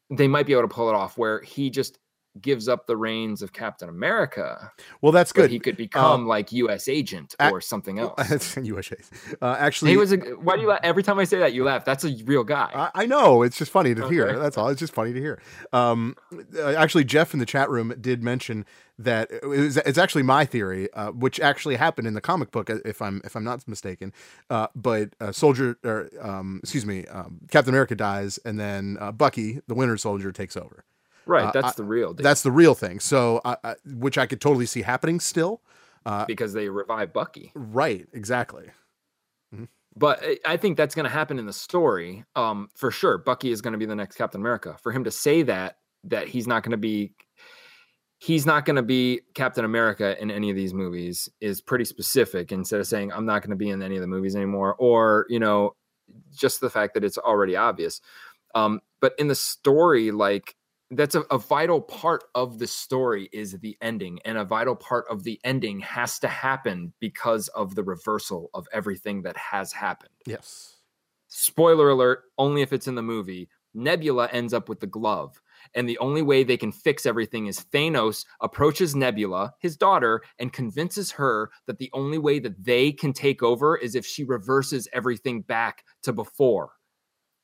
[0.10, 1.98] They might be able to pull it off where he just
[2.42, 4.72] gives up the reins of Captain America,
[5.02, 5.50] Well, that's good.
[5.52, 6.88] he could become like U.S.
[6.88, 8.58] agent a- or something else.
[8.62, 8.98] USA.
[9.42, 10.18] Uh, actually, He was a.
[10.18, 10.72] Why do you?
[10.72, 11.86] Every time I say that, you laugh.
[11.86, 12.70] That's a real guy.
[12.74, 14.38] I, I know it's just funny to hear.
[14.38, 14.68] That's all.
[14.70, 15.42] It's just funny to hear.
[15.74, 16.16] Um,
[16.58, 18.66] uh, actually, Jeff in the chat room did mention
[18.98, 22.70] that it was, it's actually my theory, uh, which actually happened in the comic book,
[22.70, 24.14] uh, if I'm if I'm not mistaken.
[24.50, 29.12] Uh, but uh, Soldier, or um, excuse me, um, Captain America dies, and then uh,
[29.12, 30.84] Bucky, the Winter Soldier, takes over.
[31.28, 31.46] Right.
[31.46, 32.14] uh, That's I- the real.
[32.14, 32.24] Deal.
[32.24, 33.00] That's the real thing.
[33.00, 35.62] So, I, which I could totally see happening still.
[36.06, 37.52] Uh, because they revive Bucky.
[37.56, 38.08] right.
[38.14, 38.66] Exactly.
[39.98, 42.26] But I- I think that's going to happen in the story.
[42.36, 44.76] Um, for sure, Bucky is going to be the next Captain America.
[44.84, 47.14] For him to say that that he's not going to be,
[48.20, 52.52] he's not going to be Captain America in any of these movies is pretty specific.
[52.52, 55.26] Instead of saying I'm not going to be in any of the movies anymore, or
[55.30, 55.76] you know,
[56.36, 58.02] just the fact that it's already obvious.
[58.54, 60.56] Um, but in the story, like
[60.92, 65.06] that's a, a vital part of the story is the ending and a vital part
[65.10, 70.14] of the ending has to happen because of the reversal of everything that has happened.
[70.26, 70.78] Yes.
[71.28, 73.50] spoiler alert only if it's in the movie.
[73.74, 75.42] Nebula ends up with the glove
[75.74, 80.54] and the only way they can fix everything is thanos approaches nebula his daughter and
[80.54, 84.88] convinces her that the only way that they can take over is if she reverses
[84.94, 86.72] everything back to before.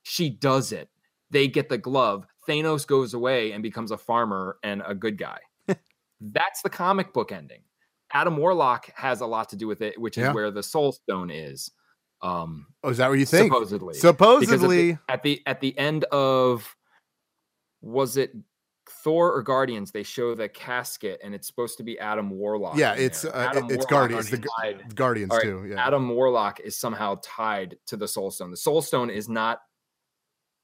[0.03, 0.89] She does it.
[1.30, 5.40] They get the glove thanos goes away and becomes a farmer and a good guy
[6.22, 7.61] that's the comic book ending
[8.14, 10.34] adam warlock has a lot to do with it which is Yeah.
[10.34, 11.72] where the soul stone is
[12.22, 13.52] Um, Oh, is that what you think?
[13.52, 14.98] supposedly, Supposedly.
[15.10, 16.76] at the, at the at the end of
[17.82, 18.32] was it
[19.03, 19.91] Thor or Guardians?
[19.91, 22.78] They show the casket, and it's supposed to be Adam Warlock.
[22.78, 24.30] Yeah, it's uh, Adam it's Warlock Guardians.
[24.30, 25.65] The tied- Guardians right, too.
[25.69, 25.88] Yeah.
[25.88, 28.52] Adam Warlock is somehow tied to the Soul Stone.
[28.52, 29.61] The Soul Stone is not.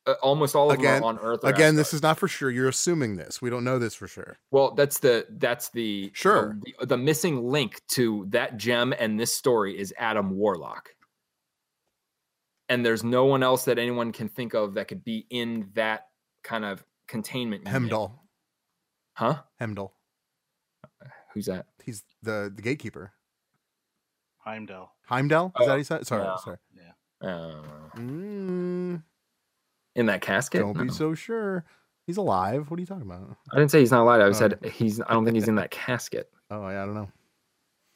[0.08, 1.42] Uh, almost all of Again- them are on Earth.
[1.44, 2.50] or Again, this is not for sure.
[2.50, 3.42] You're assuming this.
[3.42, 4.38] We don't know this for sure.
[4.52, 6.58] Well, that's the that's the Sure.
[6.80, 10.90] the, the missing link to that gem and this story is Adam Warlock.
[12.70, 16.08] And there's no one else that anyone can think of that could be in that
[16.44, 17.66] kind of containment.
[17.66, 17.82] unit.
[17.92, 18.12] Hemdall.
[19.14, 19.42] Huh?
[19.62, 19.92] Hemdall.
[21.34, 21.66] Who's that?
[21.84, 23.12] He's the the gatekeeper.
[24.46, 24.94] Heimdall.
[25.10, 25.48] Heimdall.
[25.48, 26.08] Is that Oh, how you said?
[26.08, 26.24] Sorry.
[26.24, 26.38] no.
[26.44, 26.58] Sorry.
[27.22, 27.64] Uh,
[27.98, 29.04] Mm,
[29.98, 30.62] in that casket?
[30.62, 31.66] don't be so sure.
[32.06, 32.72] He's alive.
[32.72, 33.36] What are you talking about?
[33.52, 34.22] I didn't say he's not alive.
[34.22, 34.32] I Oh.
[34.32, 35.02] said he's.
[35.02, 36.30] I don't think he's in that casket.
[36.50, 37.10] Oh, yeah, I don't know.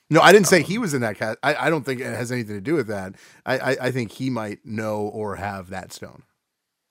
[0.10, 1.38] No, I didn't say Um, he was in that cat.
[1.42, 3.16] I, I don't think it has anything to do with that.
[3.46, 6.24] I, I, I think he might know or have that stone,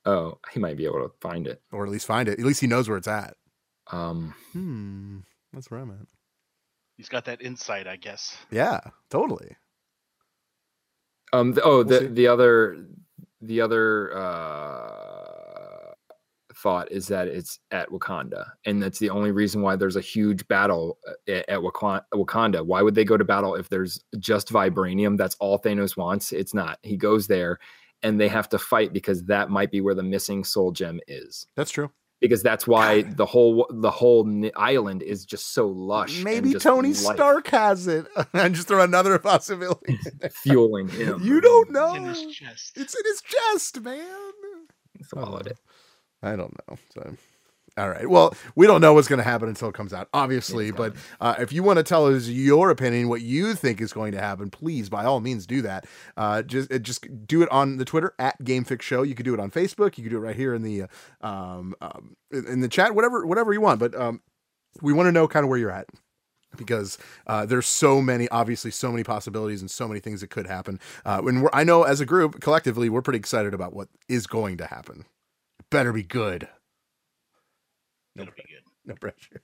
[0.07, 1.61] Oh, he might be able to find it.
[1.71, 2.39] or at least find it.
[2.39, 3.37] At least he knows where it's at.
[3.93, 5.19] Um, Hmm.
[5.53, 6.07] That's where I'm at.
[6.97, 8.35] He's got that insight, I guess.
[8.51, 8.81] Yeah,
[9.11, 9.57] totally.
[11.33, 11.53] Um.
[11.55, 12.07] th- oh, We'll the see.
[12.07, 12.87] the other
[13.41, 15.93] the other uh,
[16.55, 20.47] thought is that it's at Wakanda, and that's the only reason why there's a huge
[20.49, 22.65] battle uh, at, at Wakanda.
[22.65, 25.17] Why would they go to battle if there's just vibranium?
[25.17, 26.33] That's all Thanos wants.
[26.33, 26.79] It's not.
[26.83, 27.59] He goes there,
[28.03, 31.47] and they have to fight because that might be where the missing soul gem is.
[31.57, 31.91] That's true.
[32.21, 36.23] Because that's why the whole the whole island is just so lush.
[36.23, 38.07] Maybe Tony life Stark has it.
[38.35, 39.99] and just throw another possibility.
[40.31, 41.21] fueling him.
[41.23, 41.95] you don't know.
[41.95, 42.73] It's in his chest.
[42.77, 44.07] It's in his chest, man.
[45.03, 45.59] Swallowed it.
[46.23, 46.77] I don't know.
[46.93, 47.17] So,
[47.81, 48.09] all right.
[48.09, 50.71] Well, we don't know what's going to happen until it comes out, obviously.
[50.71, 54.13] But uh, if you want to tell us your opinion, what you think is going
[54.13, 55.87] to happen, please, by all means, do that.
[56.15, 59.03] Uh, just uh, just do it on the Twitter at GameFix Show.
[59.03, 59.97] You could do it on Facebook.
[59.97, 60.87] You could do it right here in the uh,
[61.27, 62.95] um, um, in the chat.
[62.95, 63.81] Whatever whatever you want.
[63.81, 64.21] But um,
[64.83, 65.87] we want to know kind of where you're at
[66.57, 70.47] because uh, there's so many, obviously, so many possibilities and so many things that could
[70.47, 70.79] happen.
[71.05, 74.59] Uh, we're, I know as a group, collectively, we're pretty excited about what is going
[74.59, 75.07] to happen.
[75.59, 76.49] It better be good.
[78.23, 78.65] It'll be good.
[78.85, 79.43] No pressure.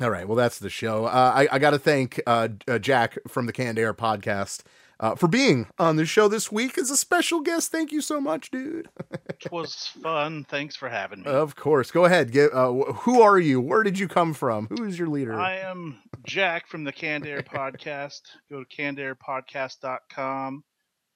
[0.00, 0.26] All right.
[0.26, 1.04] Well, that's the show.
[1.04, 4.62] Uh, I, I got to thank uh, uh, Jack from the Canned Air podcast
[4.98, 7.70] uh, for being on the show this week as a special guest.
[7.70, 8.88] Thank you so much, dude.
[9.10, 10.44] It was fun.
[10.48, 11.26] Thanks for having me.
[11.26, 11.90] Of course.
[11.90, 12.30] Go ahead.
[12.32, 13.60] Get, uh, who are you?
[13.60, 14.68] Where did you come from?
[14.68, 15.34] Who is your leader?
[15.38, 18.20] I am Jack from the Canned Air Podcast.
[18.50, 20.64] Go to cannedairpodcast.com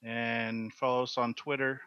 [0.03, 1.81] and follow us on Twitter,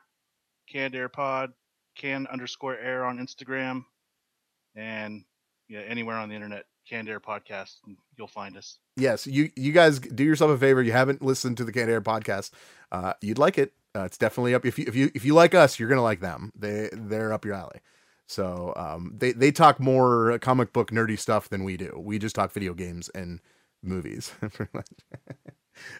[0.71, 1.51] Canned Air Pod,
[1.95, 3.83] can underscore air on Instagram,
[4.79, 5.23] and
[5.67, 7.75] yeah, anywhere on the internet, Canned Air Podcast,
[8.17, 8.79] you'll find us.
[8.95, 10.81] yes, you you guys do yourself a favor.
[10.81, 12.51] You haven't listened to the Canned Air podcast.
[12.91, 13.73] Uh, you'd like it.
[13.95, 14.65] Uh, it's definitely up.
[14.65, 16.51] If you if you if you like us, you're gonna like them.
[16.55, 17.81] They they're up your alley.
[18.25, 21.99] So um, they they talk more comic book nerdy stuff than we do.
[22.01, 23.41] We just talk video games and
[23.83, 24.31] movies.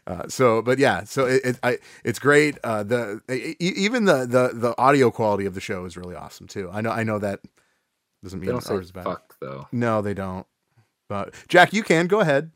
[0.06, 2.58] Uh, so, but yeah, so it, it I it's great.
[2.66, 6.48] Uh, the e- even the the the audio quality of the show is really awesome
[6.48, 6.70] too.
[6.72, 7.40] I know I know that
[8.24, 9.04] doesn't They mean don't say ours is bad.
[9.06, 9.68] fuck though.
[9.72, 10.46] No, they don't.
[11.08, 12.52] But Jack, you can go ahead.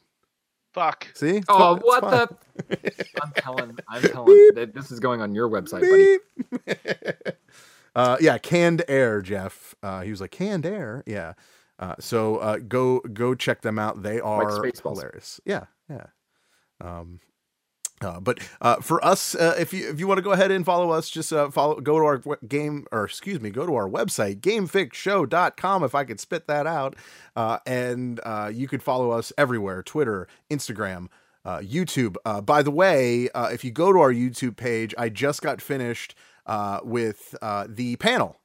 [0.73, 1.07] Fuck.
[1.13, 1.37] See?
[1.37, 2.27] It's Oh, fun- what fun.
[2.69, 2.93] the?
[3.21, 3.77] I'm telling.
[3.89, 4.49] I'm telling.
[4.55, 7.33] that This is going on your website, buddy.
[7.95, 9.75] Uh, yeah, canned air, Jeff.
[9.83, 11.03] Uh, he was like canned air.
[11.05, 11.33] Yeah.
[11.77, 14.01] Uh, so uh, go go check them out.
[14.01, 14.95] They are Spaceballs.
[14.95, 15.39] hilarious.
[15.45, 16.07] Yeah, yeah.
[16.81, 17.19] Um,
[18.03, 20.65] uh, but uh, for us, uh, if you if you want to go ahead and
[20.65, 23.89] follow us, just uh, follow go to our game or excuse me, go to our
[23.89, 26.95] website gamefixshow.com if I could spit that out,
[27.35, 31.07] uh, and uh, you could follow us everywhere: Twitter, Instagram,
[31.45, 32.15] YouTube.
[32.45, 36.15] By the way, if you go to our YouTube page, I just got finished
[36.83, 38.39] with the panel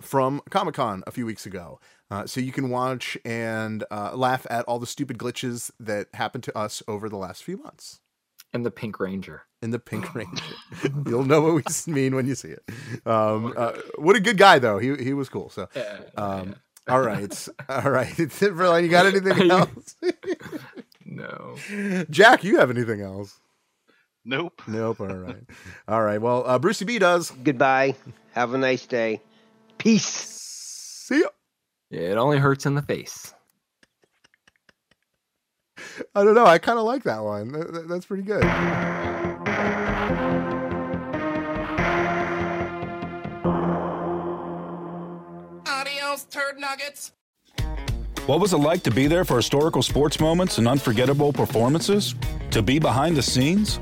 [0.00, 1.80] from Comic Con a few weeks ago.
[2.10, 6.44] Uh, so you can watch and uh, laugh at all the stupid glitches that happened
[6.44, 8.00] to us over the last few months
[8.54, 9.42] And the Pink Ranger.
[9.62, 10.44] in the Pink Ranger.
[11.06, 12.62] You'll know what we mean when you see it.
[13.06, 14.78] Um, uh, what a good guy, though.
[14.78, 15.50] He he was cool.
[15.50, 15.68] So,
[16.16, 16.54] um,
[16.88, 18.14] all right, all right.
[18.14, 19.96] Verlaine, you got anything else?
[21.04, 21.56] no.
[22.08, 23.38] Jack, you have anything else?
[24.24, 24.62] Nope.
[24.66, 25.00] Nope.
[25.00, 25.44] All right,
[25.86, 26.20] all right.
[26.20, 27.30] Well, uh, Brucey B does.
[27.30, 27.94] Goodbye.
[28.32, 29.20] Have a nice day.
[29.76, 30.06] Peace.
[30.06, 31.28] See ya.
[31.90, 33.34] It only hurts in the face.
[36.14, 36.46] I don't know.
[36.46, 37.52] I kind of like that one.
[37.52, 38.44] That- that- that's pretty good.
[45.66, 47.12] Adios, turd nuggets.
[48.26, 52.14] What was it like to be there for historical sports moments and unforgettable performances?
[52.52, 53.80] To be behind the scenes?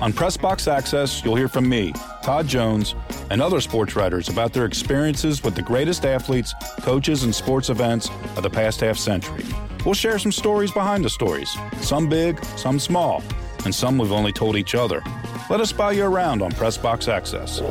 [0.00, 1.92] On Pressbox Access, you'll hear from me,
[2.22, 2.94] Todd Jones,
[3.30, 8.08] and other sports writers about their experiences with the greatest athletes, coaches, and sports events
[8.36, 9.44] of the past half century.
[9.88, 13.22] We'll share some stories behind the stories, some big, some small,
[13.64, 15.02] and some we've only told each other.
[15.48, 17.62] Let us buy you around on Pressbox Access.